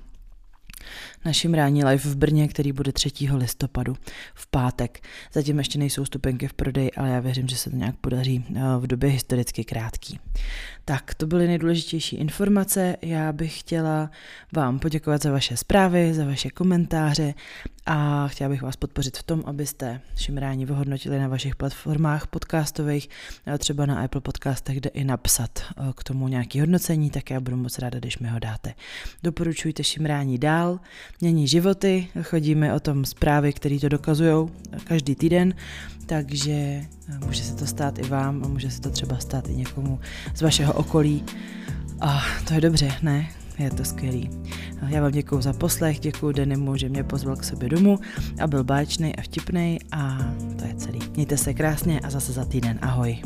naším 1.24 1.54
rání 1.54 1.84
live 1.84 2.10
v 2.10 2.16
Brně, 2.16 2.48
který 2.48 2.72
bude 2.72 2.92
3. 2.92 3.10
listopadu 3.34 3.96
v 4.34 4.46
pátek. 4.46 5.00
Zatím 5.32 5.58
ještě 5.58 5.78
nejsou 5.78 6.04
stupenky 6.04 6.48
v 6.48 6.52
prodeji, 6.52 6.90
ale 6.90 7.08
já 7.08 7.20
věřím, 7.20 7.48
že 7.48 7.56
se 7.56 7.70
to 7.70 7.76
nějak 7.76 7.96
podaří 7.96 8.44
eh, 8.48 8.60
v 8.78 8.86
době 8.86 9.10
historicky 9.10 9.64
krátký. 9.64 10.20
Tak, 10.84 11.14
to 11.14 11.26
byly 11.26 11.46
nejdůležitější 11.46 12.16
informace. 12.16 12.96
Já 13.02 13.32
bych 13.32 13.60
chtěla 13.60 14.10
vám 14.52 14.78
poděkovat 14.78 15.22
za 15.22 15.32
vaše 15.32 15.56
zprávy, 15.56 16.14
za 16.14 16.24
vaše 16.24 16.50
komentáře 16.50 17.34
a 17.86 18.28
chtěla 18.28 18.50
bych 18.50 18.62
vás 18.62 18.76
podpořit 18.76 19.16
v 19.18 19.22
tom, 19.22 19.42
abyste 19.46 20.00
Šimráni 20.16 20.66
vyhodnotili 20.66 21.18
na 21.18 21.28
vašich 21.28 21.56
platformách 21.56 22.26
podcastových, 22.26 23.08
třeba 23.58 23.86
na 23.86 24.04
Apple 24.04 24.20
podcastech, 24.20 24.76
kde 24.76 24.90
i 24.90 25.04
napsat 25.04 25.50
eh, 25.58 25.82
k 25.96 26.04
tomu 26.04 26.28
nějaký 26.28 26.60
hodnocení, 26.60 27.10
tak 27.10 27.30
já 27.30 27.40
budu 27.40 27.56
moc 27.56 27.78
ráda, 27.78 27.98
když 27.98 28.18
mi 28.18 28.28
ho 28.28 28.38
dáte. 28.38 28.74
Doporučujte 29.22 29.84
Šimrání 29.84 30.38
dál, 30.38 30.67
dál, 30.68 30.80
mění 31.20 31.48
životy, 31.48 32.08
chodíme 32.22 32.74
o 32.74 32.80
tom 32.80 33.04
zprávy, 33.04 33.52
které 33.52 33.78
to 33.78 33.88
dokazují 33.88 34.48
každý 34.84 35.14
týden, 35.14 35.54
takže 36.06 36.84
může 37.26 37.42
se 37.42 37.54
to 37.54 37.66
stát 37.66 37.98
i 37.98 38.02
vám 38.02 38.44
a 38.44 38.48
může 38.48 38.70
se 38.70 38.80
to 38.80 38.90
třeba 38.90 39.18
stát 39.18 39.48
i 39.48 39.56
někomu 39.56 40.00
z 40.34 40.42
vašeho 40.42 40.72
okolí. 40.72 41.24
A 42.00 42.22
to 42.48 42.54
je 42.54 42.60
dobře, 42.60 42.92
ne? 43.02 43.28
Je 43.58 43.70
to 43.70 43.84
skvělý. 43.84 44.30
Já 44.88 45.02
vám 45.02 45.12
děkuji 45.12 45.40
za 45.40 45.52
poslech, 45.52 46.00
děkuji 46.00 46.32
Denimu, 46.32 46.76
že 46.76 46.88
mě 46.88 47.04
pozval 47.04 47.36
k 47.36 47.44
sobě 47.44 47.68
domů 47.68 47.98
a 48.40 48.46
byl 48.46 48.64
báčný 48.64 49.16
a 49.16 49.22
vtipný 49.22 49.78
a 49.92 50.18
to 50.58 50.64
je 50.64 50.74
celý. 50.74 50.98
Mějte 51.14 51.36
se 51.36 51.54
krásně 51.54 52.00
a 52.00 52.10
zase 52.10 52.32
za 52.32 52.44
týden. 52.44 52.78
Ahoj. 52.82 53.22